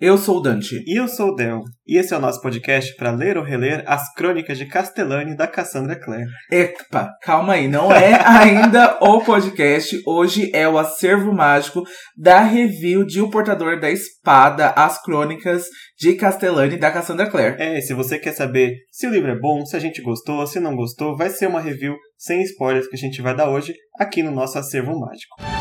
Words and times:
Eu 0.00 0.16
sou 0.16 0.38
o 0.38 0.40
Dante. 0.40 0.82
E 0.86 0.98
eu 0.98 1.06
sou 1.06 1.28
o 1.28 1.34
Del. 1.34 1.60
E 1.86 1.98
esse 1.98 2.14
é 2.14 2.16
o 2.16 2.20
nosso 2.20 2.40
podcast 2.40 2.96
para 2.96 3.10
ler 3.10 3.36
ou 3.36 3.44
reler 3.44 3.84
as 3.86 4.10
crônicas 4.14 4.56
de 4.56 4.64
Castellani 4.64 5.36
da 5.36 5.46
Cassandra 5.46 5.94
Clare. 5.94 6.24
Epa, 6.50 7.10
calma 7.20 7.52
aí, 7.52 7.68
não 7.68 7.92
é 7.92 8.14
ainda 8.24 8.96
o 9.02 9.20
podcast. 9.20 10.00
Hoje 10.06 10.50
é 10.54 10.66
o 10.66 10.78
acervo 10.78 11.34
mágico 11.34 11.82
da 12.16 12.40
review 12.40 13.04
de 13.04 13.20
O 13.20 13.28
Portador 13.28 13.78
da 13.78 13.90
Espada, 13.90 14.70
as 14.70 15.02
crônicas 15.02 15.66
de 15.98 16.14
Castellani 16.14 16.78
da 16.78 16.90
Cassandra 16.90 17.28
Clare. 17.28 17.56
É, 17.58 17.78
se 17.82 17.92
você 17.92 18.18
quer 18.18 18.32
saber 18.32 18.76
se 18.90 19.06
o 19.06 19.10
livro 19.10 19.30
é 19.30 19.38
bom, 19.38 19.66
se 19.66 19.76
a 19.76 19.80
gente 19.80 20.00
gostou, 20.00 20.46
se 20.46 20.58
não 20.58 20.74
gostou, 20.74 21.14
vai 21.14 21.28
ser 21.28 21.46
uma 21.46 21.60
review 21.60 21.94
sem 22.16 22.40
spoilers 22.40 22.88
que 22.88 22.96
a 22.96 22.98
gente 22.98 23.20
vai 23.20 23.36
dar 23.36 23.50
hoje 23.50 23.74
aqui 23.98 24.22
no 24.22 24.30
nosso 24.30 24.56
acervo 24.56 24.98
mágico. 24.98 25.59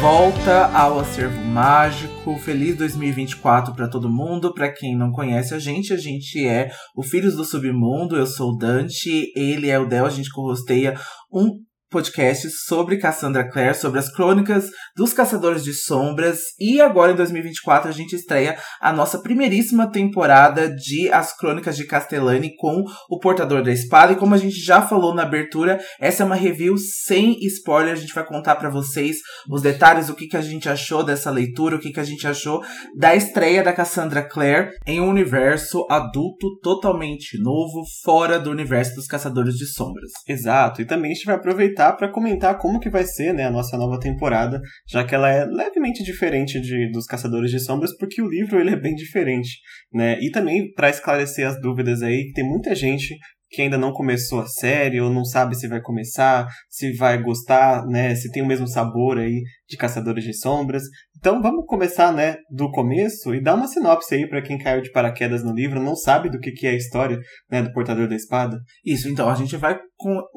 Volta 0.00 0.64
ao 0.74 0.98
acervo 0.98 1.44
mágico. 1.44 2.34
Feliz 2.38 2.74
2024 2.76 3.74
para 3.74 3.86
todo 3.86 4.08
mundo. 4.08 4.54
Para 4.54 4.72
quem 4.72 4.96
não 4.96 5.12
conhece 5.12 5.54
a 5.54 5.58
gente, 5.58 5.92
a 5.92 5.96
gente 5.98 6.42
é 6.46 6.70
o 6.96 7.02
Filhos 7.02 7.36
do 7.36 7.44
Submundo. 7.44 8.16
Eu 8.16 8.26
sou 8.26 8.52
o 8.52 8.56
Dante, 8.56 9.30
ele 9.36 9.68
é 9.68 9.78
o 9.78 9.86
Del. 9.86 10.06
A 10.06 10.10
gente 10.10 10.30
corrosteia 10.30 10.98
um 11.30 11.50
podcast 11.90 12.48
sobre 12.66 12.98
Cassandra 12.98 13.50
Clare, 13.50 13.74
sobre 13.74 13.98
as 13.98 14.10
crônicas 14.10 14.70
dos 14.96 15.12
Caçadores 15.12 15.64
de 15.64 15.74
Sombras. 15.74 16.38
E 16.58 16.80
agora, 16.80 17.12
em 17.12 17.16
2024, 17.16 17.88
a 17.88 17.92
gente 17.92 18.14
estreia 18.14 18.56
a 18.80 18.92
nossa 18.92 19.18
primeiríssima 19.18 19.90
temporada 19.90 20.72
de 20.72 21.10
As 21.12 21.36
Crônicas 21.36 21.76
de 21.76 21.84
Castellani 21.84 22.54
com 22.56 22.84
o 23.10 23.18
Portador 23.18 23.64
da 23.64 23.72
Espada. 23.72 24.12
E 24.12 24.16
como 24.16 24.34
a 24.34 24.38
gente 24.38 24.60
já 24.60 24.80
falou 24.80 25.12
na 25.12 25.22
abertura, 25.22 25.80
essa 25.98 26.22
é 26.22 26.26
uma 26.26 26.36
review 26.36 26.76
sem 26.78 27.36
spoiler. 27.44 27.92
A 27.92 27.96
gente 27.96 28.14
vai 28.14 28.24
contar 28.24 28.54
para 28.54 28.70
vocês 28.70 29.16
os 29.48 29.60
detalhes, 29.60 30.08
o 30.08 30.14
que, 30.14 30.28
que 30.28 30.36
a 30.36 30.42
gente 30.42 30.68
achou 30.68 31.02
dessa 31.02 31.30
leitura, 31.30 31.74
o 31.74 31.80
que, 31.80 31.90
que 31.90 32.00
a 32.00 32.04
gente 32.04 32.26
achou 32.26 32.62
da 32.96 33.16
estreia 33.16 33.64
da 33.64 33.72
Cassandra 33.72 34.22
Clare 34.22 34.70
em 34.86 35.00
um 35.00 35.08
universo 35.08 35.84
adulto 35.90 36.56
totalmente 36.62 37.36
novo, 37.42 37.82
fora 38.04 38.38
do 38.38 38.50
universo 38.50 38.94
dos 38.94 39.08
Caçadores 39.08 39.54
de 39.54 39.66
Sombras. 39.66 40.12
Exato, 40.28 40.80
e 40.80 40.84
também 40.84 41.10
a 41.10 41.14
gente 41.14 41.26
vai 41.26 41.34
aproveitar 41.34 41.79
aproveitar 41.80 41.92
para 41.96 42.12
comentar 42.12 42.58
como 42.58 42.78
que 42.78 42.90
vai 42.90 43.04
ser 43.04 43.32
né, 43.32 43.44
a 43.44 43.50
nossa 43.50 43.76
nova 43.76 43.98
temporada, 43.98 44.60
já 44.88 45.04
que 45.04 45.14
ela 45.14 45.30
é 45.30 45.44
levemente 45.44 46.02
diferente 46.04 46.60
de, 46.60 46.90
dos 46.90 47.06
Caçadores 47.06 47.50
de 47.50 47.58
Sombras, 47.58 47.96
porque 47.96 48.20
o 48.20 48.28
livro 48.28 48.60
ele 48.60 48.70
é 48.70 48.80
bem 48.80 48.94
diferente. 48.94 49.58
Né? 49.92 50.18
E 50.20 50.30
também 50.30 50.72
para 50.74 50.90
esclarecer 50.90 51.46
as 51.46 51.60
dúvidas 51.60 52.02
aí, 52.02 52.30
tem 52.34 52.44
muita 52.44 52.74
gente 52.74 53.16
que 53.52 53.62
ainda 53.62 53.76
não 53.76 53.92
começou 53.92 54.40
a 54.40 54.46
série 54.46 55.00
ou 55.00 55.10
não 55.10 55.24
sabe 55.24 55.56
se 55.56 55.66
vai 55.66 55.80
começar, 55.80 56.46
se 56.68 56.92
vai 56.92 57.20
gostar, 57.20 57.84
né, 57.84 58.14
se 58.14 58.30
tem 58.30 58.44
o 58.44 58.46
mesmo 58.46 58.68
sabor 58.68 59.18
aí 59.18 59.42
de 59.68 59.76
Caçadores 59.76 60.22
de 60.22 60.32
Sombras. 60.32 60.84
Então 61.18 61.42
vamos 61.42 61.66
começar, 61.66 62.12
né, 62.12 62.36
do 62.48 62.70
começo 62.70 63.34
e 63.34 63.42
dar 63.42 63.56
uma 63.56 63.66
sinopse 63.66 64.14
aí 64.14 64.28
para 64.28 64.40
quem 64.40 64.56
caiu 64.56 64.80
de 64.80 64.92
paraquedas 64.92 65.42
no 65.42 65.52
livro, 65.52 65.82
não 65.82 65.96
sabe 65.96 66.30
do 66.30 66.38
que, 66.38 66.52
que 66.52 66.64
é 66.64 66.70
a 66.70 66.76
história, 66.76 67.18
né, 67.50 67.60
do 67.60 67.72
Portador 67.72 68.08
da 68.08 68.14
Espada. 68.14 68.56
Isso, 68.84 69.08
então 69.08 69.28
a 69.28 69.34
gente 69.34 69.56
vai 69.56 69.76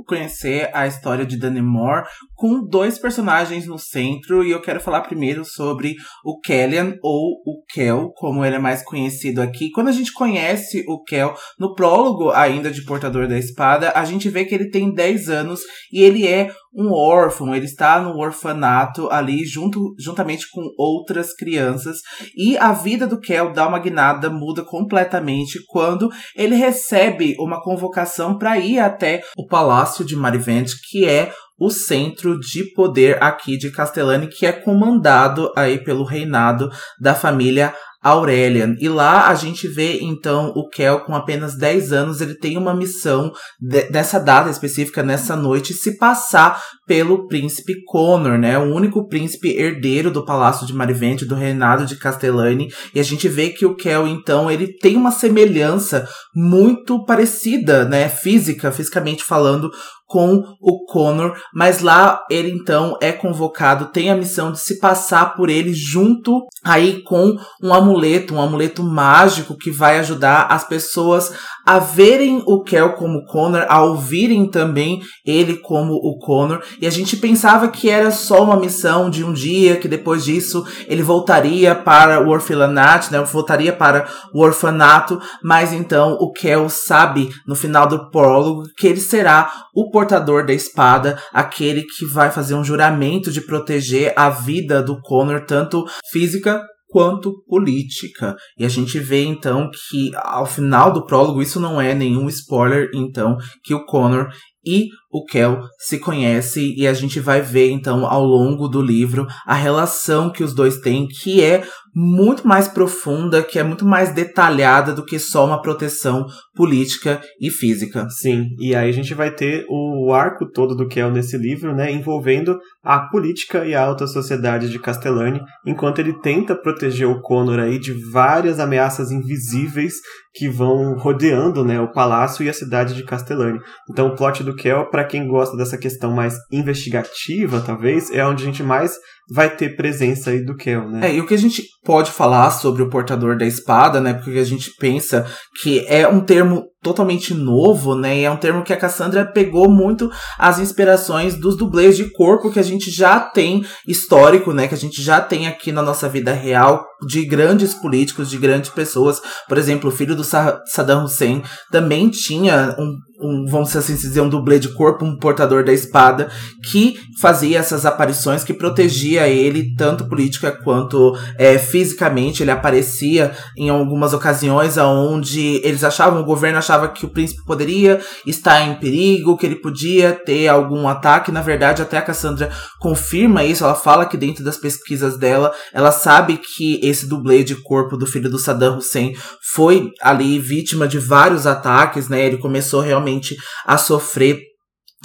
conhecer 0.05 0.69
a 0.73 0.87
história 0.87 1.25
de 1.25 1.37
Danny 1.37 1.61
Moore 1.61 2.05
com 2.35 2.65
dois 2.65 2.97
personagens 2.97 3.65
no 3.65 3.79
centro 3.79 4.43
e 4.43 4.51
eu 4.51 4.61
quero 4.61 4.79
falar 4.79 5.01
primeiro 5.01 5.45
sobre 5.45 5.95
o 6.23 6.39
Kellyan 6.39 6.95
ou 7.01 7.41
o 7.45 7.63
Kel, 7.69 8.11
como 8.15 8.43
ele 8.43 8.55
é 8.55 8.59
mais 8.59 8.83
conhecido 8.83 9.41
aqui. 9.41 9.71
Quando 9.71 9.87
a 9.87 9.93
gente 9.93 10.11
conhece 10.13 10.83
o 10.87 11.01
Kel 11.03 11.33
no 11.59 11.73
prólogo 11.73 12.31
ainda 12.31 12.69
de 12.69 12.83
Portador 12.83 13.27
da 13.27 13.37
Espada, 13.37 13.91
a 13.95 14.05
gente 14.05 14.29
vê 14.29 14.45
que 14.45 14.53
ele 14.53 14.69
tem 14.69 14.93
10 14.93 15.29
anos 15.29 15.61
e 15.91 16.01
ele 16.01 16.27
é 16.27 16.49
um 16.75 16.91
órfão, 16.91 17.53
ele 17.53 17.65
está 17.65 18.01
no 18.01 18.17
orfanato 18.17 19.07
ali 19.11 19.45
junto, 19.45 19.93
juntamente 19.99 20.45
com 20.51 20.61
outras 20.77 21.33
crianças 21.33 21.97
e 22.35 22.57
a 22.57 22.71
vida 22.71 23.05
do 23.05 23.19
Kel 23.19 23.53
dá 23.53 23.67
uma 23.67 23.79
guinada, 23.79 24.29
muda 24.29 24.63
completamente 24.63 25.59
quando 25.67 26.09
ele 26.35 26.55
recebe 26.55 27.35
uma 27.39 27.61
convocação 27.61 28.37
para 28.37 28.57
ir 28.57 28.79
até 28.79 29.21
o 29.37 29.45
Palácio 29.45 30.03
de 30.03 30.15
Marivent, 30.15 30.69
que 30.89 31.05
é 31.05 31.31
o 31.59 31.69
centro 31.69 32.39
de 32.39 32.73
poder 32.73 33.21
aqui 33.21 33.57
de 33.57 33.71
Castellani, 33.71 34.27
que 34.27 34.45
é 34.45 34.51
comandado 34.51 35.51
aí 35.55 35.83
pelo 35.83 36.03
reinado 36.03 36.69
da 36.99 37.13
família 37.13 37.73
Aurelian. 38.03 38.75
E 38.79 38.89
lá 38.89 39.29
a 39.29 39.35
gente 39.35 39.67
vê 39.67 39.99
então 40.01 40.51
o 40.55 40.67
Kel 40.67 40.99
com 41.01 41.15
apenas 41.15 41.55
10 41.55 41.93
anos, 41.93 42.19
ele 42.19 42.35
tem 42.35 42.57
uma 42.57 42.75
missão 42.75 43.31
de, 43.59 43.89
nessa 43.89 44.19
data 44.19 44.49
específica, 44.49 45.01
nessa 45.01 45.35
noite, 45.35 45.73
se 45.73 45.97
passar 45.97 46.61
pelo 46.85 47.27
príncipe 47.27 47.81
Connor, 47.85 48.37
né? 48.37 48.57
O 48.57 48.73
único 48.73 49.07
príncipe 49.07 49.49
herdeiro 49.57 50.11
do 50.11 50.25
Palácio 50.25 50.67
de 50.67 50.73
Marivente, 50.73 51.25
do 51.25 51.35
reinado 51.35 51.85
de 51.85 51.95
Castellani. 51.95 52.67
E 52.93 52.99
a 52.99 53.03
gente 53.03 53.29
vê 53.29 53.49
que 53.49 53.65
o 53.65 53.75
Kel, 53.75 54.05
então, 54.05 54.51
ele 54.51 54.67
tem 54.67 54.97
uma 54.97 55.11
semelhança 55.11 56.07
muito 56.35 57.05
parecida, 57.05 57.85
né? 57.85 58.09
Física, 58.09 58.71
fisicamente 58.71 59.23
falando, 59.23 59.71
com 60.05 60.43
o 60.59 60.85
Connor, 60.85 61.35
mas 61.53 61.81
lá 61.81 62.21
ele 62.29 62.51
então 62.51 62.97
é 63.01 63.11
convocado, 63.11 63.91
tem 63.91 64.11
a 64.11 64.15
missão 64.15 64.51
de 64.51 64.59
se 64.59 64.79
passar 64.79 65.35
por 65.35 65.49
ele 65.49 65.73
junto 65.73 66.45
aí 66.63 67.01
com 67.03 67.35
um 67.61 67.73
amuleto, 67.73 68.35
um 68.35 68.41
amuleto 68.41 68.83
mágico 68.83 69.57
que 69.57 69.71
vai 69.71 69.99
ajudar 69.99 70.47
as 70.49 70.67
pessoas 70.67 71.33
a 71.65 71.79
verem 71.79 72.43
o 72.45 72.61
Kel 72.61 72.93
como 72.93 73.25
Connor, 73.25 73.65
a 73.69 73.83
ouvirem 73.83 74.49
também 74.49 75.01
ele 75.25 75.57
como 75.57 75.93
o 75.93 76.17
Connor, 76.19 76.61
e 76.79 76.87
a 76.87 76.89
gente 76.89 77.17
pensava 77.17 77.67
que 77.69 77.89
era 77.89 78.11
só 78.11 78.43
uma 78.43 78.57
missão 78.57 79.09
de 79.09 79.23
um 79.23 79.33
dia, 79.33 79.77
que 79.77 79.87
depois 79.87 80.23
disso 80.23 80.65
ele 80.87 81.01
voltaria 81.01 81.73
para 81.73 82.21
o 82.25 82.29
orfanato, 82.29 83.11
né, 83.11 83.21
voltaria 83.21 83.73
para 83.73 84.07
o 84.33 84.41
orfanato, 84.41 85.19
mas 85.41 85.71
então 85.71 86.17
o 86.19 86.31
Kel 86.31 86.69
sabe 86.69 87.29
no 87.47 87.55
final 87.55 87.87
do 87.87 88.09
prólogo 88.09 88.63
que 88.77 88.87
ele 88.87 88.99
será 88.99 89.51
o 89.73 89.89
portador 89.89 90.45
da 90.45 90.53
espada, 90.53 91.17
aquele 91.33 91.83
que 91.83 92.05
vai 92.05 92.31
fazer 92.31 92.55
um 92.55 92.63
juramento 92.63 93.31
de 93.31 93.41
proteger 93.41 94.13
a 94.15 94.29
vida 94.29 94.81
do 94.81 94.99
Connor, 95.01 95.45
tanto 95.45 95.85
física 96.11 96.61
quanto 96.93 97.43
política. 97.47 98.35
E 98.55 98.63
a 98.63 98.69
gente 98.69 98.99
vê 98.99 99.23
então 99.23 99.67
que 99.71 100.11
ao 100.15 100.45
final 100.45 100.93
do 100.93 101.03
prólogo, 101.07 101.41
isso 101.41 101.59
não 101.59 101.81
é 101.81 101.95
nenhum 101.95 102.29
spoiler, 102.29 102.91
então, 102.93 103.35
que 103.63 103.73
o 103.73 103.83
Connor 103.83 104.29
e 104.63 104.89
o 105.13 105.23
Kel 105.23 105.61
se 105.77 105.99
conhecem 105.99 106.73
e 106.75 106.87
a 106.87 106.93
gente 106.93 107.19
vai 107.19 107.39
ver 107.39 107.69
então 107.69 108.05
ao 108.07 108.23
longo 108.23 108.67
do 108.67 108.81
livro 108.81 109.27
a 109.45 109.53
relação 109.53 110.31
que 110.31 110.43
os 110.43 110.55
dois 110.55 110.79
têm, 110.79 111.07
que 111.07 111.43
é 111.43 111.63
muito 111.95 112.47
mais 112.47 112.67
profunda, 112.67 113.43
que 113.43 113.59
é 113.59 113.63
muito 113.63 113.85
mais 113.85 114.11
detalhada 114.11 114.93
do 114.93 115.05
que 115.05 115.19
só 115.19 115.45
uma 115.45 115.61
proteção 115.61 116.25
política 116.55 117.21
e 117.39 117.51
física. 117.51 118.07
Sim, 118.09 118.47
e 118.57 118.73
aí 118.73 118.89
a 118.89 118.93
gente 118.93 119.13
vai 119.13 119.29
ter 119.29 119.65
o 119.69 120.11
arco 120.11 120.49
todo 120.49 120.75
do 120.75 120.87
Kel 120.87 121.11
nesse 121.11 121.37
livro, 121.37 121.75
né, 121.75 121.91
envolvendo 121.91 122.57
a 122.83 122.99
política 123.09 123.63
e 123.65 123.75
a 123.75 123.83
alta 123.83 124.07
sociedade 124.07 124.69
de 124.69 124.79
Castellani, 124.79 125.39
enquanto 125.65 125.99
ele 125.99 126.19
tenta 126.19 126.55
proteger 126.55 127.07
o 127.07 127.21
Connor 127.21 127.59
aí 127.59 127.77
de 127.77 127.93
várias 128.11 128.59
ameaças 128.59 129.11
invisíveis 129.11 129.93
que 130.33 130.49
vão 130.49 130.97
rodeando, 130.97 131.63
né, 131.63 131.79
o 131.79 131.91
palácio 131.91 132.43
e 132.43 132.49
a 132.49 132.53
cidade 132.53 132.95
de 132.95 133.03
Castellani. 133.03 133.59
Então 133.89 134.07
o 134.07 134.15
plot 134.15 134.43
do 134.43 134.55
Kel, 134.55 134.89
para 134.89 135.02
quem 135.03 135.27
gosta 135.27 135.55
dessa 135.57 135.77
questão 135.77 136.11
mais 136.11 136.37
investigativa, 136.51 137.61
talvez, 137.61 138.11
é 138.11 138.25
onde 138.25 138.43
a 138.43 138.45
gente 138.45 138.63
mais 138.63 138.97
vai 139.29 139.55
ter 139.55 139.75
presença 139.75 140.29
aí 140.29 140.43
do 140.43 140.55
Kel, 140.55 140.89
né? 140.89 141.09
É, 141.09 141.15
e 141.15 141.21
o 141.21 141.27
que 141.27 141.33
a 141.33 141.37
gente 141.37 141.63
pode 141.83 142.11
falar 142.11 142.51
sobre 142.51 142.81
o 142.81 142.89
portador 142.89 143.37
da 143.37 143.45
espada, 143.45 144.01
né? 144.01 144.13
Porque 144.13 144.39
a 144.39 144.43
gente 144.43 144.71
pensa 144.79 145.25
que 145.61 145.85
é 145.87 146.07
um 146.07 146.21
termo 146.21 146.65
totalmente 146.81 147.33
novo, 147.33 147.95
né? 147.95 148.19
E 148.19 148.23
é 148.25 148.29
um 148.29 148.37
termo 148.37 148.63
que 148.63 148.73
a 148.73 148.77
Cassandra 148.77 149.25
pegou 149.25 149.71
muito 149.71 150.11
as 150.37 150.59
inspirações 150.59 151.35
dos 151.35 151.57
dublês 151.57 151.95
de 151.95 152.11
corpo 152.11 152.51
que 152.51 152.59
a 152.59 152.63
gente 152.63 152.91
já 152.91 153.19
tem 153.19 153.65
histórico, 153.87 154.53
né? 154.53 154.67
Que 154.67 154.75
a 154.75 154.77
gente 154.77 155.01
já 155.01 155.21
tem 155.21 155.47
aqui 155.47 155.71
na 155.71 155.81
nossa 155.81 156.09
vida 156.09 156.33
real 156.33 156.85
de 157.07 157.25
grandes 157.25 157.73
políticos, 157.73 158.29
de 158.29 158.37
grandes 158.37 158.69
pessoas. 158.69 159.21
Por 159.47 159.57
exemplo, 159.57 159.89
o 159.89 159.93
filho 159.93 160.15
do 160.15 160.23
Saddam 160.23 161.05
Hussein 161.05 161.41
também 161.71 162.09
tinha 162.09 162.75
um, 162.77 162.97
um, 163.21 163.45
vamos 163.49 163.73
assim 163.75 163.95
dizer, 163.95 164.21
um 164.21 164.29
dublê 164.29 164.59
de 164.59 164.73
corpo, 164.73 165.05
um 165.05 165.17
portador 165.17 165.63
da 165.63 165.71
espada, 165.71 166.29
que 166.69 166.99
fazia 167.21 167.59
essas 167.59 167.85
aparições, 167.85 168.43
que 168.43 168.53
protegia 168.53 169.12
protegia 169.13 169.27
ele, 169.27 169.75
tanto 169.75 170.07
política 170.07 170.51
quanto 170.51 171.17
é, 171.37 171.57
fisicamente. 171.57 172.43
Ele 172.43 172.51
aparecia 172.51 173.31
em 173.57 173.69
algumas 173.69 174.13
ocasiões 174.13 174.77
onde 174.77 175.61
eles 175.63 175.83
achavam, 175.83 176.21
o 176.21 176.25
governo 176.25 176.57
achava 176.57 176.87
que 176.87 177.05
o 177.05 177.09
príncipe 177.09 177.43
poderia 177.45 178.01
estar 178.25 178.61
em 178.61 178.75
perigo, 178.75 179.37
que 179.37 179.45
ele 179.45 179.55
podia 179.55 180.13
ter 180.13 180.47
algum 180.47 180.87
ataque. 180.87 181.31
Na 181.31 181.41
verdade, 181.41 181.81
até 181.81 181.97
a 181.97 182.01
Cassandra 182.01 182.51
confirma 182.79 183.43
isso. 183.43 183.63
Ela 183.63 183.75
fala 183.75 184.05
que 184.05 184.17
dentro 184.17 184.43
das 184.43 184.57
pesquisas 184.57 185.17
dela, 185.17 185.53
ela 185.73 185.91
sabe 185.91 186.37
que 186.37 186.79
esse 186.83 187.07
dublê 187.07 187.43
de 187.43 187.55
corpo 187.55 187.97
do 187.97 188.07
filho 188.07 188.29
do 188.29 188.39
Saddam 188.39 188.77
Hussein 188.77 189.13
foi 189.53 189.91
ali 190.01 190.39
vítima 190.39 190.87
de 190.87 190.97
vários 190.97 191.45
ataques, 191.45 192.09
né? 192.09 192.25
Ele 192.25 192.37
começou 192.37 192.81
realmente 192.81 193.35
a 193.65 193.77
sofrer 193.77 194.52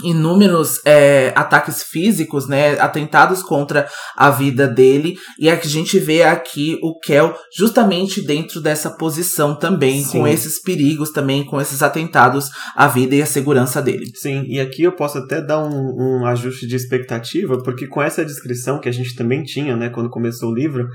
inúmeros 0.05 0.81
é, 0.85 1.33
ataques 1.35 1.83
físicos, 1.83 2.49
né, 2.49 2.79
atentados 2.81 3.43
contra 3.43 3.89
a 4.17 4.31
vida 4.31 4.67
dele, 4.67 5.17
e 5.39 5.51
a 5.51 5.57
gente 5.57 5.99
vê 5.99 6.23
aqui 6.23 6.79
o 6.83 6.99
Kel 6.99 7.35
justamente 7.57 8.25
dentro 8.25 8.61
dessa 8.61 8.91
posição 8.91 9.57
também, 9.57 10.03
Sim. 10.03 10.19
com 10.19 10.27
esses 10.27 10.61
perigos 10.63 11.11
também, 11.11 11.45
com 11.45 11.61
esses 11.61 11.83
atentados 11.83 12.49
à 12.77 12.87
vida 12.87 13.15
e 13.17 13.23
à 13.23 13.27
segurança 13.27 13.83
dele. 13.83 14.07
Sim, 14.15 14.45
e 14.47 14.61
aqui 14.61 14.83
eu 14.83 14.93
posso 14.93 15.19
até 15.19 15.41
dar 15.41 15.65
um, 15.65 16.21
um 16.21 16.27
ajuste 16.27 16.67
de 16.67 16.77
expectativa, 16.77 17.59
porque 17.63 17.87
com 17.87 18.03
essa 18.03 18.25
descrição 18.25 18.81
que 18.81 18.89
a 18.89 18.93
gente 18.93 19.15
também 19.15 19.43
tinha, 19.43 19.77
né, 19.77 19.89
quando 19.89 20.11
começou 20.11 20.51
o 20.51 20.55
livro, 20.55 20.87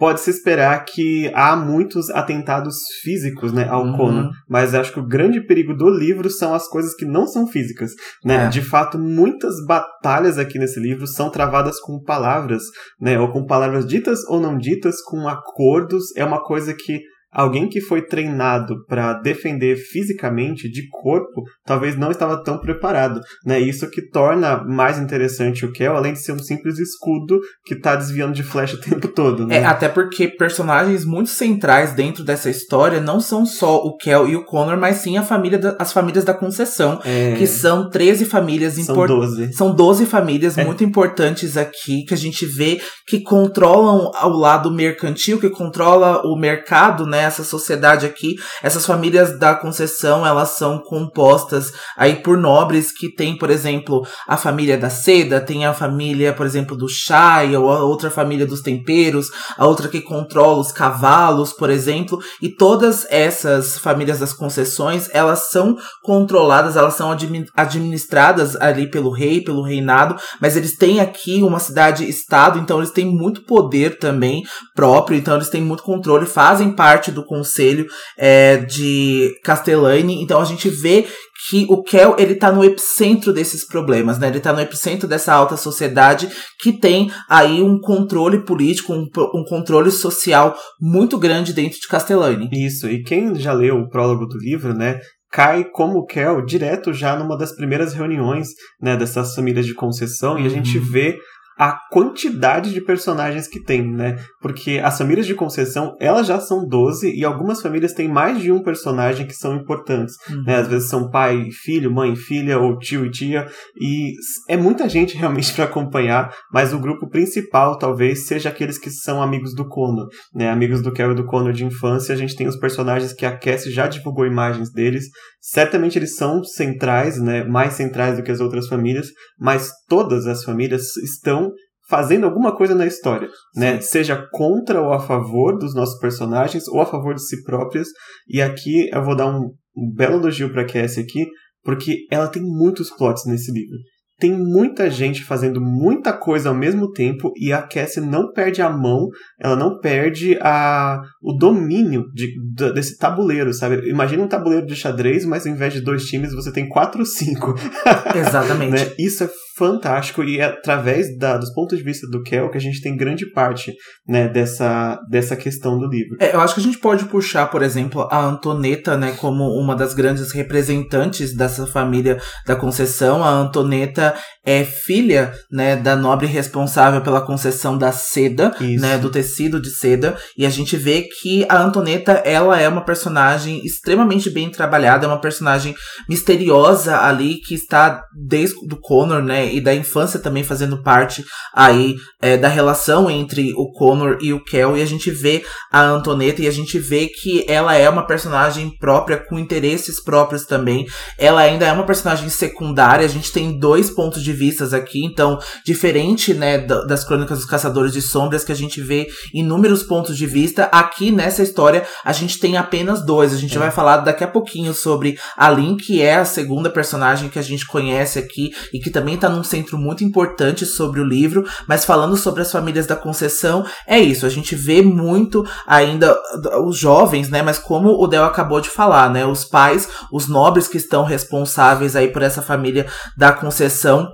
pode-se 0.00 0.30
esperar 0.30 0.82
que 0.86 1.30
há 1.34 1.54
muitos 1.54 2.08
atentados 2.08 2.76
físicos, 3.02 3.52
né, 3.52 3.68
ao 3.68 3.84
uhum. 3.84 3.96
Conan, 3.98 4.30
mas 4.48 4.74
acho 4.74 4.94
que 4.94 4.98
o 4.98 5.06
grande 5.06 5.46
perigo 5.46 5.74
do 5.74 5.90
livro 5.90 6.30
são 6.30 6.54
as 6.54 6.66
coisas 6.66 6.94
que 6.94 7.04
não 7.04 7.26
são 7.26 7.46
físicas, 7.46 7.90
né? 8.24 8.46
É. 8.46 8.48
De 8.48 8.62
fato, 8.62 8.98
muitas 8.98 9.54
batalhas 9.66 10.38
aqui 10.38 10.58
nesse 10.58 10.80
livro 10.80 11.06
são 11.06 11.30
travadas 11.30 11.78
com 11.78 12.02
palavras, 12.02 12.62
né, 12.98 13.20
ou 13.20 13.30
com 13.30 13.44
palavras 13.44 13.86
ditas 13.86 14.20
ou 14.26 14.40
não 14.40 14.56
ditas, 14.56 15.02
com 15.02 15.28
acordos, 15.28 16.04
é 16.16 16.24
uma 16.24 16.42
coisa 16.42 16.72
que 16.72 17.02
alguém 17.32 17.68
que 17.68 17.80
foi 17.80 18.02
treinado 18.02 18.84
para 18.86 19.14
defender 19.14 19.76
fisicamente, 19.76 20.70
de 20.70 20.88
corpo, 20.88 21.42
talvez 21.64 21.96
não 21.96 22.10
estava 22.10 22.42
tão 22.42 22.58
preparado, 22.58 23.20
né? 23.44 23.60
Isso 23.60 23.88
que 23.90 24.02
torna 24.10 24.64
mais 24.64 24.98
interessante 24.98 25.64
o 25.64 25.72
Kel, 25.72 25.96
além 25.96 26.12
de 26.12 26.22
ser 26.22 26.32
um 26.32 26.38
simples 26.38 26.78
escudo 26.78 27.40
que 27.64 27.76
tá 27.76 27.94
desviando 27.94 28.34
de 28.34 28.42
flecha 28.42 28.74
o 28.76 28.80
tempo 28.80 29.08
todo, 29.08 29.46
né? 29.46 29.58
É, 29.58 29.64
até 29.64 29.88
porque 29.88 30.28
personagens 30.28 31.04
muito 31.04 31.30
centrais 31.30 31.92
dentro 31.92 32.24
dessa 32.24 32.50
história 32.50 33.00
não 33.00 33.20
são 33.20 33.46
só 33.46 33.76
o 33.76 33.96
Kel 33.96 34.28
e 34.28 34.36
o 34.36 34.44
Connor, 34.44 34.78
mas 34.78 34.96
sim 34.96 35.16
a 35.16 35.22
família 35.22 35.58
da, 35.58 35.76
as 35.78 35.92
famílias 35.92 36.24
da 36.24 36.34
Concessão, 36.34 37.00
é... 37.04 37.34
que 37.36 37.46
são 37.46 37.88
13 37.88 38.24
famílias 38.24 38.78
importantes. 38.78 39.28
São 39.28 39.36
12. 39.36 39.52
São 39.52 39.74
12 39.74 40.06
famílias 40.06 40.58
é. 40.58 40.64
muito 40.64 40.82
importantes 40.82 41.56
aqui, 41.56 42.04
que 42.04 42.14
a 42.14 42.16
gente 42.16 42.44
vê 42.46 42.80
que 43.06 43.20
controlam 43.20 44.10
ao 44.14 44.30
lado 44.30 44.72
mercantil, 44.72 45.38
que 45.38 45.50
controla 45.50 46.22
o 46.24 46.36
mercado, 46.36 47.06
né? 47.06 47.19
Essa 47.20 47.44
sociedade 47.44 48.06
aqui, 48.06 48.36
essas 48.62 48.84
famílias 48.86 49.38
da 49.38 49.54
concessão, 49.54 50.26
elas 50.26 50.50
são 50.50 50.78
compostas 50.78 51.72
aí 51.96 52.16
por 52.16 52.36
nobres 52.36 52.92
que 52.92 53.14
tem, 53.14 53.36
por 53.36 53.50
exemplo, 53.50 54.06
a 54.26 54.36
família 54.36 54.76
da 54.76 54.90
seda, 54.90 55.40
tem 55.40 55.66
a 55.66 55.74
família, 55.74 56.32
por 56.32 56.46
exemplo, 56.46 56.76
do 56.76 56.88
chá, 56.88 57.40
ou 57.58 57.70
a 57.70 57.84
outra 57.84 58.10
família 58.10 58.46
dos 58.46 58.60
temperos, 58.60 59.28
a 59.56 59.66
outra 59.66 59.88
que 59.88 60.00
controla 60.00 60.60
os 60.60 60.72
cavalos, 60.72 61.52
por 61.52 61.70
exemplo, 61.70 62.18
e 62.40 62.48
todas 62.48 63.06
essas 63.10 63.78
famílias 63.78 64.18
das 64.18 64.32
concessões, 64.32 65.08
elas 65.12 65.50
são 65.50 65.76
controladas, 66.02 66.76
elas 66.76 66.94
são 66.94 67.10
administradas 67.56 68.56
ali 68.56 68.90
pelo 68.90 69.10
rei, 69.10 69.42
pelo 69.42 69.62
reinado, 69.62 70.16
mas 70.40 70.56
eles 70.56 70.76
têm 70.76 71.00
aqui 71.00 71.42
uma 71.42 71.58
cidade-estado, 71.58 72.58
então 72.58 72.78
eles 72.78 72.90
têm 72.90 73.06
muito 73.06 73.42
poder 73.42 73.98
também 73.98 74.42
próprio, 74.74 75.18
então 75.18 75.36
eles 75.36 75.48
têm 75.48 75.62
muito 75.62 75.82
controle, 75.82 76.26
fazem 76.26 76.72
parte 76.72 77.09
do 77.12 77.24
conselho 77.24 77.86
é, 78.18 78.58
de 78.58 79.32
Castellani. 79.42 80.22
Então 80.22 80.40
a 80.40 80.44
gente 80.44 80.68
vê 80.68 81.06
que 81.48 81.66
o 81.68 81.82
Kel 81.82 82.16
ele 82.18 82.34
tá 82.34 82.52
no 82.52 82.62
epicentro 82.62 83.32
desses 83.32 83.66
problemas, 83.66 84.18
né? 84.18 84.28
Ele 84.28 84.40
tá 84.40 84.52
no 84.52 84.60
epicentro 84.60 85.08
dessa 85.08 85.32
alta 85.32 85.56
sociedade 85.56 86.28
que 86.60 86.72
tem 86.72 87.10
aí 87.28 87.62
um 87.62 87.78
controle 87.80 88.44
político, 88.44 88.92
um, 88.92 89.06
um 89.34 89.44
controle 89.48 89.90
social 89.90 90.56
muito 90.80 91.18
grande 91.18 91.52
dentro 91.52 91.80
de 91.80 91.88
Castellani. 91.88 92.48
Isso, 92.52 92.88
e 92.88 93.02
quem 93.02 93.34
já 93.34 93.52
leu 93.52 93.76
o 93.76 93.88
prólogo 93.88 94.26
do 94.26 94.38
livro, 94.38 94.74
né, 94.74 95.00
cai 95.30 95.64
como 95.64 96.04
Kel 96.04 96.44
direto 96.44 96.92
já 96.92 97.16
numa 97.16 97.38
das 97.38 97.54
primeiras 97.54 97.94
reuniões 97.94 98.48
né, 98.80 98.96
dessas 98.96 99.34
famílias 99.34 99.64
de 99.64 99.74
concessão 99.74 100.34
uhum. 100.34 100.40
e 100.40 100.46
a 100.46 100.50
gente 100.50 100.76
uhum. 100.76 100.84
vê 100.84 101.18
a 101.60 101.78
quantidade 101.90 102.72
de 102.72 102.80
personagens 102.80 103.46
que 103.46 103.62
tem, 103.62 103.86
né? 103.86 104.16
Porque 104.40 104.80
as 104.82 104.96
famílias 104.96 105.26
de 105.26 105.34
concessão, 105.34 105.94
elas 106.00 106.26
já 106.26 106.40
são 106.40 106.66
12 106.66 107.14
e 107.14 107.22
algumas 107.22 107.60
famílias 107.60 107.92
têm 107.92 108.08
mais 108.08 108.40
de 108.40 108.50
um 108.50 108.62
personagem 108.62 109.26
que 109.26 109.34
são 109.34 109.54
importantes, 109.54 110.14
uhum. 110.30 110.42
né? 110.44 110.56
Às 110.56 110.68
vezes 110.68 110.88
são 110.88 111.10
pai 111.10 111.36
e 111.36 111.52
filho, 111.52 111.92
mãe 111.92 112.14
e 112.14 112.16
filha, 112.16 112.58
ou 112.58 112.78
tio 112.78 113.04
e 113.04 113.10
tia, 113.10 113.46
e 113.78 114.14
é 114.48 114.56
muita 114.56 114.88
gente 114.88 115.14
realmente 115.20 115.52
para 115.52 115.64
acompanhar, 115.64 116.34
mas 116.50 116.72
o 116.72 116.78
grupo 116.78 117.10
principal 117.10 117.76
talvez 117.76 118.26
seja 118.26 118.48
aqueles 118.48 118.78
que 118.78 118.88
são 118.88 119.22
amigos 119.22 119.54
do 119.54 119.68
Conor, 119.68 120.08
né? 120.34 120.48
Amigos 120.48 120.80
do 120.80 120.90
e 120.90 121.14
do 121.14 121.26
Conor 121.26 121.52
de 121.52 121.66
infância, 121.66 122.14
a 122.14 122.16
gente 122.16 122.34
tem 122.34 122.48
os 122.48 122.56
personagens 122.56 123.12
que 123.12 123.26
a 123.26 123.36
Cassie 123.36 123.70
já 123.70 123.86
divulgou 123.86 124.24
imagens 124.24 124.72
deles, 124.72 125.04
certamente 125.40 125.98
eles 125.98 126.16
são 126.16 126.44
centrais, 126.44 127.20
né? 127.20 127.44
Mais 127.44 127.74
centrais 127.74 128.16
do 128.16 128.22
que 128.22 128.30
as 128.30 128.40
outras 128.40 128.68
famílias, 128.68 129.08
mas 129.38 129.70
todas 129.88 130.26
as 130.26 130.44
famílias 130.44 130.96
estão 130.98 131.52
fazendo 131.88 132.24
alguma 132.24 132.54
coisa 132.54 132.74
na 132.74 132.86
história, 132.86 133.28
né? 133.56 133.80
Seja 133.80 134.24
contra 134.30 134.80
ou 134.80 134.92
a 134.92 135.00
favor 135.00 135.58
dos 135.58 135.74
nossos 135.74 135.98
personagens 135.98 136.68
ou 136.68 136.80
a 136.80 136.86
favor 136.86 137.14
de 137.14 137.26
si 137.26 137.42
próprias. 137.42 137.88
E 138.28 138.40
aqui 138.40 138.88
eu 138.92 139.04
vou 139.04 139.16
dar 139.16 139.26
um, 139.26 139.50
um 139.76 139.92
belo 139.92 140.16
elogio 140.16 140.52
para 140.52 140.66
Cassie 140.66 141.02
aqui, 141.02 141.26
porque 141.64 142.06
ela 142.10 142.28
tem 142.28 142.42
muitos 142.42 142.90
plots 142.90 143.24
nesse 143.26 143.50
livro 143.50 143.76
tem 144.20 144.32
muita 144.32 144.90
gente 144.90 145.24
fazendo 145.24 145.60
muita 145.60 146.12
coisa 146.12 146.50
ao 146.50 146.54
mesmo 146.54 146.92
tempo 146.92 147.32
e 147.36 147.52
a 147.52 147.62
Cassie 147.62 148.02
não 148.02 148.30
perde 148.32 148.60
a 148.60 148.68
mão, 148.68 149.08
ela 149.40 149.56
não 149.56 149.80
perde 149.80 150.38
a, 150.42 151.00
o 151.22 151.32
domínio 151.32 152.04
de, 152.12 152.34
de, 152.54 152.72
desse 152.74 152.98
tabuleiro, 152.98 153.52
sabe? 153.54 153.88
Imagina 153.88 154.22
um 154.22 154.28
tabuleiro 154.28 154.66
de 154.66 154.76
xadrez, 154.76 155.24
mas 155.24 155.46
ao 155.46 155.52
invés 155.52 155.72
de 155.72 155.80
dois 155.80 156.04
times 156.04 156.34
você 156.34 156.52
tem 156.52 156.68
quatro 156.68 157.00
ou 157.00 157.06
cinco. 157.06 157.54
Exatamente. 158.14 158.72
né? 158.72 158.92
Isso 158.98 159.24
é 159.24 159.30
fantástico 159.60 160.24
e 160.24 160.40
é 160.40 160.44
através 160.44 161.14
da, 161.18 161.36
dos 161.36 161.52
pontos 161.52 161.76
de 161.76 161.84
vista 161.84 162.06
do 162.08 162.22
Kel 162.22 162.50
que 162.50 162.56
a 162.56 162.60
gente 162.60 162.80
tem 162.80 162.96
grande 162.96 163.30
parte 163.30 163.74
né, 164.08 164.26
dessa, 164.26 164.98
dessa 165.10 165.36
questão 165.36 165.78
do 165.78 165.86
livro. 165.86 166.16
É, 166.18 166.34
eu 166.34 166.40
acho 166.40 166.54
que 166.54 166.60
a 166.60 166.62
gente 166.62 166.78
pode 166.78 167.04
puxar, 167.04 167.46
por 167.48 167.62
exemplo, 167.62 168.08
a 168.10 168.24
Antoneta 168.24 168.96
né, 168.96 169.12
como 169.18 169.44
uma 169.60 169.76
das 169.76 169.92
grandes 169.92 170.32
representantes 170.32 171.36
dessa 171.36 171.66
família 171.66 172.18
da 172.46 172.56
Conceição. 172.56 173.22
A 173.22 173.28
Antoneta 173.28 174.14
é 174.44 174.64
filha 174.64 175.32
né, 175.52 175.76
da 175.76 175.94
nobre 175.94 176.26
responsável 176.26 177.02
pela 177.02 177.20
concessão 177.20 177.76
da 177.76 177.92
seda, 177.92 178.54
né, 178.78 178.96
do 178.96 179.10
tecido 179.10 179.60
de 179.60 179.70
seda, 179.70 180.16
e 180.36 180.46
a 180.46 180.50
gente 180.50 180.76
vê 180.76 181.06
que 181.20 181.44
a 181.48 181.62
Antoneta 181.62 182.12
ela 182.24 182.58
é 182.58 182.66
uma 182.66 182.84
personagem 182.84 183.60
extremamente 183.64 184.30
bem 184.30 184.50
trabalhada, 184.50 185.04
é 185.04 185.08
uma 185.08 185.20
personagem 185.20 185.74
misteriosa 186.08 186.98
ali 186.98 187.40
que 187.40 187.54
está 187.54 188.02
desde 188.14 188.56
o 188.56 188.80
Connor, 188.80 189.22
né, 189.22 189.49
e 189.50 189.60
da 189.60 189.74
infância 189.74 190.18
também 190.20 190.44
fazendo 190.44 190.82
parte 190.82 191.24
aí 191.54 191.96
é, 192.20 192.36
da 192.36 192.48
relação 192.48 193.10
entre 193.10 193.52
o 193.56 193.70
Connor 193.72 194.18
e 194.20 194.32
o 194.32 194.42
Kel, 194.42 194.76
e 194.76 194.82
a 194.82 194.86
gente 194.86 195.10
vê 195.10 195.44
a 195.70 195.82
Antoneta 195.82 196.42
e 196.42 196.46
a 196.46 196.50
gente 196.50 196.78
vê 196.78 197.06
que 197.06 197.44
ela 197.48 197.74
é 197.74 197.88
uma 197.88 198.06
personagem 198.06 198.70
própria 198.78 199.16
com 199.16 199.38
interesses 199.38 200.02
próprios 200.02 200.44
também. 200.44 200.86
Ela 201.18 201.40
ainda 201.40 201.66
é 201.66 201.72
uma 201.72 201.86
personagem 201.86 202.28
secundária, 202.28 203.04
a 203.04 203.08
gente 203.08 203.32
tem 203.32 203.58
dois 203.58 203.90
pontos 203.90 204.22
de 204.22 204.32
vista 204.32 204.64
aqui, 204.76 205.04
então, 205.04 205.38
diferente, 205.64 206.34
né, 206.34 206.58
das 206.58 207.04
Crônicas 207.04 207.38
dos 207.38 207.46
Caçadores 207.46 207.92
de 207.92 208.02
Sombras, 208.02 208.44
que 208.44 208.52
a 208.52 208.56
gente 208.56 208.80
vê 208.80 209.08
inúmeros 209.32 209.82
pontos 209.82 210.16
de 210.16 210.26
vista, 210.26 210.64
aqui 210.64 211.10
nessa 211.10 211.42
história 211.42 211.84
a 212.04 212.12
gente 212.12 212.38
tem 212.38 212.56
apenas 212.56 213.04
dois. 213.04 213.32
A 213.32 213.36
gente 213.36 213.56
é. 213.56 213.58
vai 213.58 213.70
falar 213.70 213.98
daqui 213.98 214.24
a 214.24 214.28
pouquinho 214.28 214.74
sobre 214.74 215.18
a 215.36 215.50
Lin, 215.50 215.76
que 215.76 216.02
é 216.02 216.16
a 216.16 216.24
segunda 216.24 216.70
personagem 216.70 217.28
que 217.28 217.38
a 217.38 217.42
gente 217.42 217.66
conhece 217.66 218.18
aqui 218.18 218.50
e 218.72 218.78
que 218.78 218.90
também 218.90 219.16
tá 219.16 219.28
num 219.30 219.44
centro 219.44 219.78
muito 219.78 220.04
importante 220.04 220.66
sobre 220.66 221.00
o 221.00 221.04
livro, 221.04 221.44
mas 221.66 221.84
falando 221.84 222.16
sobre 222.16 222.42
as 222.42 222.52
famílias 222.52 222.86
da 222.86 222.96
Conceição, 222.96 223.64
é 223.86 223.98
isso, 223.98 224.26
a 224.26 224.28
gente 224.28 224.54
vê 224.54 224.82
muito 224.82 225.44
ainda 225.66 226.16
os 226.64 226.76
jovens, 226.76 227.28
né, 227.28 227.42
mas 227.42 227.58
como 227.58 227.90
o 227.90 228.06
Del 228.06 228.24
acabou 228.24 228.60
de 228.60 228.68
falar, 228.68 229.10
né, 229.10 229.24
os 229.24 229.44
pais, 229.44 229.88
os 230.12 230.28
nobres 230.28 230.68
que 230.68 230.76
estão 230.76 231.04
responsáveis 231.04 231.96
aí 231.96 232.08
por 232.08 232.22
essa 232.22 232.42
família 232.42 232.86
da 233.16 233.32
Conceição 233.32 234.08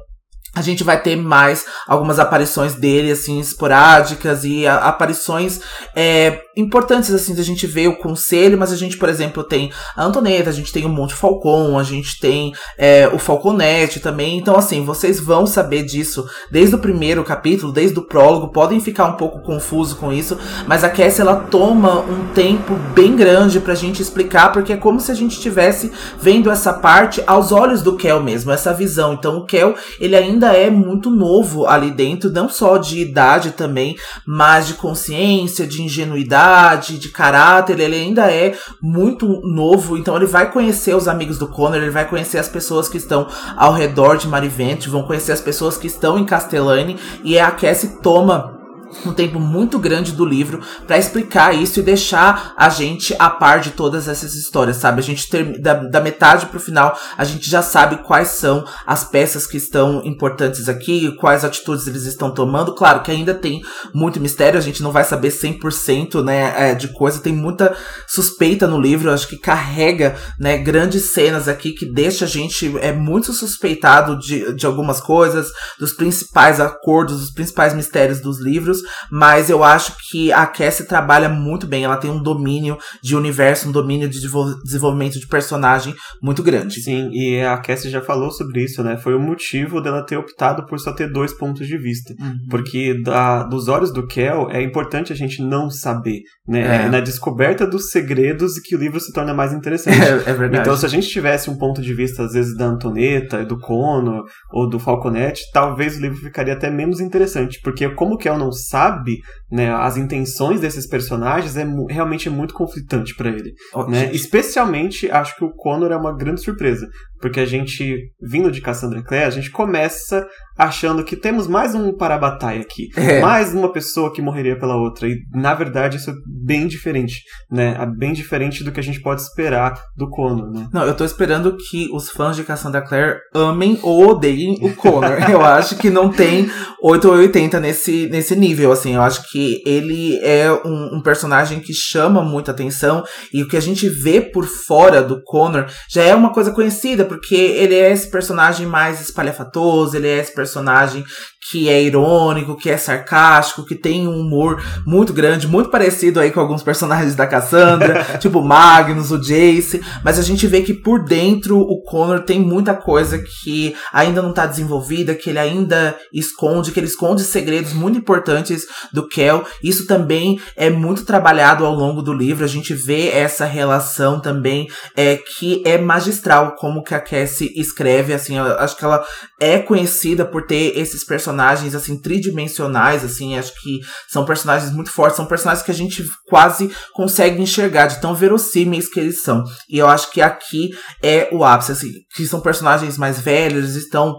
a 0.56 0.62
gente 0.62 0.82
vai 0.82 1.00
ter 1.00 1.16
mais 1.16 1.66
algumas 1.86 2.18
aparições 2.18 2.74
dele, 2.74 3.12
assim, 3.12 3.38
esporádicas 3.38 4.42
e 4.42 4.66
a, 4.66 4.78
aparições 4.78 5.60
é, 5.94 6.40
importantes, 6.56 7.12
assim, 7.12 7.34
da 7.34 7.42
gente 7.42 7.66
ver 7.66 7.88
o 7.88 7.98
conselho, 7.98 8.56
mas 8.56 8.72
a 8.72 8.76
gente, 8.76 8.96
por 8.96 9.10
exemplo, 9.10 9.44
tem 9.44 9.70
a 9.94 10.02
Antoneta, 10.02 10.48
a 10.48 10.52
gente 10.54 10.72
tem 10.72 10.86
o 10.86 10.88
Monte 10.88 11.14
Falcon, 11.14 11.78
a 11.78 11.82
gente 11.82 12.18
tem 12.18 12.54
é, 12.78 13.06
o 13.12 13.18
Falconete 13.18 14.00
também. 14.00 14.38
Então, 14.38 14.56
assim, 14.56 14.82
vocês 14.82 15.20
vão 15.20 15.46
saber 15.46 15.82
disso 15.84 16.26
desde 16.50 16.74
o 16.74 16.78
primeiro 16.78 17.22
capítulo, 17.22 17.70
desde 17.70 17.98
o 17.98 18.02
prólogo, 18.02 18.48
podem 18.48 18.80
ficar 18.80 19.04
um 19.04 19.16
pouco 19.16 19.42
confuso 19.42 19.96
com 19.96 20.10
isso, 20.10 20.38
mas 20.66 20.82
a 20.82 20.88
Cassie, 20.88 21.20
ela 21.20 21.36
toma 21.36 22.00
um 22.00 22.28
tempo 22.32 22.74
bem 22.94 23.14
grande 23.14 23.60
pra 23.60 23.74
gente 23.74 24.00
explicar, 24.00 24.52
porque 24.52 24.72
é 24.72 24.76
como 24.76 25.00
se 25.00 25.12
a 25.12 25.14
gente 25.14 25.32
estivesse 25.32 25.92
vendo 26.18 26.50
essa 26.50 26.72
parte 26.72 27.22
aos 27.26 27.52
olhos 27.52 27.82
do 27.82 27.96
Kel 27.96 28.22
mesmo, 28.22 28.50
essa 28.50 28.72
visão. 28.72 29.12
Então, 29.12 29.36
o 29.36 29.44
Kel, 29.44 29.74
ele 30.00 30.16
ainda 30.16 30.45
ainda 30.46 30.52
é 30.52 30.70
muito 30.70 31.10
novo 31.10 31.66
ali 31.66 31.90
dentro, 31.90 32.30
não 32.30 32.48
só 32.48 32.76
de 32.76 33.00
idade 33.00 33.52
também, 33.52 33.96
mas 34.24 34.66
de 34.66 34.74
consciência, 34.74 35.66
de 35.66 35.82
ingenuidade, 35.82 36.98
de 36.98 37.08
caráter. 37.08 37.80
Ele 37.80 37.96
ainda 37.96 38.30
é 38.30 38.56
muito 38.80 39.26
novo, 39.42 39.96
então 39.96 40.16
ele 40.16 40.26
vai 40.26 40.50
conhecer 40.50 40.94
os 40.94 41.08
amigos 41.08 41.38
do 41.38 41.48
Connor, 41.48 41.76
ele 41.76 41.90
vai 41.90 42.08
conhecer 42.08 42.38
as 42.38 42.48
pessoas 42.48 42.88
que 42.88 42.98
estão 42.98 43.26
ao 43.56 43.72
redor 43.72 44.16
de 44.16 44.28
Marivent, 44.28 44.86
vão 44.86 45.02
conhecer 45.02 45.32
as 45.32 45.40
pessoas 45.40 45.76
que 45.76 45.86
estão 45.86 46.18
em 46.18 46.24
Castellane, 46.24 46.96
e 47.24 47.36
é 47.36 47.42
a 47.42 47.50
Cassie 47.50 48.00
toma 48.02 48.55
um 49.04 49.12
tempo 49.12 49.38
muito 49.38 49.78
grande 49.78 50.12
do 50.12 50.24
livro 50.24 50.60
para 50.86 50.98
explicar 50.98 51.54
isso 51.54 51.80
e 51.80 51.82
deixar 51.82 52.54
a 52.56 52.68
gente 52.68 53.14
a 53.18 53.28
par 53.28 53.60
de 53.60 53.70
todas 53.70 54.08
essas 54.08 54.34
histórias, 54.34 54.76
sabe? 54.76 55.00
A 55.00 55.04
gente 55.04 55.28
ter, 55.28 55.60
da, 55.60 55.74
da 55.74 56.00
metade 56.00 56.46
pro 56.46 56.60
final, 56.60 56.98
a 57.16 57.24
gente 57.24 57.48
já 57.48 57.62
sabe 57.62 58.02
quais 58.04 58.28
são 58.28 58.64
as 58.86 59.04
peças 59.04 59.46
que 59.46 59.56
estão 59.56 60.02
importantes 60.04 60.68
aqui, 60.68 61.14
quais 61.16 61.44
atitudes 61.44 61.86
eles 61.86 62.04
estão 62.04 62.32
tomando. 62.32 62.74
Claro 62.74 63.02
que 63.02 63.10
ainda 63.10 63.34
tem 63.34 63.60
muito 63.94 64.20
mistério, 64.20 64.58
a 64.58 64.62
gente 64.62 64.82
não 64.82 64.92
vai 64.92 65.04
saber 65.04 65.28
100%, 65.28 66.22
né, 66.24 66.70
é, 66.70 66.74
de 66.74 66.88
coisa, 66.88 67.20
tem 67.20 67.32
muita 67.32 67.76
suspeita 68.06 68.66
no 68.66 68.80
livro, 68.80 69.10
acho 69.10 69.28
que 69.28 69.38
carrega, 69.38 70.16
né, 70.38 70.58
grandes 70.58 71.12
cenas 71.12 71.48
aqui 71.48 71.72
que 71.72 71.86
deixa 71.86 72.24
a 72.24 72.28
gente 72.28 72.76
é 72.78 72.92
muito 72.92 73.32
suspeitado 73.32 74.18
de, 74.18 74.54
de 74.54 74.66
algumas 74.66 75.00
coisas, 75.00 75.48
dos 75.78 75.92
principais 75.92 76.60
acordos, 76.60 77.20
dos 77.20 77.30
principais 77.30 77.74
mistérios 77.74 78.20
dos 78.20 78.40
livros, 78.40 78.75
mas 79.10 79.50
eu 79.50 79.62
acho 79.62 79.94
que 80.10 80.32
a 80.32 80.46
Cassie 80.46 80.86
trabalha 80.86 81.28
muito 81.28 81.66
bem. 81.66 81.84
Ela 81.84 81.96
tem 81.96 82.10
um 82.10 82.22
domínio 82.22 82.76
de 83.02 83.16
universo, 83.16 83.68
um 83.68 83.72
domínio 83.72 84.08
de 84.08 84.18
desenvolvimento 84.64 85.18
de 85.18 85.26
personagem 85.26 85.94
muito 86.22 86.42
grande. 86.42 86.80
Sim, 86.80 87.10
e 87.12 87.40
a 87.40 87.56
Cassie 87.58 87.90
já 87.90 88.00
falou 88.00 88.30
sobre 88.30 88.64
isso, 88.64 88.82
né? 88.82 88.96
Foi 88.96 89.14
o 89.14 89.20
motivo 89.20 89.80
dela 89.80 90.04
ter 90.04 90.16
optado 90.16 90.66
por 90.66 90.78
só 90.78 90.92
ter 90.92 91.10
dois 91.10 91.32
pontos 91.32 91.66
de 91.66 91.78
vista. 91.78 92.14
Uhum. 92.18 92.36
Porque 92.50 93.00
da, 93.02 93.42
dos 93.42 93.68
olhos 93.68 93.92
do 93.92 94.06
Kel 94.06 94.50
é 94.50 94.62
importante 94.62 95.12
a 95.12 95.16
gente 95.16 95.42
não 95.42 95.70
saber, 95.70 96.20
né? 96.46 96.86
É. 96.86 96.88
Na 96.88 97.00
descoberta 97.00 97.66
dos 97.66 97.90
segredos 97.90 98.58
que 98.58 98.74
o 98.74 98.78
livro 98.78 99.00
se 99.00 99.12
torna 99.12 99.34
mais 99.34 99.52
interessante. 99.52 99.96
É, 100.06 100.30
é 100.30 100.34
verdade. 100.34 100.60
Então, 100.60 100.76
se 100.76 100.86
a 100.86 100.88
gente 100.88 101.08
tivesse 101.08 101.50
um 101.50 101.56
ponto 101.56 101.80
de 101.80 101.92
vista, 101.92 102.22
às 102.22 102.32
vezes, 102.32 102.56
da 102.56 102.66
Antoneta, 102.66 103.44
do 103.44 103.58
Cono 103.58 104.22
ou 104.52 104.68
do 104.68 104.78
Falconete, 104.78 105.42
talvez 105.52 105.96
o 105.96 106.00
livro 106.00 106.18
ficaria 106.18 106.54
até 106.54 106.70
menos 106.70 107.00
interessante. 107.00 107.60
Porque 107.62 107.88
como 107.90 108.14
o 108.14 108.18
Kel 108.18 108.38
não 108.38 108.52
sabe 108.68 109.22
né, 109.50 109.72
as 109.72 109.96
intenções 109.96 110.60
desses 110.60 110.86
personagens, 110.86 111.56
é 111.56 111.66
realmente 111.88 112.28
é 112.28 112.30
muito 112.30 112.54
conflitante 112.54 113.14
para 113.14 113.30
ele. 113.30 113.52
Né? 113.88 114.10
Especialmente, 114.12 115.10
acho 115.10 115.36
que 115.36 115.44
o 115.44 115.52
Connor 115.52 115.92
é 115.92 115.96
uma 115.96 116.16
grande 116.16 116.42
surpresa. 116.42 116.86
Porque 117.20 117.40
a 117.40 117.46
gente, 117.46 118.10
vindo 118.20 118.50
de 118.50 118.60
Cassandra 118.60 119.02
Clare, 119.02 119.24
a 119.24 119.30
gente 119.30 119.50
começa 119.50 120.26
achando 120.56 121.04
que 121.04 121.16
temos 121.16 121.46
mais 121.46 121.74
um 121.74 121.94
para-batalha 121.94 122.60
aqui. 122.60 122.88
É. 123.06 123.20
Mais 123.20 123.54
uma 123.54 123.72
pessoa 123.72 124.12
que 124.12 124.20
morreria 124.20 124.58
pela 124.58 124.74
outra. 124.74 125.06
E, 125.06 125.16
na 125.32 125.54
verdade, 125.54 125.96
isso 125.96 126.10
é 126.10 126.14
bem 126.26 126.66
diferente, 126.66 127.22
né? 127.48 127.76
É 127.78 127.86
bem 127.86 128.12
diferente 128.12 128.64
do 128.64 128.72
que 128.72 128.80
a 128.80 128.82
gente 128.82 129.00
pode 129.00 129.20
esperar 129.20 129.74
do 129.96 130.08
Connor, 130.10 130.50
né? 130.50 130.66
Não, 130.72 130.84
eu 130.84 130.96
tô 130.96 131.04
esperando 131.04 131.56
que 131.56 131.88
os 131.92 132.10
fãs 132.10 132.34
de 132.34 132.42
Cassandra 132.42 132.82
Clare 132.82 133.18
amem 133.32 133.78
ou 133.82 134.08
odeiem 134.08 134.56
o 134.60 134.74
Connor. 134.74 135.18
eu 135.30 135.40
acho 135.40 135.76
que 135.76 135.88
não 135.88 136.10
tem 136.10 136.50
8 136.82 137.06
ou 137.06 137.14
80 137.14 137.60
nesse, 137.60 138.08
nesse 138.08 138.34
nível, 138.34 138.72
assim. 138.72 138.94
Eu 138.94 139.02
acho 139.02 139.30
que 139.30 139.35
ele 139.64 140.18
é 140.22 140.50
um, 140.64 140.96
um 140.96 141.02
personagem 141.02 141.60
que 141.60 141.72
chama 141.72 142.22
muita 142.22 142.50
atenção. 142.50 143.04
E 143.32 143.42
o 143.42 143.48
que 143.48 143.56
a 143.56 143.60
gente 143.60 143.88
vê 143.88 144.20
por 144.20 144.46
fora 144.46 145.02
do 145.02 145.22
Connor 145.22 145.66
já 145.88 146.02
é 146.02 146.14
uma 146.14 146.32
coisa 146.32 146.52
conhecida, 146.52 147.04
porque 147.04 147.34
ele 147.34 147.74
é 147.74 147.92
esse 147.92 148.10
personagem 148.10 148.66
mais 148.66 149.00
espalhafatoso, 149.00 149.96
ele 149.96 150.08
é 150.08 150.18
esse 150.18 150.34
personagem 150.34 151.04
que 151.50 151.68
é 151.68 151.82
irônico, 151.82 152.56
que 152.56 152.68
é 152.68 152.76
sarcástico, 152.76 153.64
que 153.64 153.76
tem 153.76 154.08
um 154.08 154.20
humor 154.20 154.62
muito 154.84 155.12
grande, 155.12 155.46
muito 155.46 155.70
parecido 155.70 156.18
aí 156.18 156.32
com 156.32 156.40
alguns 156.40 156.62
personagens 156.62 157.14
da 157.14 157.26
Cassandra, 157.26 158.04
tipo 158.18 158.42
Magnus, 158.42 159.12
o 159.12 159.18
Jace, 159.18 159.80
mas 160.02 160.18
a 160.18 160.22
gente 160.22 160.46
vê 160.46 160.62
que 160.62 160.74
por 160.74 161.04
dentro 161.04 161.60
o 161.60 161.82
Connor 161.82 162.20
tem 162.20 162.40
muita 162.40 162.74
coisa 162.74 163.18
que 163.18 163.76
ainda 163.92 164.20
não 164.20 164.32
tá 164.32 164.44
desenvolvida, 164.44 165.14
que 165.14 165.30
ele 165.30 165.38
ainda 165.38 165.96
esconde, 166.12 166.72
que 166.72 166.80
ele 166.80 166.88
esconde 166.88 167.22
segredos 167.22 167.72
muito 167.72 167.98
importantes 167.98 168.66
do 168.92 169.06
Kel. 169.06 169.44
Isso 169.62 169.86
também 169.86 170.40
é 170.56 170.68
muito 170.68 171.04
trabalhado 171.04 171.64
ao 171.64 171.74
longo 171.74 172.02
do 172.02 172.12
livro, 172.12 172.44
a 172.44 172.48
gente 172.48 172.74
vê 172.74 173.08
essa 173.08 173.44
relação 173.44 174.20
também 174.20 174.68
é 174.96 175.16
que 175.16 175.62
é 175.64 175.78
magistral 175.78 176.56
como 176.56 176.82
que 176.82 176.94
a 176.94 177.00
Cassie 177.00 177.52
escreve, 177.56 178.12
assim, 178.12 178.36
acho 178.38 178.76
que 178.76 178.84
ela 178.84 179.04
é 179.38 179.58
conhecida 179.58 180.24
por 180.24 180.46
ter 180.46 180.76
esses 180.76 181.04
personagens 181.04 181.35
personagens, 181.36 181.74
assim, 181.74 182.00
tridimensionais, 182.00 183.04
assim, 183.04 183.38
acho 183.38 183.52
que 183.60 183.80
são 184.08 184.24
personagens 184.24 184.72
muito 184.72 184.90
fortes, 184.90 185.16
são 185.16 185.26
personagens 185.26 185.64
que 185.64 185.70
a 185.70 185.74
gente 185.74 186.02
quase 186.28 186.70
consegue 186.94 187.40
enxergar 187.40 187.86
de 187.86 188.00
tão 188.00 188.14
verossímeis 188.14 188.88
que 188.88 188.98
eles 188.98 189.22
são. 189.22 189.44
E 189.68 189.78
eu 189.78 189.86
acho 189.86 190.10
que 190.10 190.22
aqui 190.22 190.70
é 191.02 191.28
o 191.32 191.44
ápice, 191.44 191.72
assim, 191.72 191.92
que 192.14 192.26
são 192.26 192.40
personagens 192.40 192.96
mais 192.96 193.20
velhos, 193.20 193.76
estão 193.76 194.14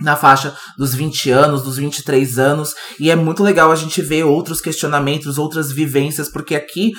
na 0.00 0.16
faixa 0.16 0.56
dos 0.76 0.94
20 0.94 1.30
anos, 1.30 1.62
dos 1.62 1.76
23 1.76 2.38
anos, 2.38 2.74
e 2.98 3.10
é 3.10 3.16
muito 3.16 3.42
legal 3.42 3.70
a 3.70 3.76
gente 3.76 4.02
ver 4.02 4.24
outros 4.24 4.60
questionamentos, 4.60 5.38
outras 5.38 5.70
vivências, 5.70 6.28
porque 6.28 6.54
aqui 6.54 6.92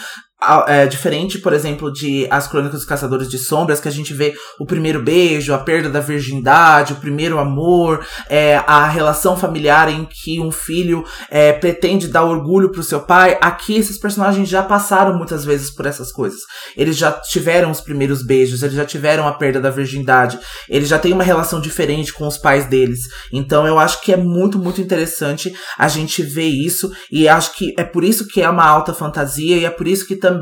é, 0.68 0.86
diferente, 0.88 1.40
por 1.40 1.54
exemplo, 1.54 1.92
de 1.92 2.28
As 2.30 2.48
Crônicas 2.48 2.80
dos 2.80 2.88
Caçadores 2.88 3.30
de 3.30 3.38
Sombras, 3.38 3.80
que 3.80 3.88
a 3.88 3.92
gente 3.92 4.14
vê 4.14 4.34
o 4.60 4.66
primeiro 4.66 5.02
beijo, 5.02 5.54
a 5.54 5.58
perda 5.58 5.90
da 5.90 6.00
virgindade, 6.00 6.94
o 6.94 6.98
primeiro 6.98 7.40
amor, 7.40 8.06
é, 8.30 8.58
a 8.68 8.88
relação 8.88 9.36
familiar 9.36 9.90
em 9.90 10.06
que 10.06 10.40
um 10.40 10.52
filho 10.52 11.04
é, 11.30 11.52
pretende 11.52 12.08
dar 12.08 12.24
orgulho 12.24 12.72
pro 12.72 12.84
seu 12.84 13.02
pai. 13.02 13.38
Aqui, 13.42 13.76
esses 13.76 13.98
personagens 13.98 14.48
já 14.48 14.64
passaram 14.64 15.18
muitas 15.18 15.44
vezes 15.44 15.70
por 15.70 15.86
essas 15.86 16.12
coisas. 16.12 16.42
Eles 16.78 16.98
já 16.98 17.12
tiveram 17.12 17.72
os 17.72 17.82
primeiros 17.82 18.26
beijos, 18.26 18.62
eles 18.64 18.76
já 18.76 18.86
tiveram 18.86 19.28
a 19.28 19.34
perda 19.34 19.60
da 19.60 19.70
virgindade, 19.70 20.40
eles 20.70 20.90
já 20.90 21.00
têm 21.00 21.14
uma 21.14 21.24
relação 21.24 21.60
diferente 21.60 22.14
com 22.14 22.28
os 22.28 22.38
pais 22.38 22.66
deles. 22.66 23.00
Então, 23.32 23.66
eu 23.68 23.80
acho 23.80 24.02
que 24.02 24.14
é 24.14 24.18
muito, 24.18 24.58
muito 24.60 24.82
interessante 24.82 25.54
a 25.78 25.88
gente 25.88 26.22
ver 26.22 26.48
isso, 26.48 26.92
e 27.12 27.28
acho 27.28 27.56
que 27.56 27.74
é 27.78 27.84
por 27.84 28.04
isso 28.04 28.28
que 28.28 28.42
é 28.42 28.50
uma 28.50 28.66
alta 28.66 28.94
fantasia, 28.94 29.58
e 29.58 29.66
é 29.66 29.70
por 29.70 29.88
isso 29.88 30.06
que 30.06 30.16
também 30.16 30.35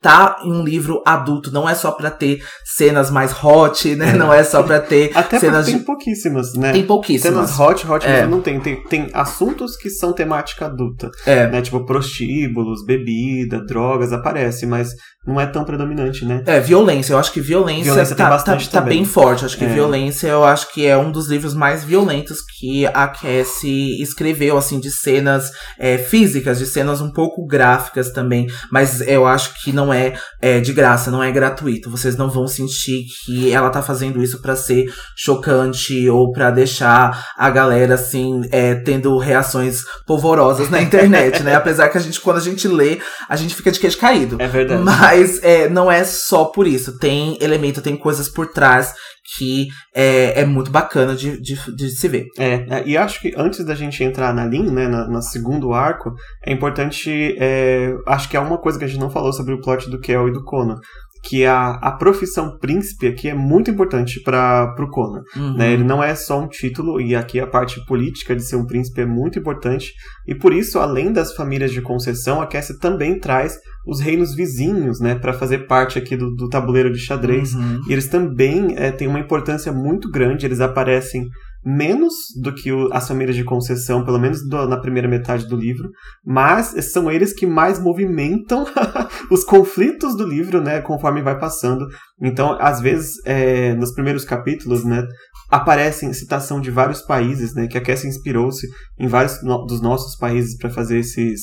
tá 0.00 0.36
em 0.44 0.52
um 0.52 0.64
livro 0.64 1.02
adulto, 1.06 1.52
não 1.52 1.68
é 1.68 1.74
só 1.74 1.92
para 1.92 2.10
ter 2.10 2.42
cenas 2.64 3.10
mais 3.10 3.32
hot, 3.42 3.94
né? 3.94 4.10
É. 4.10 4.12
Não 4.12 4.32
é 4.32 4.42
só 4.44 4.62
para 4.62 4.80
ter 4.80 5.10
Até 5.14 5.38
cenas 5.38 5.66
tem 5.66 5.78
de... 5.78 5.84
pouquíssimas, 5.84 6.54
né? 6.54 6.72
Tem 6.72 6.84
pouquíssimas. 6.84 7.50
Cenas 7.50 7.60
hot, 7.60 7.86
hot 7.86 8.06
é. 8.06 8.26
não 8.26 8.40
tem. 8.40 8.60
tem. 8.60 8.82
Tem 8.84 9.08
assuntos 9.12 9.76
que 9.76 9.88
são 9.90 10.12
temática 10.12 10.66
adulta, 10.66 11.10
é. 11.26 11.46
né? 11.46 11.62
Tipo 11.62 11.84
prostíbulos, 11.84 12.84
bebida, 12.84 13.64
drogas, 13.64 14.12
aparece, 14.12 14.66
mas 14.66 14.90
não 15.24 15.40
é 15.40 15.46
tão 15.46 15.64
predominante, 15.64 16.24
né? 16.24 16.42
É, 16.46 16.58
violência. 16.58 17.12
Eu 17.12 17.18
acho 17.18 17.32
que 17.32 17.40
violência, 17.40 17.84
violência 17.84 18.16
tá, 18.16 18.36
tá, 18.38 18.56
tá, 18.56 18.80
bem 18.80 19.04
forte. 19.04 19.44
Acho 19.44 19.56
que 19.56 19.64
é. 19.64 19.68
violência, 19.68 20.26
eu 20.26 20.42
acho 20.42 20.72
que 20.72 20.84
é 20.84 20.96
um 20.96 21.12
dos 21.12 21.28
livros 21.28 21.54
mais 21.54 21.84
violentos 21.84 22.38
que 22.58 22.86
a 22.86 23.06
Cassie 23.06 24.02
escreveu, 24.02 24.58
assim, 24.58 24.80
de 24.80 24.90
cenas 24.90 25.52
é, 25.78 25.96
físicas, 25.96 26.58
de 26.58 26.66
cenas 26.66 27.00
um 27.00 27.12
pouco 27.12 27.46
gráficas 27.46 28.10
também. 28.10 28.48
Mas 28.70 29.00
eu 29.02 29.24
acho 29.24 29.62
que 29.62 29.72
não 29.72 29.94
é, 29.94 30.14
é, 30.40 30.58
de 30.58 30.72
graça, 30.72 31.08
não 31.08 31.22
é 31.22 31.30
gratuito. 31.30 31.88
Vocês 31.88 32.16
não 32.16 32.28
vão 32.28 32.48
sentir 32.48 33.04
que 33.24 33.52
ela 33.52 33.70
tá 33.70 33.80
fazendo 33.80 34.20
isso 34.20 34.42
para 34.42 34.56
ser 34.56 34.92
chocante 35.16 36.08
ou 36.10 36.32
para 36.32 36.50
deixar 36.50 37.28
a 37.38 37.48
galera, 37.48 37.94
assim, 37.94 38.42
é, 38.50 38.74
tendo 38.74 39.16
reações 39.18 39.84
polvorosas 40.04 40.68
na 40.68 40.82
internet, 40.82 41.44
né? 41.44 41.54
Apesar 41.54 41.88
que 41.90 41.98
a 41.98 42.00
gente, 42.00 42.20
quando 42.20 42.38
a 42.38 42.40
gente 42.40 42.66
lê, 42.66 42.98
a 43.28 43.36
gente 43.36 43.54
fica 43.54 43.70
de 43.70 43.78
queijo 43.78 43.98
caído. 43.98 44.36
É 44.40 44.48
verdade. 44.48 44.82
Mas 44.82 45.11
mas 45.12 45.42
é, 45.42 45.68
não 45.68 45.92
é 45.92 46.04
só 46.04 46.46
por 46.46 46.66
isso. 46.66 46.98
Tem 46.98 47.36
elemento, 47.40 47.82
tem 47.82 47.96
coisas 47.96 48.28
por 48.28 48.46
trás 48.46 48.94
que 49.36 49.68
é, 49.94 50.40
é 50.40 50.44
muito 50.44 50.70
bacana 50.70 51.14
de, 51.14 51.40
de, 51.40 51.54
de 51.76 51.90
se 51.90 52.08
ver. 52.08 52.26
É, 52.38 52.54
é 52.68 52.82
e 52.86 52.96
acho 52.96 53.20
que 53.20 53.32
antes 53.36 53.64
da 53.64 53.74
gente 53.74 54.02
entrar 54.02 54.34
na 54.34 54.46
linha, 54.46 54.70
né, 54.70 54.88
na, 54.88 55.06
na 55.06 55.22
segundo 55.22 55.72
arco, 55.72 56.14
é 56.44 56.52
importante. 56.52 57.36
É, 57.38 57.94
acho 58.06 58.28
que 58.28 58.36
é 58.36 58.40
uma 58.40 58.58
coisa 58.58 58.78
que 58.78 58.84
a 58.84 58.88
gente 58.88 59.00
não 59.00 59.10
falou 59.10 59.32
sobre 59.32 59.54
o 59.54 59.60
plot 59.60 59.90
do 59.90 60.00
Kel 60.00 60.28
e 60.28 60.32
do 60.32 60.42
Conan 60.42 60.78
que 61.22 61.46
a, 61.46 61.74
a 61.74 61.92
profissão 61.92 62.58
príncipe 62.58 63.06
aqui 63.06 63.28
é 63.28 63.34
muito 63.34 63.70
importante 63.70 64.20
para 64.20 64.74
o 64.78 64.90
Conan. 64.90 65.22
Uhum. 65.36 65.56
Né? 65.56 65.72
Ele 65.72 65.84
não 65.84 66.02
é 66.02 66.14
só 66.16 66.40
um 66.40 66.48
título, 66.48 67.00
e 67.00 67.14
aqui 67.14 67.38
a 67.38 67.46
parte 67.46 67.84
política 67.86 68.34
de 68.34 68.42
ser 68.42 68.56
um 68.56 68.66
príncipe 68.66 69.02
é 69.02 69.06
muito 69.06 69.38
importante, 69.38 69.92
e 70.26 70.34
por 70.34 70.52
isso, 70.52 70.80
além 70.80 71.12
das 71.12 71.32
famílias 71.34 71.70
de 71.70 71.80
concessão, 71.80 72.42
a 72.42 72.46
Cassie 72.46 72.78
também 72.78 73.20
traz 73.20 73.56
os 73.86 74.00
reinos 74.00 74.34
vizinhos, 74.34 75.00
né, 75.00 75.14
para 75.14 75.32
fazer 75.32 75.66
parte 75.66 75.98
aqui 75.98 76.16
do, 76.16 76.34
do 76.34 76.48
tabuleiro 76.48 76.92
de 76.92 76.98
xadrez. 76.98 77.54
Uhum. 77.54 77.80
E 77.88 77.92
eles 77.92 78.08
também 78.08 78.74
é, 78.76 78.90
têm 78.90 79.08
uma 79.08 79.20
importância 79.20 79.72
muito 79.72 80.10
grande, 80.10 80.46
eles 80.46 80.60
aparecem 80.60 81.28
menos 81.64 82.12
do 82.40 82.52
que 82.52 82.72
o, 82.72 82.92
as 82.92 83.06
famílias 83.06 83.36
de 83.36 83.44
concessão, 83.44 84.04
pelo 84.04 84.18
menos 84.18 84.46
do, 84.48 84.66
na 84.66 84.76
primeira 84.76 85.08
metade 85.08 85.46
do 85.46 85.56
livro, 85.56 85.90
mas 86.24 86.74
são 86.92 87.10
eles 87.10 87.32
que 87.32 87.46
mais 87.46 87.78
movimentam 87.78 88.64
os 89.30 89.44
conflitos 89.44 90.16
do 90.16 90.26
livro, 90.26 90.60
né, 90.60 90.80
conforme 90.80 91.22
vai 91.22 91.38
passando. 91.38 91.86
Então, 92.20 92.56
às 92.60 92.80
vezes, 92.80 93.14
é, 93.24 93.74
nos 93.74 93.92
primeiros 93.92 94.24
capítulos, 94.24 94.84
né, 94.84 95.04
aparecem 95.50 96.12
citação 96.12 96.60
de 96.60 96.70
vários 96.70 97.02
países, 97.02 97.54
né, 97.54 97.66
que 97.66 97.78
a 97.78 97.82
Cassie 97.82 98.08
inspirou-se 98.08 98.66
em 98.98 99.06
vários 99.06 99.42
no, 99.42 99.64
dos 99.64 99.80
nossos 99.80 100.16
países 100.16 100.56
para 100.56 100.70
fazer 100.70 100.98
esses 100.98 101.40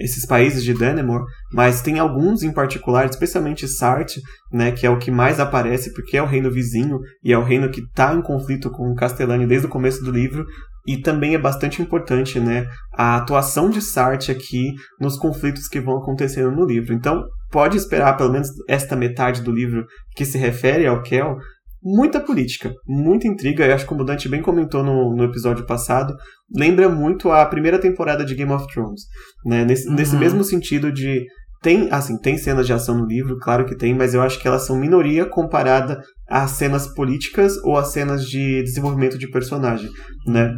esses 0.00 0.26
países 0.26 0.64
de 0.64 0.74
Danemore, 0.74 1.24
mas 1.52 1.82
tem 1.82 1.98
alguns 1.98 2.42
em 2.42 2.52
particular, 2.52 3.06
especialmente 3.06 3.68
Sartre, 3.68 4.20
né, 4.52 4.72
que 4.72 4.86
é 4.86 4.90
o 4.90 4.98
que 4.98 5.10
mais 5.10 5.38
aparece 5.38 5.92
porque 5.92 6.16
é 6.16 6.22
o 6.22 6.26
reino 6.26 6.50
vizinho 6.50 6.98
e 7.22 7.32
é 7.32 7.38
o 7.38 7.44
reino 7.44 7.70
que 7.70 7.80
está 7.80 8.14
em 8.14 8.22
conflito 8.22 8.70
com 8.70 8.94
Castellani 8.94 9.46
desde 9.46 9.66
o 9.66 9.70
começo 9.70 10.02
do 10.02 10.10
livro 10.10 10.44
e 10.86 10.96
também 10.96 11.34
é 11.34 11.38
bastante 11.38 11.82
importante, 11.82 12.40
né, 12.40 12.66
a 12.94 13.16
atuação 13.16 13.68
de 13.68 13.82
Sartre 13.82 14.32
aqui 14.32 14.72
nos 14.98 15.18
conflitos 15.18 15.68
que 15.68 15.80
vão 15.80 15.98
acontecendo 15.98 16.50
no 16.50 16.64
livro. 16.64 16.94
Então, 16.94 17.22
pode 17.50 17.76
esperar 17.76 18.16
pelo 18.16 18.32
menos 18.32 18.48
esta 18.68 18.96
metade 18.96 19.42
do 19.42 19.52
livro 19.52 19.84
que 20.16 20.24
se 20.24 20.38
refere 20.38 20.86
ao 20.86 21.02
Kel 21.02 21.36
muita 21.82 22.20
política, 22.20 22.72
muita 22.86 23.26
intriga. 23.26 23.64
Eu 23.66 23.74
acho 23.74 23.86
que 23.86 23.94
o 23.94 24.04
Dante 24.04 24.28
bem 24.28 24.42
comentou 24.42 24.82
no, 24.82 25.14
no 25.14 25.24
episódio 25.24 25.64
passado, 25.66 26.14
lembra 26.54 26.88
muito 26.88 27.30
a 27.30 27.44
primeira 27.46 27.78
temporada 27.78 28.24
de 28.24 28.34
Game 28.34 28.52
of 28.52 28.66
Thrones. 28.72 29.02
Né? 29.44 29.64
Nesse, 29.64 29.88
Uhum. 29.88 29.94
nesse 29.94 30.16
mesmo 30.16 30.44
sentido 30.44 30.92
de. 30.92 31.24
Tem, 31.62 31.88
assim, 31.90 32.16
tem 32.18 32.38
cenas 32.38 32.66
de 32.66 32.72
ação 32.72 32.96
no 32.96 33.04
livro, 33.04 33.36
claro 33.38 33.66
que 33.66 33.76
tem, 33.76 33.94
mas 33.94 34.14
eu 34.14 34.22
acho 34.22 34.40
que 34.40 34.48
elas 34.48 34.64
são 34.64 34.78
minoria 34.80 35.26
comparada 35.26 36.00
às 36.26 36.52
cenas 36.52 36.86
políticas 36.94 37.54
ou 37.64 37.76
às 37.76 37.88
cenas 37.92 38.24
de 38.24 38.62
desenvolvimento 38.62 39.18
de 39.18 39.28
personagem, 39.28 39.90
né? 40.26 40.54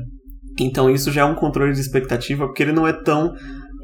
Então 0.61 0.89
isso 0.89 1.11
já 1.11 1.23
é 1.23 1.25
um 1.25 1.35
controle 1.35 1.73
de 1.73 1.81
expectativa, 1.81 2.47
porque 2.47 2.63
ele 2.63 2.71
não 2.73 2.87
é 2.87 2.93
tão 2.93 3.33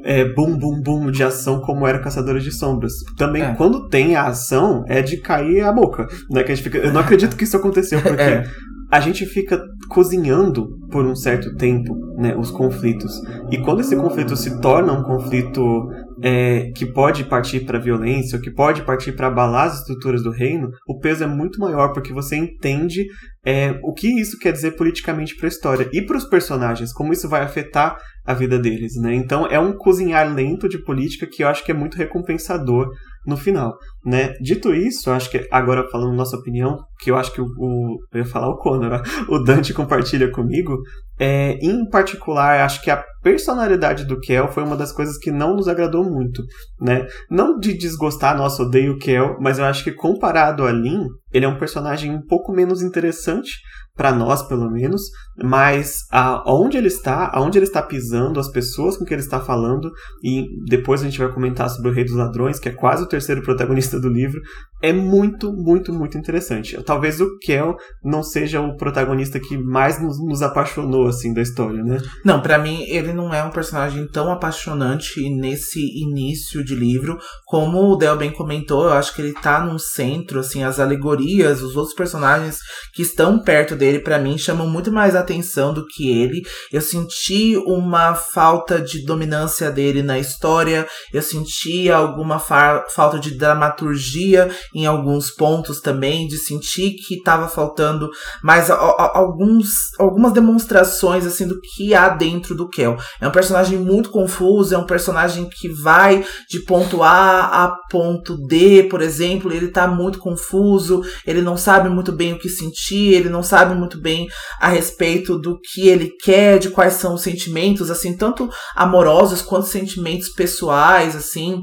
é, 0.04 0.24
bum 0.32 0.56
bum 0.56 0.80
bum 0.80 1.10
de 1.10 1.22
ação 1.22 1.60
como 1.60 1.86
era 1.86 1.98
Caçadores 2.00 2.44
de 2.44 2.52
Sombras. 2.52 2.92
Também 3.16 3.42
É. 3.42 3.54
quando 3.54 3.88
tem 3.88 4.14
a 4.16 4.26
ação 4.26 4.84
é 4.88 5.02
de 5.02 5.16
cair 5.18 5.62
a 5.62 5.72
boca, 5.72 6.06
né? 6.30 6.42
Que 6.42 6.52
a 6.52 6.54
gente 6.54 6.64
fica, 6.64 6.78
eu 6.78 6.92
não 6.92 7.00
acredito 7.00 7.36
que 7.36 7.44
isso 7.44 7.56
aconteceu 7.56 8.00
porque 8.00 8.22
É. 8.22 8.44
a 8.90 9.00
gente 9.00 9.26
fica 9.26 9.60
cozinhando 9.88 10.68
por 10.90 11.04
um 11.04 11.14
certo 11.14 11.54
tempo, 11.56 11.94
né, 12.16 12.34
os 12.36 12.50
conflitos. 12.50 13.12
E 13.50 13.58
quando 13.58 13.80
esse 13.80 13.94
conflito 13.96 14.34
se 14.36 14.60
torna 14.60 14.92
um 14.92 15.02
conflito 15.02 15.88
é, 16.22 16.70
que 16.74 16.86
pode 16.86 17.24
partir 17.24 17.60
para 17.60 17.78
violência, 17.78 18.36
ou 18.36 18.42
que 18.42 18.50
pode 18.50 18.82
partir 18.82 19.12
para 19.12 19.26
abalar 19.28 19.66
as 19.66 19.80
estruturas 19.80 20.22
do 20.22 20.30
reino, 20.30 20.68
o 20.86 20.98
peso 20.98 21.24
é 21.24 21.26
muito 21.26 21.60
maior 21.60 21.92
porque 21.92 22.12
você 22.12 22.36
entende 22.36 23.06
é, 23.44 23.78
o 23.82 23.92
que 23.92 24.08
isso 24.20 24.38
quer 24.38 24.52
dizer 24.52 24.72
politicamente 24.76 25.36
para 25.36 25.46
a 25.46 25.48
história 25.48 25.88
e 25.92 26.02
para 26.02 26.16
os 26.16 26.24
personagens, 26.24 26.92
como 26.92 27.12
isso 27.12 27.28
vai 27.28 27.42
afetar 27.42 27.96
a 28.28 28.34
vida 28.34 28.58
deles, 28.58 28.94
né? 28.96 29.14
Então 29.14 29.46
é 29.46 29.58
um 29.58 29.72
cozinhar 29.72 30.30
lento 30.34 30.68
de 30.68 30.76
política 30.76 31.26
que 31.26 31.42
eu 31.42 31.48
acho 31.48 31.64
que 31.64 31.70
é 31.70 31.74
muito 31.74 31.96
recompensador 31.96 32.90
no 33.28 33.36
final, 33.36 33.76
né? 34.02 34.32
Dito 34.40 34.74
isso, 34.74 35.10
acho 35.10 35.30
que 35.30 35.46
agora 35.50 35.86
falando 35.90 36.16
nossa 36.16 36.36
opinião, 36.36 36.78
que 36.98 37.10
eu 37.10 37.16
acho 37.16 37.30
que 37.30 37.42
o, 37.42 37.44
o 37.44 37.98
eu 38.10 38.20
ia 38.20 38.24
falar 38.24 38.48
o 38.48 38.56
Conor, 38.56 39.02
o 39.28 39.38
Dante 39.38 39.74
compartilha 39.74 40.32
comigo, 40.32 40.78
é, 41.20 41.58
em 41.60 41.86
particular, 41.90 42.60
acho 42.64 42.82
que 42.82 42.90
a 42.90 43.04
personalidade 43.22 44.06
do 44.06 44.18
Kel 44.18 44.48
foi 44.48 44.64
uma 44.64 44.76
das 44.76 44.92
coisas 44.92 45.18
que 45.18 45.30
não 45.30 45.54
nos 45.54 45.68
agradou 45.68 46.02
muito, 46.02 46.42
né? 46.80 47.06
Não 47.30 47.58
de 47.58 47.76
desgostar, 47.76 48.34
nossa, 48.34 48.62
odeio 48.62 48.94
o 48.94 48.98
Kel, 48.98 49.36
mas 49.40 49.58
eu 49.58 49.66
acho 49.66 49.84
que 49.84 49.92
comparado 49.92 50.64
a 50.64 50.72
Lin, 50.72 51.04
ele 51.30 51.44
é 51.44 51.48
um 51.48 51.58
personagem 51.58 52.10
um 52.10 52.22
pouco 52.26 52.50
menos 52.50 52.80
interessante 52.80 53.50
para 53.98 54.12
nós, 54.12 54.46
pelo 54.46 54.70
menos, 54.70 55.02
mas 55.42 55.96
aonde 56.12 56.78
ele 56.78 56.86
está, 56.86 57.32
aonde 57.34 57.58
ele 57.58 57.66
está 57.66 57.82
pisando, 57.82 58.38
as 58.38 58.48
pessoas 58.48 58.96
com 58.96 59.04
que 59.04 59.12
ele 59.12 59.20
está 59.20 59.40
falando, 59.40 59.90
e 60.22 60.46
depois 60.68 61.02
a 61.02 61.04
gente 61.04 61.18
vai 61.18 61.32
comentar 61.32 61.68
sobre 61.68 61.90
o 61.90 61.92
Rei 61.92 62.04
dos 62.04 62.14
Ladrões, 62.14 62.60
que 62.60 62.68
é 62.68 62.72
quase 62.72 63.02
o 63.02 63.08
terceiro 63.18 63.42
protagonista 63.42 63.98
do 64.00 64.08
livro, 64.08 64.40
é 64.82 64.92
muito, 64.92 65.52
muito, 65.52 65.92
muito 65.92 66.16
interessante. 66.16 66.80
Talvez 66.84 67.20
o 67.20 67.38
Kel 67.38 67.76
não 68.02 68.22
seja 68.22 68.60
o 68.60 68.76
protagonista 68.76 69.40
que 69.40 69.58
mais 69.58 70.00
nos, 70.00 70.18
nos 70.24 70.42
apaixonou, 70.42 71.06
assim, 71.08 71.32
da 71.34 71.42
história, 71.42 71.82
né? 71.82 71.98
Não, 72.24 72.40
pra 72.40 72.58
mim 72.58 72.82
ele 72.88 73.12
não 73.12 73.32
é 73.34 73.42
um 73.42 73.50
personagem 73.50 74.06
tão 74.08 74.30
apaixonante 74.30 75.28
nesse 75.30 75.80
início 76.00 76.64
de 76.64 76.74
livro 76.74 77.18
como 77.44 77.92
o 77.92 77.96
Del 77.96 78.16
bem 78.16 78.30
comentou. 78.30 78.84
Eu 78.84 78.92
acho 78.92 79.14
que 79.14 79.22
ele 79.22 79.32
tá 79.32 79.64
num 79.64 79.78
centro, 79.78 80.40
assim, 80.40 80.62
as 80.62 80.78
alegorias, 80.78 81.62
os 81.62 81.76
outros 81.76 81.94
personagens 81.94 82.58
que 82.94 83.02
estão 83.02 83.38
perto 83.42 83.74
dele, 83.74 83.98
pra 83.98 84.18
mim, 84.18 84.38
chamam 84.38 84.68
muito 84.68 84.92
mais 84.92 85.16
atenção 85.16 85.72
do 85.74 85.84
que 85.86 86.08
ele. 86.08 86.42
Eu 86.72 86.80
senti 86.80 87.56
uma 87.66 88.14
falta 88.14 88.80
de 88.80 89.04
dominância 89.04 89.70
dele 89.70 90.02
na 90.02 90.18
história, 90.18 90.86
eu 91.12 91.22
senti 91.22 91.90
alguma 91.90 92.38
fa- 92.38 92.84
falta 92.94 93.18
de 93.18 93.36
dramaturgia 93.36 94.48
em 94.74 94.86
alguns 94.86 95.30
pontos 95.30 95.80
também, 95.80 96.26
de 96.26 96.38
sentir 96.38 96.94
que 97.06 97.22
tava 97.22 97.48
faltando 97.48 98.08
mais 98.42 98.70
a- 98.70 98.74
a- 98.74 99.18
alguns, 99.18 99.68
algumas 99.98 100.32
demonstrações 100.32 101.26
assim 101.26 101.46
do 101.46 101.60
que 101.60 101.94
há 101.94 102.08
dentro 102.08 102.54
do 102.54 102.68
Kel. 102.68 102.96
É 103.20 103.26
um 103.28 103.32
personagem 103.32 103.78
muito 103.78 104.10
confuso, 104.10 104.74
é 104.74 104.78
um 104.78 104.86
personagem 104.86 105.48
que 105.48 105.68
vai 105.68 106.24
de 106.48 106.60
ponto 106.60 107.02
A 107.02 107.64
a 107.64 107.76
ponto 107.90 108.36
D, 108.46 108.84
por 108.84 109.00
exemplo, 109.00 109.52
ele 109.52 109.68
tá 109.68 109.86
muito 109.86 110.18
confuso, 110.18 111.02
ele 111.26 111.40
não 111.42 111.56
sabe 111.56 111.88
muito 111.88 112.12
bem 112.12 112.32
o 112.32 112.38
que 112.38 112.48
sentir, 112.48 113.14
ele 113.14 113.28
não 113.28 113.42
sabe 113.42 113.74
muito 113.74 114.00
bem 114.00 114.26
a 114.60 114.68
respeito 114.68 115.38
do 115.38 115.58
que 115.60 115.88
ele 115.88 116.10
quer, 116.22 116.58
de 116.58 116.70
quais 116.70 116.94
são 116.94 117.14
os 117.14 117.22
sentimentos, 117.22 117.90
assim, 117.90 118.16
tanto 118.16 118.48
amorosos 118.74 119.42
quanto 119.42 119.66
sentimentos 119.66 120.28
pessoais, 120.30 121.14
assim 121.16 121.62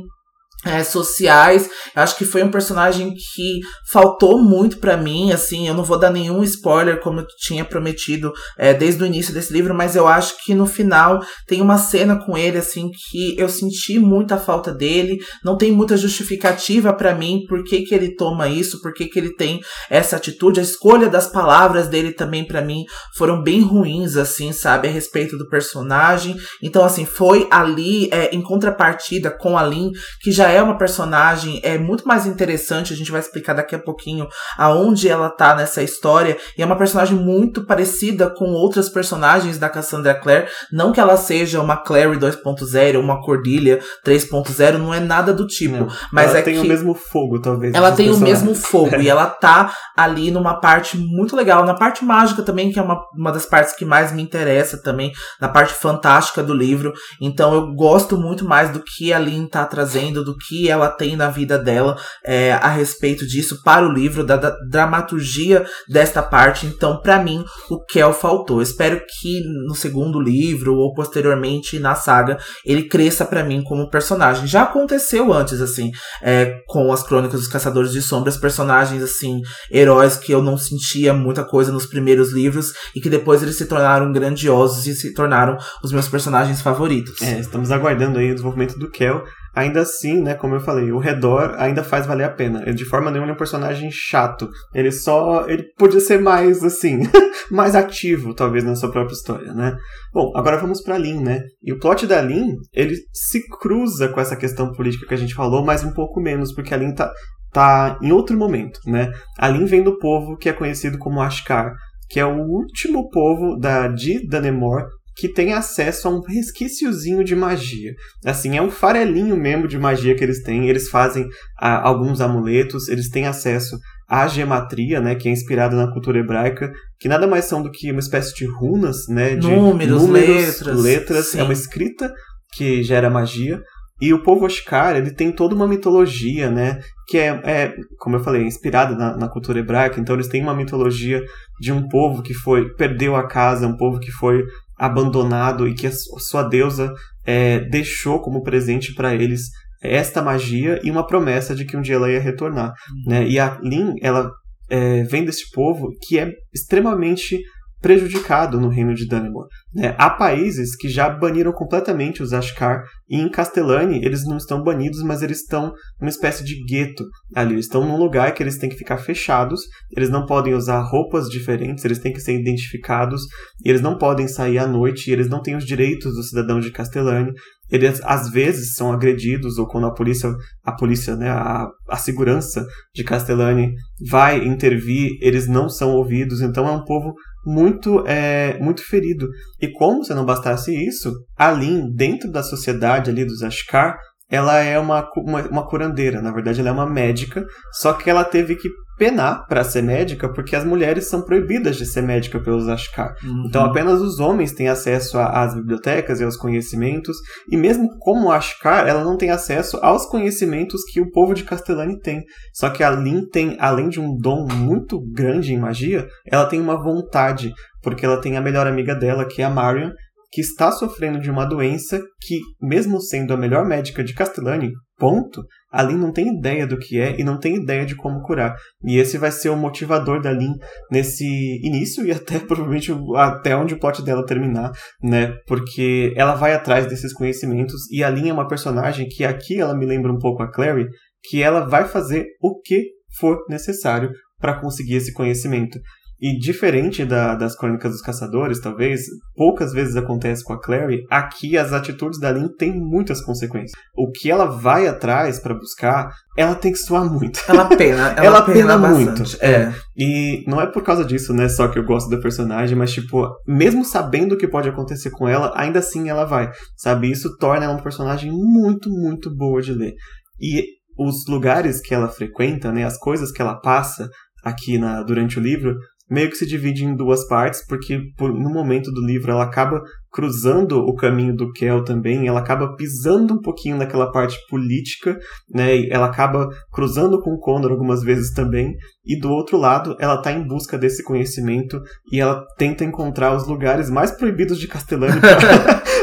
é, 0.65 0.83
sociais. 0.83 1.69
Eu 1.95 2.01
acho 2.01 2.17
que 2.17 2.25
foi 2.25 2.43
um 2.43 2.49
personagem 2.49 3.13
que 3.13 3.59
faltou 3.91 4.41
muito 4.41 4.79
pra 4.79 4.97
mim, 4.97 5.31
assim, 5.31 5.67
eu 5.67 5.75
não 5.75 5.83
vou 5.83 5.99
dar 5.99 6.09
nenhum 6.09 6.43
spoiler 6.43 6.99
como 6.99 7.19
eu 7.19 7.27
tinha 7.37 7.63
prometido 7.63 8.33
é, 8.57 8.73
desde 8.73 9.03
o 9.03 9.05
início 9.05 9.33
desse 9.33 9.53
livro, 9.53 9.75
mas 9.75 9.95
eu 9.95 10.07
acho 10.07 10.43
que 10.43 10.55
no 10.55 10.65
final 10.65 11.23
tem 11.45 11.61
uma 11.61 11.77
cena 11.77 12.15
com 12.15 12.35
ele, 12.35 12.57
assim, 12.57 12.89
que 12.89 13.37
eu 13.37 13.47
senti 13.47 13.99
muita 13.99 14.37
falta 14.37 14.73
dele, 14.73 15.19
não 15.43 15.55
tem 15.55 15.71
muita 15.71 15.95
justificativa 15.95 16.91
pra 16.91 17.13
mim 17.13 17.45
por 17.47 17.63
que 17.63 17.83
que 17.83 17.93
ele 17.93 18.15
toma 18.15 18.47
isso, 18.47 18.81
por 18.81 18.93
que 18.93 19.05
que 19.05 19.19
ele 19.19 19.35
tem 19.35 19.61
essa 19.89 20.15
atitude, 20.15 20.59
a 20.59 20.63
escolha 20.63 21.07
das 21.07 21.27
palavras 21.27 21.87
dele 21.87 22.11
também 22.11 22.45
pra 22.45 22.61
mim 22.61 22.83
foram 23.15 23.43
bem 23.43 23.61
ruins, 23.61 24.17
assim, 24.17 24.51
sabe, 24.51 24.87
a 24.87 24.91
respeito 24.91 25.37
do 25.37 25.47
personagem, 25.47 26.35
então, 26.61 26.83
assim, 26.83 27.05
foi 27.05 27.47
ali, 27.51 28.09
é, 28.11 28.33
em 28.33 28.41
contrapartida 28.41 29.29
com 29.29 29.57
a 29.57 29.63
Lin, 29.63 29.91
que 30.21 30.31
já 30.31 30.54
é 30.55 30.63
uma 30.63 30.77
personagem 30.77 31.59
é 31.63 31.77
muito 31.77 32.07
mais 32.07 32.25
interessante, 32.25 32.93
a 32.93 32.95
gente 32.95 33.11
vai 33.11 33.19
explicar 33.19 33.53
daqui 33.53 33.75
a 33.75 33.79
pouquinho 33.79 34.27
aonde 34.57 35.09
ela 35.09 35.29
tá 35.29 35.55
nessa 35.55 35.83
história, 35.83 36.37
e 36.57 36.61
é 36.61 36.65
uma 36.65 36.77
personagem 36.77 37.17
muito 37.17 37.65
parecida 37.65 38.29
com 38.29 38.45
outras 38.45 38.89
personagens 38.89 39.57
da 39.57 39.69
Cassandra 39.69 40.13
Clare, 40.15 40.47
não 40.71 40.91
que 40.91 40.99
ela 40.99 41.17
seja 41.17 41.61
uma 41.61 41.77
Clary 41.77 42.17
2.0, 42.17 42.99
uma 42.99 43.21
Cordelia 43.21 43.79
3.0, 44.05 44.77
não 44.77 44.93
é 44.93 44.99
nada 44.99 45.33
do 45.33 45.45
tipo, 45.45 45.77
Não. 45.77 45.87
mas 46.11 46.29
ela 46.29 46.39
é 46.39 46.41
tem 46.41 46.55
que 46.55 46.61
o 46.61 46.65
mesmo 46.65 46.93
fogo, 46.93 47.39
talvez. 47.39 47.73
ela 47.73 47.91
tem 47.91 48.09
o 48.09 48.17
mesmo 48.17 48.55
fogo 48.55 48.95
e 49.01 49.09
ela 49.09 49.25
tá 49.25 49.73
ali 49.95 50.31
numa 50.31 50.59
parte 50.59 50.97
muito 50.97 51.35
legal, 51.35 51.65
na 51.65 51.73
parte 51.73 52.03
mágica 52.03 52.41
também, 52.43 52.71
que 52.71 52.79
é 52.79 52.81
uma, 52.81 53.03
uma 53.13 53.31
das 53.31 53.45
partes 53.45 53.75
que 53.75 53.85
mais 53.85 54.11
me 54.11 54.21
interessa 54.21 54.81
também, 54.81 55.11
na 55.39 55.47
parte 55.47 55.73
fantástica 55.73 56.43
do 56.43 56.53
livro. 56.53 56.93
Então 57.21 57.53
eu 57.53 57.73
gosto 57.73 58.17
muito 58.17 58.45
mais 58.45 58.69
do 58.69 58.79
que 58.79 59.13
a 59.13 59.19
Lynn 59.19 59.47
tá 59.47 59.65
trazendo, 59.65 60.23
do 60.23 60.37
que 60.47 60.69
ela 60.69 60.89
tem 60.89 61.15
na 61.15 61.29
vida 61.29 61.57
dela 61.57 61.97
é, 62.23 62.53
a 62.53 62.69
respeito 62.69 63.25
disso 63.25 63.61
para 63.63 63.87
o 63.87 63.91
livro, 63.91 64.23
da, 64.23 64.37
da 64.37 64.51
dramaturgia 64.69 65.65
desta 65.87 66.21
parte. 66.21 66.65
Então, 66.65 67.01
para 67.01 67.21
mim, 67.21 67.43
o 67.69 67.83
Kel 67.83 68.13
faltou. 68.13 68.61
Espero 68.61 69.01
que 69.21 69.41
no 69.67 69.75
segundo 69.75 70.19
livro 70.19 70.75
ou 70.75 70.93
posteriormente 70.93 71.79
na 71.79 71.95
saga 71.95 72.37
ele 72.65 72.83
cresça 72.83 73.25
para 73.25 73.43
mim 73.43 73.63
como 73.63 73.89
personagem. 73.89 74.47
Já 74.47 74.63
aconteceu 74.63 75.33
antes, 75.33 75.61
assim, 75.61 75.91
é, 76.21 76.61
com 76.67 76.91
as 76.91 77.03
Crônicas 77.03 77.39
dos 77.39 77.49
Caçadores 77.49 77.91
de 77.91 78.01
Sombras, 78.01 78.37
personagens 78.37 79.01
assim, 79.01 79.41
heróis 79.71 80.15
que 80.15 80.31
eu 80.31 80.41
não 80.41 80.57
sentia 80.57 81.13
muita 81.13 81.43
coisa 81.43 81.71
nos 81.71 81.85
primeiros 81.85 82.31
livros 82.31 82.73
e 82.95 83.01
que 83.01 83.09
depois 83.09 83.41
eles 83.41 83.57
se 83.57 83.65
tornaram 83.65 84.11
grandiosos 84.11 84.87
e 84.87 84.95
se 84.95 85.13
tornaram 85.13 85.57
os 85.83 85.91
meus 85.91 86.07
personagens 86.07 86.61
favoritos. 86.61 87.21
É, 87.21 87.39
estamos 87.39 87.71
aguardando 87.71 88.19
aí 88.19 88.31
o 88.31 88.33
desenvolvimento 88.33 88.77
do 88.77 88.89
Kel. 88.89 89.23
Ainda 89.55 89.81
assim, 89.81 90.21
né, 90.21 90.33
como 90.35 90.55
eu 90.55 90.59
falei, 90.59 90.91
o 90.91 90.99
redor 90.99 91.55
ainda 91.57 91.83
faz 91.83 92.05
valer 92.05 92.25
a 92.25 92.29
pena. 92.29 92.61
Ele 92.63 92.73
de 92.73 92.85
forma 92.85 93.09
nenhuma 93.09 93.31
é 93.31 93.33
um 93.33 93.37
personagem 93.37 93.89
chato. 93.91 94.49
Ele 94.73 94.91
só, 94.91 95.47
ele 95.47 95.63
podia 95.77 95.99
ser 95.99 96.19
mais 96.19 96.63
assim, 96.63 96.99
mais 97.49 97.75
ativo, 97.75 98.33
talvez 98.33 98.63
na 98.63 98.75
sua 98.75 98.91
própria 98.91 99.13
história, 99.13 99.53
né? 99.53 99.75
Bom, 100.13 100.31
agora 100.35 100.57
vamos 100.57 100.81
para 100.81 100.97
Lin, 100.97 101.23
né? 101.23 101.41
E 101.63 101.71
o 101.71 101.79
plot 101.79 102.05
da 102.05 102.21
Lin, 102.21 102.55
ele 102.73 102.95
se 103.13 103.47
cruza 103.47 104.09
com 104.09 104.19
essa 104.19 104.35
questão 104.35 104.71
política 104.73 105.07
que 105.07 105.13
a 105.13 105.17
gente 105.17 105.33
falou, 105.33 105.63
mas 105.63 105.83
um 105.83 105.93
pouco 105.93 106.19
menos, 106.19 106.53
porque 106.53 106.73
a 106.73 106.77
Lin 106.77 106.93
tá 106.93 107.11
tá 107.53 107.97
em 108.01 108.11
outro 108.11 108.37
momento, 108.37 108.81
né? 108.85 109.13
A 109.39 109.47
Lin 109.47 109.63
vem 109.63 109.81
do 109.81 109.97
povo 109.97 110.35
que 110.35 110.49
é 110.49 110.53
conhecido 110.53 110.97
como 110.97 111.21
Ashkar, 111.21 111.71
que 112.09 112.19
é 112.19 112.25
o 112.25 112.41
último 112.41 113.09
povo 113.09 113.57
da 113.57 113.87
de 113.87 114.27
Danemor 114.27 114.83
que 115.15 115.29
tem 115.29 115.53
acesso 115.53 116.07
a 116.07 116.11
um 116.11 116.21
resquíciozinho 116.21 117.23
de 117.23 117.35
magia. 117.35 117.93
Assim, 118.25 118.57
é 118.57 118.61
um 118.61 118.69
farelinho 118.69 119.37
mesmo 119.37 119.67
de 119.67 119.77
magia 119.77 120.13
que 120.13 120.23
eles 120.23 120.43
têm. 120.43 120.67
Eles 120.67 120.89
fazem 120.89 121.27
ah, 121.57 121.87
alguns 121.87 122.19
amuletos, 122.19 122.89
eles 122.89 123.09
têm 123.09 123.25
acesso 123.25 123.77
à 124.07 124.27
gematria, 124.27 124.99
né, 124.99 125.15
que 125.15 125.27
é 125.27 125.31
inspirada 125.31 125.75
na 125.75 125.91
cultura 125.91 126.19
hebraica, 126.19 126.71
que 126.99 127.07
nada 127.07 127.25
mais 127.25 127.45
são 127.45 127.63
do 127.63 127.71
que 127.71 127.91
uma 127.91 127.99
espécie 127.99 128.35
de 128.35 128.45
runas, 128.45 129.07
né, 129.07 129.35
de 129.35 129.47
números, 129.47 130.03
números 130.03 130.35
letras, 130.35 130.81
letras. 130.81 131.35
é 131.35 131.41
uma 131.41 131.53
escrita 131.53 132.13
que 132.55 132.83
gera 132.83 133.09
magia. 133.09 133.61
E 134.01 134.13
o 134.13 134.21
povo 134.21 134.45
Oshkar, 134.45 134.97
ele 134.97 135.11
tem 135.11 135.31
toda 135.31 135.55
uma 135.55 135.67
mitologia, 135.67 136.51
né? 136.51 136.81
Que 137.07 137.17
é, 137.17 137.27
é 137.45 137.75
como 137.97 138.17
eu 138.17 138.19
falei, 138.19 138.43
inspirada 138.43 138.93
na, 138.93 139.15
na, 139.15 139.29
cultura 139.29 139.59
hebraica. 139.59 140.01
Então 140.01 140.15
eles 140.15 140.27
têm 140.27 140.41
uma 140.41 140.53
mitologia 140.53 141.23
de 141.61 141.71
um 141.71 141.87
povo 141.87 142.21
que 142.21 142.33
foi 142.33 142.73
perdeu 142.75 143.15
a 143.15 143.25
casa, 143.25 143.65
um 143.65 143.77
povo 143.77 143.97
que 143.97 144.11
foi 144.11 144.43
abandonado 144.77 145.67
e 145.67 145.73
que 145.73 145.87
a 145.87 145.91
sua 145.91 146.43
deusa 146.43 146.93
é, 147.25 147.59
deixou 147.69 148.19
como 148.21 148.43
presente 148.43 148.93
para 148.93 149.15
eles 149.15 149.49
esta 149.81 150.21
magia 150.21 150.79
e 150.83 150.89
uma 150.89 151.05
promessa 151.05 151.55
de 151.55 151.65
que 151.65 151.77
um 151.77 151.81
dia 151.81 151.95
ela 151.95 152.11
ia 152.11 152.19
retornar. 152.19 152.73
Uhum. 152.89 153.11
Né? 153.11 153.27
E 153.27 153.39
a 153.39 153.59
Lin, 153.61 153.95
ela 154.01 154.29
é, 154.69 155.03
vem 155.03 155.25
desse 155.25 155.49
povo 155.51 155.89
que 156.07 156.17
é 156.17 156.31
extremamente 156.53 157.39
prejudicado 157.85 158.59
no 158.59 158.67
reino 158.67 158.95
de 158.95 159.07
Dunnemore. 159.07 159.47
Né? 159.71 159.93
Há 159.95 160.09
países 160.09 160.75
que 160.75 160.89
já 160.89 161.07
baniram 161.07 161.51
completamente 161.51 162.23
os 162.23 162.33
Ashkar, 162.33 162.81
e 163.07 163.21
em 163.21 163.29
Castellani 163.29 164.03
eles 164.03 164.25
não 164.25 164.37
estão 164.37 164.63
banidos, 164.63 165.03
mas 165.03 165.21
eles 165.21 165.41
estão 165.41 165.71
numa 166.01 166.09
espécie 166.09 166.43
de 166.43 166.55
gueto 166.65 167.05
ali. 167.35 167.53
Eles 167.53 167.65
estão 167.65 167.85
num 167.85 167.95
lugar 167.95 168.33
que 168.33 168.41
eles 168.41 168.57
têm 168.57 168.71
que 168.71 168.75
ficar 168.75 168.97
fechados, 168.97 169.61
eles 169.95 170.09
não 170.09 170.25
podem 170.25 170.55
usar 170.55 170.79
roupas 170.79 171.29
diferentes, 171.29 171.85
eles 171.85 171.99
têm 171.99 172.11
que 172.11 172.19
ser 172.19 172.33
identificados, 172.33 173.21
eles 173.63 173.81
não 173.81 173.99
podem 173.99 174.27
sair 174.27 174.57
à 174.57 174.65
noite, 174.65 175.11
eles 175.11 175.29
não 175.29 175.39
têm 175.39 175.55
os 175.55 175.63
direitos 175.63 176.15
dos 176.15 176.29
cidadãos 176.29 176.65
de 176.65 176.71
Castellani. 176.71 177.33
Eles 177.69 178.01
às 178.03 178.31
vezes 178.31 178.73
são 178.73 178.91
agredidos, 178.91 179.59
ou 179.59 179.67
quando 179.67 179.85
a 179.85 179.93
polícia, 179.93 180.31
a 180.63 180.71
polícia, 180.71 181.15
né, 181.15 181.29
a, 181.29 181.67
a 181.87 181.97
segurança 181.97 182.65
de 182.95 183.03
Castellani 183.03 183.73
vai 184.09 184.43
intervir, 184.43 185.11
eles 185.21 185.47
não 185.47 185.69
são 185.69 185.91
ouvidos, 185.91 186.41
então 186.41 186.67
é 186.67 186.71
um 186.71 186.83
povo 186.83 187.13
muito, 187.45 188.03
é, 188.07 188.57
muito 188.59 188.81
ferido. 188.83 189.27
E 189.61 189.71
como 189.71 190.03
se 190.03 190.13
não 190.13 190.25
bastasse 190.25 190.73
isso, 190.73 191.13
a 191.37 191.51
Lin, 191.51 191.91
dentro 191.93 192.31
da 192.31 192.41
sociedade 192.41 193.09
ali 193.09 193.25
dos 193.25 193.43
Ashkar, 193.43 193.97
ela 194.29 194.57
é 194.57 194.79
uma, 194.79 195.07
uma, 195.17 195.41
uma, 195.47 195.67
curandeira, 195.67 196.21
na 196.21 196.31
verdade 196.31 196.59
ela 196.59 196.69
é 196.69 196.71
uma 196.71 196.89
médica, 196.89 197.45
só 197.73 197.93
que 197.93 198.09
ela 198.09 198.23
teve 198.23 198.55
que 198.55 198.67
penar 198.97 199.45
para 199.47 199.63
ser 199.63 199.81
médica 199.81 200.31
porque 200.31 200.55
as 200.55 200.63
mulheres 200.63 201.09
são 201.09 201.21
proibidas 201.21 201.75
de 201.77 201.85
ser 201.85 202.01
médica 202.01 202.39
pelos 202.39 202.67
Ashkar. 202.67 203.15
Uhum. 203.23 203.45
Então 203.47 203.63
apenas 203.63 204.01
os 204.01 204.19
homens 204.19 204.51
têm 204.51 204.67
acesso 204.67 205.17
às 205.17 205.53
bibliotecas 205.53 206.19
e 206.19 206.23
aos 206.23 206.37
conhecimentos, 206.37 207.17
e 207.49 207.57
mesmo 207.57 207.89
como 207.99 208.31
Ashkar, 208.31 208.87
ela 208.87 209.03
não 209.03 209.17
tem 209.17 209.29
acesso 209.29 209.77
aos 209.81 210.05
conhecimentos 210.05 210.83
que 210.91 211.01
o 211.01 211.09
povo 211.11 211.33
de 211.33 211.43
Castellani 211.43 211.99
tem. 211.99 212.23
Só 212.53 212.69
que 212.69 212.83
a 212.83 212.89
Lin 212.89 213.27
tem, 213.29 213.57
além 213.59 213.89
de 213.89 213.99
um 213.99 214.15
dom 214.17 214.47
muito 214.47 214.99
grande 215.11 215.53
em 215.53 215.59
magia, 215.59 216.07
ela 216.25 216.45
tem 216.45 216.59
uma 216.61 216.81
vontade, 216.81 217.51
porque 217.81 218.05
ela 218.05 218.21
tem 218.21 218.37
a 218.37 218.41
melhor 218.41 218.67
amiga 218.67 218.95
dela, 218.95 219.25
que 219.25 219.41
é 219.41 219.45
a 219.45 219.49
Marion, 219.49 219.91
que 220.31 220.41
está 220.41 220.71
sofrendo 220.71 221.19
de 221.19 221.31
uma 221.31 221.45
doença 221.45 222.01
que, 222.19 222.39
mesmo 222.61 222.99
sendo 222.99 223.33
a 223.33 223.37
melhor 223.37 223.65
médica 223.65 224.03
de 224.03 224.13
Castellani, 224.13 224.71
ponto, 224.97 225.43
a 225.75 225.83
Lin 225.83 225.97
não 225.97 226.11
tem 226.11 226.37
ideia 226.37 226.65
do 226.65 226.77
que 226.77 226.99
é 226.99 227.19
e 227.19 227.23
não 227.23 227.37
tem 227.37 227.57
ideia 227.57 227.85
de 227.85 227.95
como 227.95 228.21
curar. 228.21 228.55
E 228.85 228.97
esse 228.97 229.17
vai 229.17 229.29
ser 229.29 229.49
o 229.49 229.57
motivador 229.57 230.21
da 230.21 230.31
Lin 230.31 230.53
nesse 230.89 231.25
início 231.61 232.05
e 232.05 232.11
até 232.11 232.39
provavelmente 232.47 232.93
até 233.15 233.55
onde 233.55 233.73
o 233.73 233.79
plot 233.79 234.01
dela 234.01 234.25
terminar, 234.25 234.71
né? 235.03 235.35
Porque 235.45 236.13
ela 236.15 236.33
vai 236.33 236.53
atrás 236.53 236.87
desses 236.87 237.11
conhecimentos 237.13 237.91
e 237.91 238.03
a 238.03 238.09
Lin 238.09 238.29
é 238.29 238.33
uma 238.33 238.47
personagem 238.47 239.05
que 239.09 239.25
aqui 239.25 239.59
ela 239.59 239.75
me 239.75 239.85
lembra 239.85 240.13
um 240.13 240.17
pouco 240.17 240.41
a 240.41 240.49
Clary, 240.49 240.87
que 241.29 241.43
ela 241.43 241.67
vai 241.67 241.85
fazer 241.85 242.25
o 242.41 242.59
que 242.61 242.85
for 243.19 243.37
necessário 243.49 244.09
para 244.39 244.59
conseguir 244.59 244.95
esse 244.95 245.11
conhecimento. 245.11 245.77
E 246.25 246.39
diferente 246.39 247.05
da, 247.05 247.35
das 247.35 247.55
Crônicas 247.55 247.91
dos 247.91 248.01
Caçadores, 248.01 248.59
talvez, 248.59 249.01
poucas 249.35 249.71
vezes 249.71 249.95
acontece 249.95 250.43
com 250.43 250.53
a 250.53 250.59
Clary, 250.59 251.03
aqui 251.07 251.55
as 251.55 251.71
atitudes 251.71 252.19
da 252.19 252.31
Lynn 252.31 252.47
têm 252.47 252.73
muitas 252.73 253.21
consequências. 253.23 253.79
O 253.95 254.09
que 254.09 254.31
ela 254.31 254.47
vai 254.47 254.87
atrás 254.87 255.39
para 255.39 255.53
buscar, 255.53 256.09
ela 256.35 256.55
tem 256.55 256.71
que 256.71 256.79
suar 256.79 257.05
muito. 257.05 257.39
Ela 257.47 257.65
pena, 257.65 258.09
ela, 258.17 258.25
ela 258.25 258.41
pena, 258.41 258.75
pena 258.75 258.77
muito. 258.89 259.21
É. 259.39 259.71
E 259.95 260.43
não 260.47 260.59
é 260.59 260.65
por 260.65 260.81
causa 260.81 261.05
disso, 261.05 261.31
né, 261.31 261.47
só 261.47 261.67
que 261.67 261.77
eu 261.77 261.85
gosto 261.85 262.09
da 262.09 262.17
personagem, 262.17 262.75
mas 262.75 262.91
tipo, 262.91 263.29
mesmo 263.47 263.85
sabendo 263.85 264.33
o 264.33 264.37
que 264.39 264.47
pode 264.47 264.67
acontecer 264.67 265.11
com 265.11 265.29
ela, 265.29 265.53
ainda 265.55 265.77
assim 265.77 266.09
ela 266.09 266.25
vai, 266.25 266.49
sabe? 266.75 267.11
Isso 267.11 267.37
torna 267.37 267.65
ela 267.65 267.75
uma 267.75 267.83
personagem 267.83 268.31
muito, 268.31 268.89
muito 268.89 269.29
boa 269.29 269.61
de 269.61 269.73
ler. 269.73 269.93
E 270.41 270.63
os 270.97 271.27
lugares 271.27 271.79
que 271.81 271.93
ela 271.93 272.07
frequenta, 272.07 272.71
né, 272.71 272.83
as 272.83 272.97
coisas 272.97 273.31
que 273.31 273.43
ela 273.43 273.61
passa 273.61 274.09
aqui 274.43 274.77
na, 274.77 275.01
durante 275.01 275.39
o 275.39 275.41
livro, 275.41 275.75
meio 276.09 276.29
que 276.29 276.35
se 276.35 276.45
divide 276.45 276.85
em 276.85 276.95
duas 276.95 277.27
partes, 277.27 277.65
porque 277.67 277.99
por, 278.17 278.33
no 278.33 278.49
momento 278.49 278.91
do 278.91 279.05
livro 279.05 279.31
ela 279.31 279.43
acaba 279.43 279.81
cruzando 280.11 280.79
o 280.79 280.95
caminho 280.95 281.35
do 281.35 281.51
Kel 281.51 281.83
também, 281.83 282.25
ela 282.25 282.39
acaba 282.39 282.73
pisando 282.75 283.33
um 283.33 283.41
pouquinho 283.41 283.75
naquela 283.75 284.11
parte 284.11 284.37
política, 284.49 285.17
né? 285.53 285.87
Ela 285.89 286.05
acaba 286.05 286.47
cruzando 286.71 287.21
com 287.21 287.31
o 287.31 287.39
Condor 287.39 287.71
algumas 287.71 288.01
vezes 288.01 288.31
também, 288.31 288.73
e 289.05 289.19
do 289.19 289.29
outro 289.29 289.57
lado 289.57 289.95
ela 289.99 290.15
está 290.15 290.31
em 290.31 290.47
busca 290.47 290.77
desse 290.77 291.03
conhecimento 291.03 291.81
e 292.11 292.19
ela 292.21 292.45
tenta 292.57 292.85
encontrar 292.85 293.35
os 293.35 293.45
lugares 293.45 293.89
mais 293.89 294.11
proibidos 294.11 294.57
de 294.57 294.67
Castellani 294.67 295.19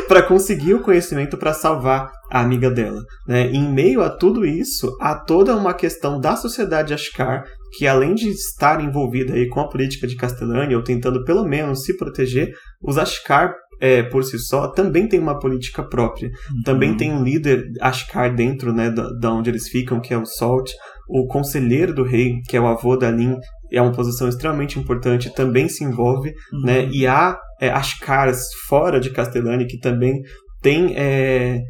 para 0.07 0.23
conseguir 0.29 0.75
o 0.75 0.83
conhecimento 0.83 1.39
para 1.39 1.55
salvar 1.55 2.11
a 2.31 2.41
amiga 2.41 2.71
dela. 2.71 3.03
Né? 3.27 3.51
E 3.51 3.57
em 3.57 3.73
meio 3.73 4.03
a 4.03 4.11
tudo 4.11 4.45
isso, 4.45 4.95
há 5.01 5.15
toda 5.15 5.57
uma 5.57 5.73
questão 5.73 6.21
da 6.21 6.37
sociedade 6.37 6.93
Ashkar 6.93 7.45
que 7.77 7.87
além 7.87 8.15
de 8.15 8.29
estar 8.29 8.83
envolvida 8.83 9.35
aí 9.35 9.49
com 9.49 9.61
a 9.61 9.69
política 9.69 10.07
de 10.07 10.17
Castellani, 10.17 10.75
ou 10.75 10.83
tentando 10.83 11.25
pelo 11.25 11.45
menos 11.45 11.85
se 11.85 11.97
proteger, 11.97 12.53
os 12.83 12.99
Ashkar 12.99 13.55
é, 13.81 14.03
por 14.03 14.23
si 14.23 14.39
só 14.39 14.69
também 14.69 15.09
tem 15.09 15.19
uma 15.19 15.39
política 15.39 15.83
própria. 15.83 16.29
Uhum. 16.29 16.63
Também 16.65 16.97
tem 16.97 17.13
um 17.13 17.25
líder 17.25 17.65
Ashkar 17.81 18.33
dentro 18.33 18.73
né, 18.73 18.89
da, 18.91 19.11
da 19.11 19.33
onde 19.33 19.51
eles 19.51 19.69
ficam, 19.69 20.01
que 20.01 20.15
é 20.15 20.19
o 20.19 20.25
Salt. 20.25 20.71
O 21.09 21.27
conselheiro 21.27 21.93
do 21.93 22.05
rei, 22.05 22.41
que 22.49 22.57
é 22.57 22.61
o 22.61 22.67
avô 22.67 22.97
da 22.97 23.11
Lin, 23.11 23.37
é 23.73 23.83
uma 23.83 23.91
posição 23.91 24.29
extremamente 24.29 24.79
importante, 24.79 25.35
também 25.35 25.69
se 25.69 25.83
envolve. 25.83 26.33
Uhum. 26.53 26.61
Né, 26.61 26.89
e 26.93 27.09
há 27.09 27.37
é, 27.61 27.71
Ashkars 27.71 28.45
fora 28.69 29.01
de 29.01 29.11
Castellani 29.11 29.67
que 29.67 29.79
também 29.79 30.23
tem 30.63 30.95
é, 30.97 31.61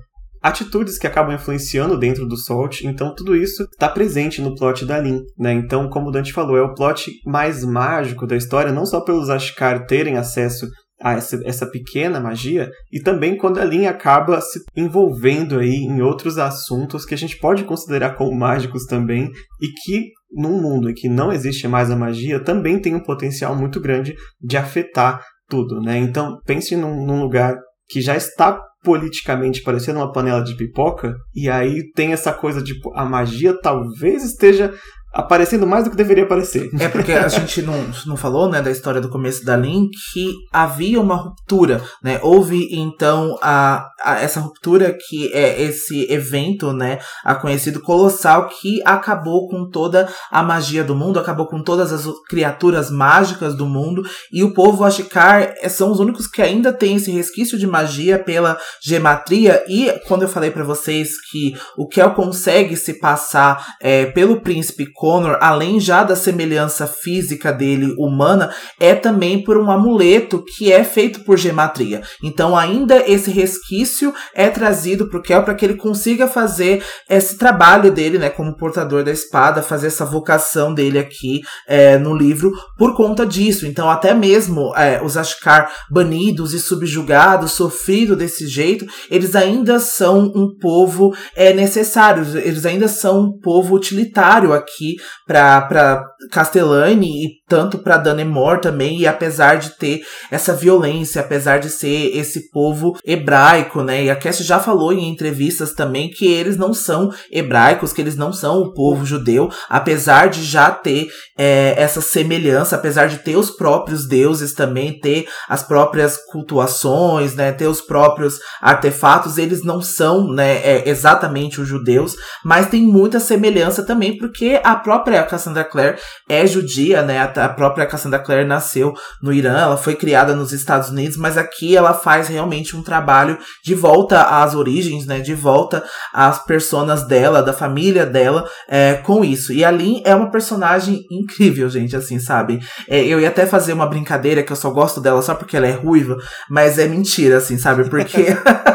atitudes 0.43 0.99
que 0.99 1.07
acabam 1.07 1.35
influenciando 1.35 1.97
dentro 1.97 2.27
do 2.27 2.37
Salt, 2.37 2.83
então 2.83 3.15
tudo 3.15 3.37
isso 3.37 3.63
está 3.63 3.89
presente 3.89 4.43
no 4.43 4.55
plot 4.55 4.85
da 4.85 4.99
Lin, 4.99 5.21
né? 5.39 5.53
Então, 5.53 5.89
como 5.89 6.09
o 6.09 6.11
Dante 6.11 6.33
falou, 6.33 6.57
é 6.57 6.63
o 6.63 6.75
plot 6.75 7.13
mais 7.25 7.65
mágico 7.65 8.27
da 8.27 8.37
história, 8.37 8.73
não 8.73 8.85
só 8.85 9.01
pelos 9.01 9.31
Ashkar 9.31 9.87
terem 9.87 10.17
acesso 10.17 10.67
a 11.01 11.15
essa, 11.15 11.41
essa 11.45 11.67
pequena 11.67 12.21
magia, 12.21 12.71
e 12.93 13.01
também 13.01 13.37
quando 13.37 13.59
a 13.59 13.65
Lin 13.65 13.87
acaba 13.87 14.41
se 14.41 14.61
envolvendo 14.77 15.59
aí 15.59 15.85
em 15.85 16.01
outros 16.01 16.39
assuntos 16.39 17.05
que 17.05 17.15
a 17.15 17.19
gente 17.19 17.39
pode 17.39 17.65
considerar 17.65 18.15
como 18.15 18.37
mágicos 18.37 18.85
também, 18.85 19.31
e 19.61 19.69
que 19.85 20.11
num 20.33 20.63
mundo 20.63 20.89
em 20.89 20.95
que 20.95 21.09
não 21.09 21.33
existe 21.33 21.69
mais 21.69 21.91
a 21.91 21.97
magia, 21.97 22.43
também 22.43 22.81
tem 22.81 22.95
um 22.95 23.03
potencial 23.03 23.55
muito 23.55 23.81
grande 23.81 24.15
de 24.41 24.57
afetar 24.57 25.23
tudo, 25.49 25.81
né? 25.81 25.99
Então 25.99 26.39
pense 26.47 26.75
num, 26.75 27.05
num 27.05 27.21
lugar 27.21 27.55
que 27.93 28.01
já 28.01 28.17
está 28.17 28.59
politicamente 28.83 29.63
parecendo 29.63 30.01
uma 30.01 30.11
panela 30.11 30.43
de 30.43 30.57
pipoca, 30.57 31.15
e 31.35 31.49
aí 31.49 31.93
tem 31.93 32.13
essa 32.13 32.33
coisa 32.33 32.63
de 32.63 32.75
a 32.95 33.05
magia 33.05 33.55
talvez 33.61 34.25
esteja 34.25 34.73
aparecendo 35.13 35.67
mais 35.67 35.85
do 35.85 35.91
que 35.91 35.97
deveria 35.97 36.25
aparecer. 36.25 36.71
É 36.81 36.89
porque 36.89 37.13
a 37.13 37.29
gente 37.29 37.61
não, 37.63 37.75
não 38.07 38.17
falou, 38.17 38.49
né, 38.49 38.63
da 38.63 38.71
história 38.71 39.01
do 39.01 39.09
começo 39.09 39.45
da 39.45 39.57
Lin, 39.57 39.89
que 40.13 40.33
havia 40.53 41.01
uma 41.01 41.17
ruptura, 41.17 41.83
né? 42.03 42.19
Houve 42.23 42.69
então 42.73 43.39
a, 43.43 43.87
a, 44.03 44.21
essa 44.21 44.41
ruptura 44.41 44.97
que 45.09 45.33
é 45.33 45.63
esse 45.63 46.11
evento, 46.11 46.73
né, 46.73 46.99
a 47.25 47.35
conhecido 47.35 47.81
colossal 47.81 48.49
que 48.49 48.81
acabou 48.85 49.49
com 49.49 49.69
toda 49.69 50.09
a 50.31 50.43
magia 50.43 50.83
do 50.83 50.95
mundo, 50.95 51.19
acabou 51.19 51.47
com 51.47 51.63
todas 51.63 51.93
as 51.93 52.07
criaturas 52.29 52.91
mágicas 52.91 53.55
do 53.55 53.67
mundo 53.67 54.03
e 54.33 54.43
o 54.43 54.55
povo 54.55 54.85
Ashikar 54.85 55.55
é, 55.61 55.69
são 55.69 55.91
os 55.91 56.01
únicos 56.01 56.27
que 56.27 56.41
ainda 56.41 56.73
têm 56.73 56.97
esse 56.97 57.11
resquício 57.11 57.59
de 57.59 57.67
magia 57.67 58.19
pela 58.19 58.59
gematria 58.83 59.63
e 59.69 59.91
quando 60.07 60.23
eu 60.23 60.29
falei 60.29 60.51
para 60.51 60.65
vocês 60.65 61.21
que 61.31 61.55
o 61.77 61.87
Kel 61.87 62.13
consegue 62.13 62.77
se 62.77 62.95
passar 62.95 63.75
é, 63.81 64.07
pelo 64.07 64.41
príncipe 64.41 64.91
Connor, 65.03 65.37
além 65.41 65.81
já 65.81 66.05
da 66.05 66.15
semelhança 66.15 66.87
física 66.87 67.53
dele 67.53 67.93
humana, 67.99 68.55
é 68.79 68.95
também 68.95 69.43
por 69.43 69.59
um 69.59 69.69
amuleto 69.69 70.45
que 70.45 70.73
é 70.73 70.85
feito 70.85 71.25
por 71.25 71.37
gematria. 71.37 72.03
Então, 72.23 72.57
ainda 72.57 73.03
esse 73.11 73.29
resquício 73.29 74.15
é 74.33 74.49
trazido 74.49 75.09
para 75.09 75.19
o 75.19 75.23
Kel 75.23 75.43
para 75.43 75.57
que 75.57 75.65
ele 75.65 75.75
consiga 75.75 76.29
fazer 76.29 76.85
esse 77.11 77.37
trabalho 77.37 77.91
dele, 77.91 78.17
né, 78.17 78.31
como 78.31 78.57
portador 78.57 79.03
da 79.03 79.11
espada, 79.11 79.61
fazer 79.61 79.89
essa 79.89 80.05
vocação 80.05 80.73
dele 80.73 81.01
aqui 81.01 81.41
é, 81.67 81.99
no 81.99 82.15
livro 82.15 82.53
por 82.79 82.95
conta 82.95 83.27
disso. 83.27 83.67
Então, 83.67 83.91
até 83.91 84.15
mesmo 84.15 84.73
é, 84.77 85.03
os 85.03 85.17
Ashkar 85.17 85.69
banidos 85.91 86.55
e 86.55 86.61
subjugados, 86.61 87.51
sofrido 87.51 88.15
desse 88.15 88.47
jeito, 88.47 88.87
eles 89.11 89.35
ainda 89.35 89.81
são 89.81 90.31
um 90.33 90.57
povo 90.61 91.13
é, 91.35 91.53
necessário, 91.53 92.25
eles 92.39 92.65
ainda 92.65 92.87
são 92.87 93.23
um 93.23 93.41
povo 93.41 93.75
utilitário 93.75 94.53
aqui 94.53 94.92
para 95.27 96.05
Castellani 96.31 97.25
e 97.25 97.29
tanto 97.49 97.79
para 97.79 97.99
Danemor 97.99 98.61
também, 98.61 98.99
e 99.01 99.07
apesar 99.07 99.57
de 99.57 99.77
ter 99.77 100.03
essa 100.31 100.55
violência, 100.55 101.21
apesar 101.21 101.59
de 101.59 101.69
ser 101.69 102.17
esse 102.17 102.51
povo 102.51 102.97
hebraico, 103.05 103.83
né? 103.83 104.05
E 104.05 104.11
a 104.11 104.17
Cassie 104.17 104.45
já 104.45 104.59
falou 104.59 104.93
em 104.93 105.09
entrevistas 105.09 105.73
também 105.73 106.09
que 106.09 106.27
eles 106.27 106.57
não 106.57 106.73
são 106.73 107.13
hebraicos, 107.31 107.93
que 107.93 108.01
eles 108.01 108.17
não 108.17 108.33
são 108.33 108.63
o 108.63 108.73
povo 108.73 109.05
judeu, 109.05 109.51
apesar 109.69 110.29
de 110.29 110.43
já 110.43 110.71
ter 110.71 111.09
é, 111.37 111.75
essa 111.77 112.01
semelhança, 112.01 112.77
apesar 112.77 113.07
de 113.07 113.19
ter 113.19 113.37
os 113.37 113.51
próprios 113.51 114.09
deuses 114.09 114.55
também, 114.55 114.99
ter 114.99 115.27
as 115.49 115.63
próprias 115.63 116.17
cultuações, 116.31 117.35
né? 117.35 117.53
Ter 117.53 117.67
os 117.67 117.81
próprios 117.81 118.39
artefatos, 118.61 119.39
eles 119.39 119.63
não 119.63 119.83
são, 119.83 120.33
né? 120.33 120.55
É, 120.65 120.89
exatamente 120.89 121.61
os 121.61 121.69
judeus, 121.69 122.15
mas 122.45 122.69
tem 122.69 122.83
muita 122.83 123.21
semelhança 123.21 123.85
também, 123.85 124.17
porque 124.17 124.61
a 124.65 124.75
própria 124.83 125.23
Cassandra 125.23 125.65
Clare 125.65 125.97
é 126.29 126.47
judia, 126.47 127.03
né? 127.03 127.21
A, 127.21 127.49
própria 127.49 127.87
Cassandra 127.87 128.19
Clare 128.19 128.45
nasceu 128.45 128.95
no 129.23 129.33
Irã, 129.33 129.59
ela 129.59 129.77
foi 129.77 129.95
criada 129.95 130.35
nos 130.35 130.53
Estados 130.53 130.89
Unidos, 130.91 131.17
mas 131.17 131.39
aqui 131.39 131.77
ela 131.77 131.95
faz 131.95 132.29
realmente 132.29 132.77
um 132.77 132.83
trabalho 132.83 133.39
de 133.65 133.75
volta 133.75 134.23
às 134.23 134.55
origens, 134.55 135.07
né? 135.07 135.21
De 135.21 135.35
volta 135.35 135.85
às 136.13 136.45
personas 136.45 137.07
dela, 137.07 137.43
da 137.43 137.53
família 137.53 138.05
dela, 138.05 138.49
é, 138.69 138.95
com 138.95 139.25
isso. 139.25 139.53
E 139.53 139.65
a 139.65 139.71
Lin 139.71 140.03
é 140.05 140.15
uma 140.15 140.31
personagem 140.31 141.05
incrível, 141.11 141.69
gente, 141.69 141.97
assim, 141.97 142.19
sabe? 142.19 142.61
É, 142.89 143.05
eu 143.05 143.21
ia 143.21 143.29
até 143.29 143.47
fazer 143.47 143.73
uma 143.73 143.87
brincadeira 143.87 144.43
que 144.43 144.53
eu 144.53 144.57
só 144.57 144.71
gosto 144.71 145.01
dela 145.01 145.23
só 145.23 145.35
porque 145.35 145.57
ela 145.57 145.67
é 145.67 145.73
ruiva, 145.73 146.17
mas 146.51 146.79
é 146.79 146.87
mentira, 146.87 147.39
assim, 147.39 147.59
sabe? 147.59 147.89
Porque. 147.89 148.27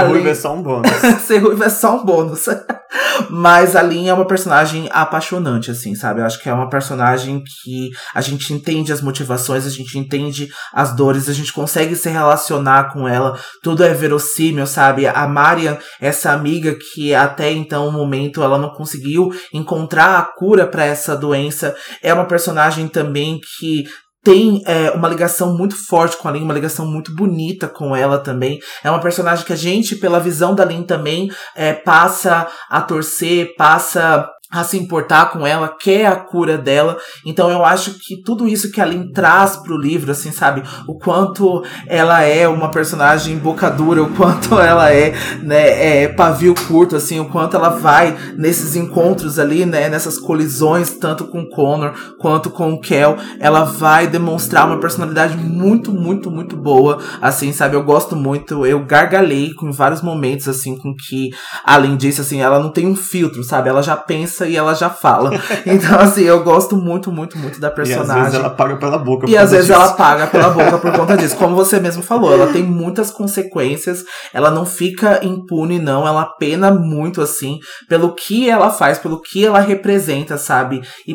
Ser 0.00 0.06
ruiva 0.06 0.30
é 0.30 0.34
só 0.34 0.54
um 0.54 0.62
bônus. 0.62 0.90
Ser 1.24 1.38
ruiva 1.38 1.64
é 1.64 1.68
só 1.68 1.96
um 1.96 2.04
bônus. 2.04 2.46
Mas 3.30 3.76
a 3.76 3.82
Lin 3.82 4.08
é 4.08 4.14
uma 4.14 4.26
personagem 4.26 4.88
apaixonante, 4.92 5.70
assim, 5.70 5.94
sabe? 5.94 6.20
Eu 6.20 6.26
acho 6.26 6.42
que 6.42 6.48
é 6.48 6.54
uma 6.54 6.68
personagem 6.68 7.42
que 7.62 7.90
a 8.14 8.20
gente 8.20 8.52
entende 8.52 8.92
as 8.92 9.00
motivações, 9.00 9.66
a 9.66 9.70
gente 9.70 9.98
entende 9.98 10.48
as 10.72 10.94
dores, 10.94 11.28
a 11.28 11.32
gente 11.32 11.52
consegue 11.52 11.96
se 11.96 12.08
relacionar 12.08 12.92
com 12.92 13.06
ela, 13.08 13.38
tudo 13.62 13.84
é 13.84 13.92
verossímil, 13.92 14.66
sabe? 14.66 15.06
A 15.06 15.26
Marian, 15.26 15.78
essa 16.00 16.32
amiga 16.32 16.74
que 16.74 17.14
até 17.14 17.52
então, 17.52 17.88
o 17.88 17.92
momento, 17.92 18.42
ela 18.42 18.58
não 18.58 18.70
conseguiu 18.70 19.30
encontrar 19.52 20.18
a 20.18 20.22
cura 20.22 20.66
para 20.66 20.84
essa 20.84 21.16
doença, 21.16 21.74
é 22.02 22.12
uma 22.12 22.26
personagem 22.26 22.88
também 22.88 23.40
que 23.58 23.84
tem 24.24 24.62
é, 24.66 24.90
uma 24.92 25.08
ligação 25.08 25.56
muito 25.56 25.76
forte 25.86 26.16
com 26.16 26.26
a 26.26 26.32
Lin, 26.32 26.42
uma 26.42 26.54
ligação 26.54 26.86
muito 26.86 27.14
bonita 27.14 27.68
com 27.68 27.94
ela 27.94 28.18
também. 28.18 28.58
É 28.82 28.90
uma 28.90 29.00
personagem 29.00 29.44
que 29.44 29.52
a 29.52 29.56
gente, 29.56 29.96
pela 29.96 30.18
visão 30.18 30.54
da 30.54 30.64
Lin 30.64 30.82
também, 30.82 31.30
é, 31.54 31.74
passa 31.74 32.48
a 32.70 32.80
torcer, 32.80 33.54
passa 33.56 34.26
a 34.60 34.64
se 34.64 34.78
importar 34.78 35.32
com 35.32 35.46
ela, 35.46 35.68
quer 35.68 36.06
a 36.06 36.16
cura 36.16 36.56
dela. 36.56 36.96
Então 37.26 37.50
eu 37.50 37.64
acho 37.64 37.94
que 37.98 38.22
tudo 38.22 38.46
isso 38.46 38.70
que 38.70 38.80
a 38.80 38.84
Lynn 38.84 39.10
traz 39.12 39.56
pro 39.56 39.76
livro, 39.76 40.12
assim, 40.12 40.30
sabe? 40.30 40.62
O 40.86 40.96
quanto 40.98 41.64
ela 41.86 42.22
é 42.22 42.46
uma 42.46 42.70
personagem 42.70 43.36
boca 43.36 43.68
dura, 43.68 44.02
o 44.02 44.14
quanto 44.14 44.58
ela 44.60 44.92
é, 44.92 45.12
né, 45.42 46.02
é 46.02 46.08
pavio 46.08 46.54
curto, 46.68 46.96
assim, 46.96 47.18
o 47.18 47.26
quanto 47.26 47.56
ela 47.56 47.70
vai 47.70 48.16
nesses 48.36 48.76
encontros 48.76 49.38
ali, 49.38 49.66
né, 49.66 49.88
nessas 49.88 50.18
colisões, 50.18 50.90
tanto 50.90 51.24
com 51.24 51.48
Connor 51.48 51.92
quanto 52.18 52.50
com 52.50 52.78
Kel, 52.78 53.16
ela 53.40 53.64
vai 53.64 54.06
demonstrar 54.06 54.66
uma 54.66 54.78
personalidade 54.78 55.36
muito, 55.36 55.92
muito, 55.92 56.30
muito 56.30 56.56
boa, 56.56 56.98
assim, 57.20 57.52
sabe? 57.52 57.76
Eu 57.76 57.82
gosto 57.82 58.14
muito, 58.14 58.64
eu 58.64 58.84
gargalhei 58.84 59.52
com 59.54 59.72
vários 59.72 60.00
momentos, 60.00 60.48
assim, 60.48 60.76
com 60.76 60.94
que 60.94 61.30
a 61.64 61.76
Lynn 61.76 61.96
disse, 61.96 62.20
assim, 62.20 62.40
ela 62.40 62.58
não 62.58 62.70
tem 62.70 62.86
um 62.86 62.96
filtro, 62.96 63.42
sabe? 63.42 63.68
Ela 63.68 63.82
já 63.82 63.96
pensa 63.96 64.43
pensa 64.44 64.48
e 64.48 64.56
ela 64.56 64.74
já 64.74 64.90
fala. 64.90 65.30
Então, 65.66 65.98
assim, 65.98 66.22
eu 66.22 66.42
gosto 66.42 66.76
muito, 66.76 67.10
muito, 67.10 67.38
muito 67.38 67.58
da 67.58 67.70
personagem. 67.70 68.08
E 68.08 68.18
às 68.18 68.24
vezes 68.24 68.40
ela 68.40 68.50
paga 68.50 68.76
pela 68.76 68.98
boca. 68.98 69.28
E 69.28 69.36
às 69.36 69.50
vezes 69.50 69.66
disso. 69.66 69.78
ela 69.78 69.92
paga 69.92 70.26
pela 70.26 70.50
boca 70.50 70.78
por 70.78 70.92
conta 70.92 71.16
disso. 71.16 71.36
Como 71.36 71.56
você 71.56 71.80
mesmo 71.80 72.02
falou, 72.02 72.32
ela 72.32 72.52
tem 72.52 72.62
muitas 72.62 73.10
consequências, 73.10 74.04
ela 74.32 74.50
não 74.50 74.66
fica 74.66 75.24
impune, 75.24 75.78
não. 75.78 76.06
Ela 76.06 76.26
pena 76.38 76.70
muito, 76.70 77.20
assim, 77.20 77.58
pelo 77.88 78.14
que 78.14 78.48
ela 78.48 78.70
faz, 78.70 78.98
pelo 78.98 79.20
que 79.20 79.44
ela 79.44 79.60
representa, 79.60 80.36
sabe? 80.36 80.82
E 81.06 81.14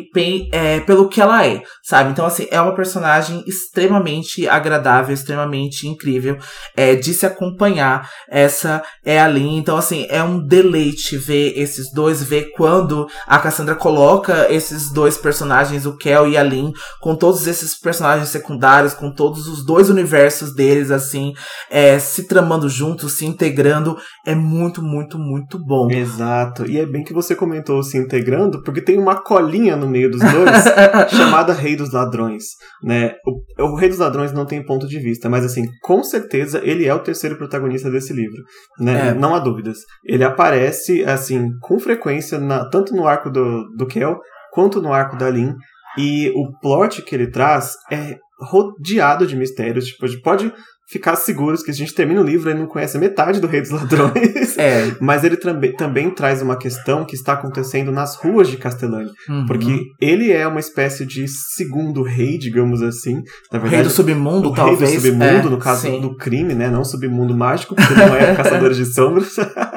é, 0.52 0.80
pelo 0.80 1.08
que 1.08 1.20
ela 1.20 1.46
é, 1.46 1.62
sabe? 1.82 2.10
Então, 2.10 2.26
assim, 2.26 2.46
é 2.50 2.60
uma 2.60 2.74
personagem 2.74 3.42
extremamente 3.46 4.48
agradável, 4.48 5.14
extremamente 5.14 5.86
incrível 5.86 6.36
é, 6.76 6.94
de 6.94 7.14
se 7.14 7.24
acompanhar. 7.24 8.08
Essa 8.28 8.82
é 9.04 9.20
a 9.20 9.28
linha. 9.28 9.58
Então, 9.58 9.76
assim, 9.76 10.06
é 10.10 10.22
um 10.22 10.38
deleite 10.44 11.16
ver 11.16 11.54
esses 11.56 11.92
dois, 11.92 12.22
ver 12.22 12.50
quando 12.56 13.06
a 13.26 13.38
Cassandra 13.38 13.74
coloca 13.74 14.52
esses 14.52 14.92
dois 14.92 15.16
personagens, 15.16 15.86
o 15.86 15.96
Kel 15.96 16.28
e 16.28 16.36
a 16.36 16.42
Lynn, 16.42 16.72
com 17.00 17.14
todos 17.14 17.46
esses 17.46 17.78
personagens 17.78 18.28
secundários, 18.28 18.94
com 18.94 19.12
todos 19.12 19.46
os 19.46 19.64
dois 19.64 19.88
universos 19.90 20.54
deles, 20.54 20.90
assim, 20.90 21.32
é, 21.70 21.98
se 21.98 22.26
tramando 22.26 22.68
juntos, 22.68 23.18
se 23.18 23.26
integrando, 23.26 23.96
é 24.26 24.34
muito, 24.34 24.82
muito, 24.82 25.18
muito 25.18 25.58
bom. 25.58 25.90
Exato. 25.90 26.68
E 26.68 26.78
é 26.78 26.86
bem 26.86 27.02
que 27.02 27.12
você 27.12 27.34
comentou 27.34 27.82
se 27.82 27.98
integrando, 27.98 28.62
porque 28.62 28.80
tem 28.80 28.98
uma 28.98 29.20
colinha 29.20 29.76
no 29.76 29.88
meio 29.88 30.10
dos 30.10 30.20
dois, 30.20 31.10
chamada 31.10 31.52
Rei 31.52 31.76
dos 31.76 31.92
Ladrões, 31.92 32.44
né? 32.82 33.14
O, 33.58 33.72
o 33.72 33.76
Rei 33.76 33.88
dos 33.88 33.98
Ladrões 33.98 34.32
não 34.32 34.46
tem 34.46 34.64
ponto 34.64 34.86
de 34.86 34.98
vista, 34.98 35.28
mas 35.28 35.44
assim, 35.44 35.66
com 35.82 36.02
certeza 36.02 36.60
ele 36.62 36.86
é 36.86 36.94
o 36.94 37.00
terceiro 37.00 37.36
protagonista 37.36 37.90
desse 37.90 38.12
livro, 38.12 38.42
né? 38.78 39.08
É. 39.08 39.14
Não 39.14 39.34
há 39.34 39.38
dúvidas. 39.38 39.78
Ele 40.04 40.24
aparece, 40.24 41.04
assim, 41.04 41.50
com 41.60 41.78
frequência, 41.78 42.38
na, 42.38 42.68
tanto 42.68 42.94
no 43.00 43.06
arco 43.06 43.30
do, 43.30 43.64
do 43.76 43.86
Kel, 43.86 44.18
quanto 44.52 44.82
no 44.82 44.92
arco 44.92 45.16
da 45.16 45.30
Lin. 45.30 45.54
E 45.98 46.30
o 46.30 46.52
plot 46.60 47.02
que 47.02 47.14
ele 47.14 47.30
traz 47.30 47.72
é 47.90 48.16
rodeado 48.40 49.26
de 49.26 49.36
mistérios. 49.36 49.86
Tipo, 49.86 50.04
a 50.04 50.08
gente 50.08 50.22
pode 50.22 50.52
ficar 50.90 51.14
seguros 51.14 51.62
que 51.62 51.70
a 51.70 51.74
gente 51.74 51.94
termina 51.94 52.20
o 52.20 52.24
livro 52.24 52.50
e 52.50 52.54
não 52.54 52.66
conhece 52.66 52.98
metade 52.98 53.40
do 53.40 53.46
Rei 53.46 53.60
dos 53.60 53.70
Ladrões. 53.70 54.58
É. 54.58 54.92
Mas 55.00 55.22
ele 55.22 55.36
também, 55.36 55.72
também 55.74 56.10
traz 56.10 56.42
uma 56.42 56.56
questão 56.56 57.04
que 57.04 57.14
está 57.14 57.34
acontecendo 57.34 57.92
nas 57.92 58.16
ruas 58.16 58.48
de 58.48 58.56
Castellani. 58.56 59.08
Uhum. 59.28 59.46
Porque 59.46 59.84
ele 60.00 60.32
é 60.32 60.44
uma 60.48 60.58
espécie 60.58 61.06
de 61.06 61.28
segundo 61.28 62.02
rei, 62.02 62.36
digamos 62.38 62.82
assim. 62.82 63.22
Na 63.52 63.60
verdade, 63.60 63.76
rei 63.76 63.84
do 63.84 63.90
submundo, 63.90 64.48
o 64.48 64.52
talvez. 64.52 64.90
Rei 64.90 64.98
do 64.98 65.02
submundo, 65.02 65.48
é, 65.48 65.50
no 65.50 65.58
caso 65.58 65.82
sim. 65.82 66.00
do 66.00 66.16
crime, 66.16 66.54
né? 66.54 66.68
Não 66.68 66.84
submundo 66.84 67.36
mágico, 67.36 67.76
porque 67.76 67.94
não 67.94 68.16
é 68.16 68.34
caçadores 68.34 68.76
de 68.76 68.86
sombras. 68.86 69.36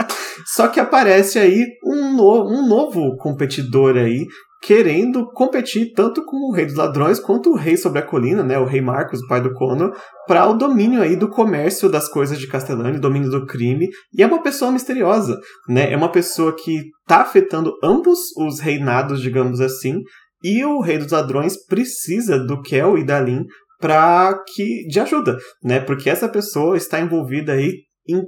Só 0.46 0.68
que 0.68 0.80
aparece 0.80 1.40
aí 1.40 1.66
um, 1.84 2.16
no, 2.16 2.48
um 2.48 2.68
novo 2.68 3.16
competidor 3.18 3.98
aí 3.98 4.26
querendo 4.66 5.30
competir 5.32 5.92
tanto 5.94 6.24
com 6.24 6.38
o 6.38 6.54
Rei 6.54 6.66
dos 6.66 6.76
Ladrões 6.76 7.20
quanto 7.20 7.50
o 7.50 7.56
Rei 7.56 7.76
sobre 7.76 8.00
a 8.00 8.02
Colina, 8.02 8.44
né, 8.44 8.58
o 8.58 8.66
Rei 8.66 8.82
Marcos, 8.82 9.22
o 9.22 9.28
pai 9.28 9.42
do 9.42 9.54
Conor, 9.54 9.94
para 10.26 10.48
o 10.48 10.54
domínio 10.54 11.02
aí 11.02 11.18
do 11.18 11.28
comércio 11.28 11.90
das 11.90 12.08
coisas 12.08 12.40
de 12.40 12.48
Castellani, 12.48 12.98
domínio 12.98 13.30
do 13.30 13.46
crime, 13.46 13.90
e 14.14 14.24
é 14.24 14.26
uma 14.26 14.42
pessoa 14.42 14.72
misteriosa, 14.72 15.38
né? 15.68 15.92
É 15.92 15.98
uma 15.98 16.10
pessoa 16.10 16.56
que 16.56 16.78
está 17.02 17.22
afetando 17.22 17.74
ambos 17.84 18.20
os 18.38 18.62
reinados, 18.62 19.22
digamos 19.22 19.60
assim, 19.60 20.00
e 20.42 20.64
o 20.64 20.80
Rei 20.80 20.98
dos 20.98 21.12
Ladrões 21.12 21.58
precisa 21.66 22.40
do 22.40 22.62
Kel 22.62 22.98
e 22.98 23.06
da 23.06 23.20
Lin 23.20 23.44
para 23.82 24.34
que 24.54 24.88
de 24.88 24.98
ajuda, 25.02 25.38
né? 25.62 25.82
Porque 25.82 26.10
essa 26.10 26.30
pessoa 26.30 26.78
está 26.78 27.02
envolvida 27.02 27.52
aí 27.52 27.70
em 28.08 28.24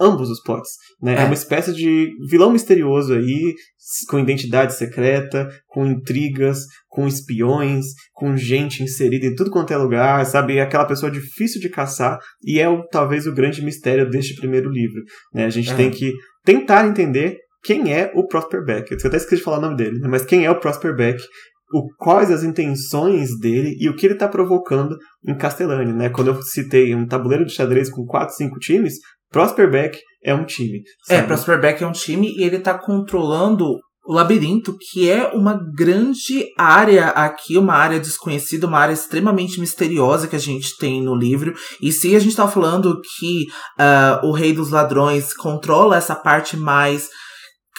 ambos 0.00 0.30
os 0.30 0.42
plots. 0.42 0.70
Né? 1.02 1.14
É. 1.14 1.22
é 1.22 1.24
uma 1.24 1.34
espécie 1.34 1.72
de 1.72 2.10
vilão 2.28 2.50
misterioso 2.50 3.12
aí, 3.12 3.54
com 4.08 4.18
identidade 4.18 4.74
secreta, 4.74 5.48
com 5.66 5.86
intrigas, 5.86 6.60
com 6.88 7.06
espiões, 7.06 7.86
com 8.12 8.36
gente 8.36 8.82
inserida 8.82 9.26
em 9.26 9.34
tudo 9.34 9.50
quanto 9.50 9.72
é 9.72 9.76
lugar, 9.76 10.24
sabe? 10.24 10.60
Aquela 10.60 10.84
pessoa 10.84 11.10
difícil 11.10 11.60
de 11.60 11.68
caçar, 11.68 12.18
e 12.42 12.58
é 12.58 12.68
o, 12.68 12.82
talvez 12.88 13.26
o 13.26 13.34
grande 13.34 13.62
mistério 13.62 14.08
deste 14.08 14.34
primeiro 14.34 14.70
livro. 14.70 15.02
Né? 15.34 15.44
A 15.44 15.50
gente 15.50 15.70
é. 15.72 15.74
tem 15.74 15.90
que 15.90 16.12
tentar 16.44 16.86
entender 16.86 17.36
quem 17.62 17.92
é 17.92 18.10
o 18.14 18.26
Prosper 18.26 18.64
Beck. 18.64 18.90
Eu 18.90 18.96
até 18.96 19.16
esqueci 19.16 19.36
de 19.36 19.42
falar 19.42 19.58
o 19.58 19.62
nome 19.62 19.76
dele, 19.76 19.98
né? 19.98 20.08
mas 20.08 20.24
quem 20.24 20.44
é 20.44 20.50
o 20.50 20.58
Prosper 20.58 20.94
Beck? 20.96 21.22
O, 21.72 21.86
quais 21.96 22.30
as 22.30 22.42
intenções 22.42 23.38
dele 23.38 23.76
e 23.78 23.88
o 23.88 23.94
que 23.94 24.06
ele 24.06 24.14
está 24.14 24.26
provocando 24.26 24.96
em 25.26 25.36
Castellani, 25.36 25.92
né? 25.92 26.08
Quando 26.08 26.28
eu 26.28 26.42
citei 26.42 26.94
um 26.94 27.06
tabuleiro 27.06 27.44
de 27.44 27.52
xadrez 27.52 27.90
com 27.90 28.04
4, 28.04 28.34
5 28.34 28.58
times, 28.58 28.94
Prosper 29.30 29.70
Beck 29.70 29.98
é 30.24 30.34
um 30.34 30.44
time. 30.44 30.78
É, 31.08 31.14
sabe? 31.14 31.20
É, 31.20 31.26
Prosper 31.26 31.60
Beck 31.60 31.82
é 31.82 31.86
um 31.86 31.92
time 31.92 32.34
e 32.36 32.42
ele 32.42 32.56
está 32.56 32.76
controlando 32.76 33.78
o 34.04 34.12
labirinto, 34.12 34.76
que 34.76 35.08
é 35.08 35.28
uma 35.28 35.60
grande 35.74 36.46
área 36.58 37.08
aqui, 37.10 37.56
uma 37.56 37.74
área 37.74 38.00
desconhecida, 38.00 38.66
uma 38.66 38.78
área 38.78 38.92
extremamente 38.92 39.60
misteriosa 39.60 40.26
que 40.26 40.34
a 40.34 40.40
gente 40.40 40.76
tem 40.78 41.02
no 41.02 41.14
livro. 41.14 41.54
E 41.80 41.92
se 41.92 42.16
a 42.16 42.18
gente 42.18 42.30
está 42.30 42.48
falando 42.48 43.00
que 43.00 43.46
uh, 43.78 44.26
o 44.26 44.32
Rei 44.32 44.52
dos 44.52 44.70
Ladrões 44.70 45.32
controla 45.32 45.96
essa 45.96 46.16
parte 46.16 46.56
mais 46.56 47.08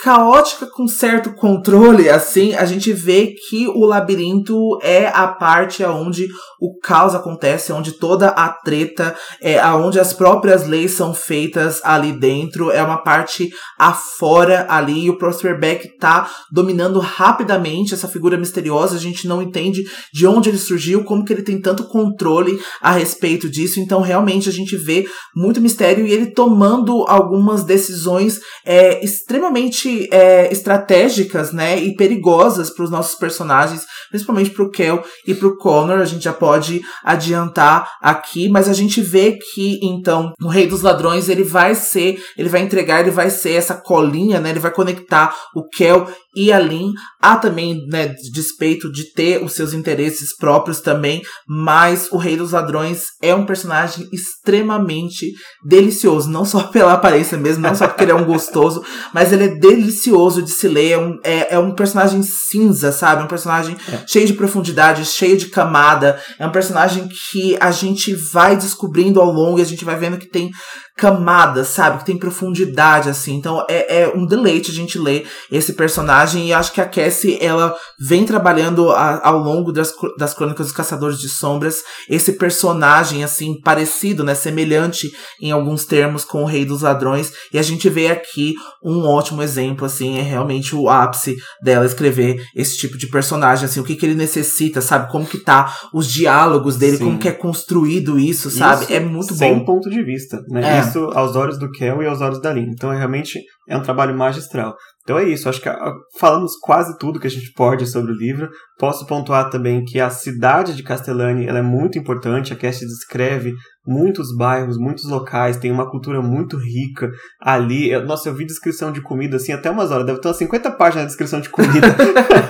caótica 0.04 0.65
com 0.65 0.88
certo 0.88 1.34
controle, 1.34 2.10
assim, 2.10 2.56
a 2.56 2.65
gente 2.65 2.91
vê 2.91 3.36
que 3.49 3.67
o 3.67 3.86
labirinto 3.86 4.80
é 4.82 5.08
a 5.08 5.27
parte 5.27 5.84
aonde 5.84 6.27
o 6.60 6.77
caos 6.80 7.13
acontece, 7.13 7.71
onde 7.71 7.93
toda 7.93 8.30
a 8.30 8.49
treta, 8.49 9.15
é 9.41 9.60
aonde 9.60 9.99
as 9.99 10.12
próprias 10.12 10.65
leis 10.65 10.91
são 10.91 11.13
feitas 11.13 11.82
ali 11.84 12.13
dentro, 12.13 12.71
é 12.71 12.82
uma 12.82 12.97
parte 12.97 13.49
afora 13.77 14.65
ali, 14.69 15.06
e 15.06 15.10
o 15.10 15.17
Prosper 15.17 15.60
Beck 15.60 15.97
tá 15.97 16.30
dominando 16.51 16.99
rapidamente 16.99 17.93
essa 17.93 18.08
figura 18.08 18.38
misteriosa, 18.38 18.95
a 18.95 18.99
gente 18.99 19.27
não 19.27 19.41
entende 19.41 19.84
de 20.12 20.25
onde 20.25 20.49
ele 20.49 20.58
surgiu, 20.58 21.04
como 21.04 21.23
que 21.23 21.34
ele 21.34 21.43
tem 21.43 21.62
tanto 21.62 21.84
controle 21.84 22.60
a 22.82 22.91
respeito 22.91 23.49
disso, 23.49 23.80
então 23.80 24.01
realmente 24.01 24.49
a 24.49 24.54
gente 24.54 24.75
vê 24.77 25.06
muito 25.36 25.62
mistério 25.62 26.08
e 26.08 26.12
ele 26.12 26.27
tomando 26.27 27.06
algumas 27.08 27.63
decisões 27.63 28.39
é, 28.65 29.04
extremamente 29.04 29.90
é, 30.12 30.51
estratégicas, 30.51 31.51
né, 31.51 31.77
e 31.77 31.95
perigosas 31.95 32.69
para 32.69 32.84
os 32.84 32.91
nossos 32.91 33.15
personagens, 33.15 33.86
principalmente 34.10 34.51
para 34.51 34.63
o 34.63 34.69
Kel 34.69 35.04
e 35.25 35.34
para 35.34 35.47
o 35.47 35.58
Connor. 35.58 35.99
A 35.99 36.06
gente 36.06 36.23
já 36.23 36.34
pode 36.34 36.82
adiantar 37.04 37.89
aqui, 38.01 38.49
mas 38.49 38.67
a 38.67 38.73
gente 38.73 39.01
vê 39.01 39.38
que 39.54 39.80
então 39.82 40.34
o 40.41 40.47
Rei 40.47 40.67
dos 40.67 40.82
Ladrões 40.82 41.30
ele 41.30 41.43
vai 41.43 41.75
ser, 41.75 42.21
ele 42.38 42.49
vai 42.49 42.62
entregar, 42.62 43.01
ele 43.01 43.12
vai 43.12 43.30
ser 43.30 43.54
essa 43.54 43.75
colinha, 43.75 44.39
né, 44.39 44.49
ele 44.49 44.60
vai 44.60 44.71
conectar 44.71 45.36
o 45.56 45.67
Kel 45.67 46.08
e 46.36 46.52
a 46.52 46.60
Lin. 46.60 46.94
Há 47.22 47.36
também, 47.36 47.86
né, 47.88 48.13
despeito 48.34 48.91
de 48.91 49.12
ter 49.13 49.44
os 49.44 49.54
seus 49.54 49.74
interesses 49.74 50.36
próprios 50.36 50.80
também, 50.80 51.22
mas 51.48 52.08
o 52.12 52.17
Rei 52.17 52.36
dos 52.36 52.52
Ladrões 52.52 53.04
é 53.22 53.34
um 53.36 53.46
personagem 53.46 54.08
extremamente 54.12 55.32
delicioso, 55.63 56.30
não 56.30 56.46
só 56.46 56.63
pela 56.72 56.94
aparência 56.94 57.38
mesmo, 57.38 57.62
não 57.62 57.76
só 57.76 57.88
porque 57.88 58.04
ele 58.04 58.12
é 58.12 58.15
um 58.15 58.26
gostoso, 58.26 58.84
mas 59.13 59.32
ele 59.32 59.46
é 59.46 59.56
delicioso 59.60 60.41
de 60.41 60.52
se 60.52 60.67
ler, 60.67 60.91
é 60.91 60.98
um, 60.98 61.20
é, 61.24 61.56
é 61.56 61.60
um 61.60 61.76
personagem 61.76 62.24
cinza, 62.24 62.91
sabe? 62.91 63.24
Um 63.24 63.28
personagem 63.28 63.76
é. 63.91 64.04
cheio 64.08 64.28
de 64.28 64.34
profundidade, 64.34 65.06
cheio 65.06 65.38
de 65.38 65.48
camada, 65.48 66.20
é 66.39 66.48
um 66.48 66.52
personagem 66.52 67.08
que 67.32 67.58
a 67.60 67.72
gente 67.72 68.13
vai 68.15 68.56
descobrindo 68.56 69.22
ao 69.22 69.32
longo 69.32 69.60
e 69.60 69.62
a 69.62 69.65
gente 69.65 69.86
vai 69.86 69.96
vendo 69.96 70.17
que 70.17 70.30
tem 70.30 70.52
camadas, 71.01 71.69
sabe? 71.69 71.97
Que 71.97 72.05
tem 72.05 72.15
profundidade, 72.15 73.09
assim. 73.09 73.33
Então 73.33 73.65
é, 73.67 74.03
é 74.03 74.13
um 74.15 74.23
deleite 74.23 74.69
a 74.69 74.73
gente 74.73 74.99
ler 74.99 75.27
esse 75.51 75.73
personagem. 75.73 76.47
E 76.47 76.53
acho 76.53 76.71
que 76.71 76.79
a 76.79 76.85
Cassie, 76.85 77.39
ela 77.41 77.75
vem 77.99 78.23
trabalhando 78.23 78.91
a, 78.91 79.27
ao 79.27 79.39
longo 79.39 79.71
das, 79.71 79.91
das 80.15 80.35
Crônicas 80.35 80.67
dos 80.67 80.75
Caçadores 80.75 81.17
de 81.17 81.27
Sombras 81.27 81.81
esse 82.07 82.33
personagem, 82.33 83.23
assim, 83.23 83.59
parecido, 83.59 84.23
né? 84.23 84.35
Semelhante 84.35 85.11
em 85.41 85.49
alguns 85.51 85.85
termos 85.85 86.23
com 86.23 86.43
o 86.43 86.45
Rei 86.45 86.65
dos 86.65 86.83
Ladrões. 86.83 87.33
E 87.51 87.57
a 87.57 87.63
gente 87.63 87.89
vê 87.89 88.09
aqui 88.09 88.53
um 88.83 89.07
ótimo 89.07 89.41
exemplo, 89.41 89.87
assim. 89.87 90.19
É 90.19 90.21
realmente 90.21 90.75
o 90.75 90.87
ápice 90.87 91.35
dela 91.63 91.83
escrever 91.83 92.45
esse 92.55 92.77
tipo 92.77 92.95
de 92.95 93.07
personagem, 93.07 93.65
assim. 93.65 93.79
O 93.79 93.83
que, 93.83 93.95
que 93.95 94.05
ele 94.05 94.13
necessita, 94.13 94.81
sabe? 94.81 95.11
Como 95.11 95.25
que 95.25 95.39
tá 95.39 95.75
os 95.91 96.05
diálogos 96.05 96.77
dele, 96.77 96.97
Sim. 96.97 97.05
como 97.05 97.17
que 97.17 97.27
é 97.27 97.31
construído 97.31 98.19
isso, 98.19 98.51
sabe? 98.51 98.83
Isso 98.83 98.93
é 98.93 98.99
muito 98.99 99.33
sem 99.33 99.57
bom. 99.57 99.65
ponto 99.65 99.89
de 99.89 100.03
vista, 100.03 100.39
né? 100.47 100.77
É 100.77 100.90
isso 100.91 101.10
aos 101.13 101.36
olhos 101.36 101.58
do 101.58 101.71
Kel 101.71 102.04
e 102.04 102.08
aos 102.08 102.21
olhos 102.21 102.41
da 102.41 102.54
Lin. 102.54 102.69
Então, 102.69 102.91
é, 102.91 102.97
realmente 102.97 103.39
é 103.67 103.77
um 103.77 103.82
trabalho 103.82 104.15
magistral. 104.15 104.75
Então 105.04 105.17
é 105.17 105.23
isso, 105.27 105.49
acho 105.49 105.60
que 105.60 105.67
ah, 105.67 105.93
falamos 106.19 106.54
quase 106.62 106.97
tudo 106.99 107.19
que 107.19 107.25
a 107.25 107.30
gente 107.30 107.51
pode 107.54 107.88
sobre 107.88 108.12
o 108.12 108.15
livro. 108.15 108.49
Posso 108.77 109.06
pontuar 109.08 109.49
também 109.49 109.84
que 109.84 109.99
a 109.99 110.10
cidade 110.10 110.75
de 110.75 110.84
Castellani 110.84 111.47
ela 111.47 111.60
é 111.60 111.63
muito 111.63 111.97
importante, 111.97 112.54
a 112.54 112.56
Cast 112.56 112.86
descreve 112.86 113.54
muitos 113.86 114.36
bairros, 114.36 114.77
muitos 114.77 115.10
locais, 115.10 115.58
tem 115.58 115.71
uma 115.71 115.89
cultura 115.89 116.21
muito 116.21 116.56
rica 116.56 117.10
ali. 117.41 117.97
Nossa, 118.06 118.30
eu 118.30 118.36
vi 118.36 118.45
descrição 118.45 118.91
de 118.91 119.01
comida 119.01 119.38
assim 119.38 119.54
até 119.54 119.71
umas 119.71 119.89
horas, 119.89 120.06
deve 120.06 120.21
ter 120.21 120.27
umas 120.27 120.38
50 120.38 120.71
páginas 120.71 121.06
de 121.06 121.08
descrição 121.08 121.41
de 121.41 121.49
comida. 121.49 121.88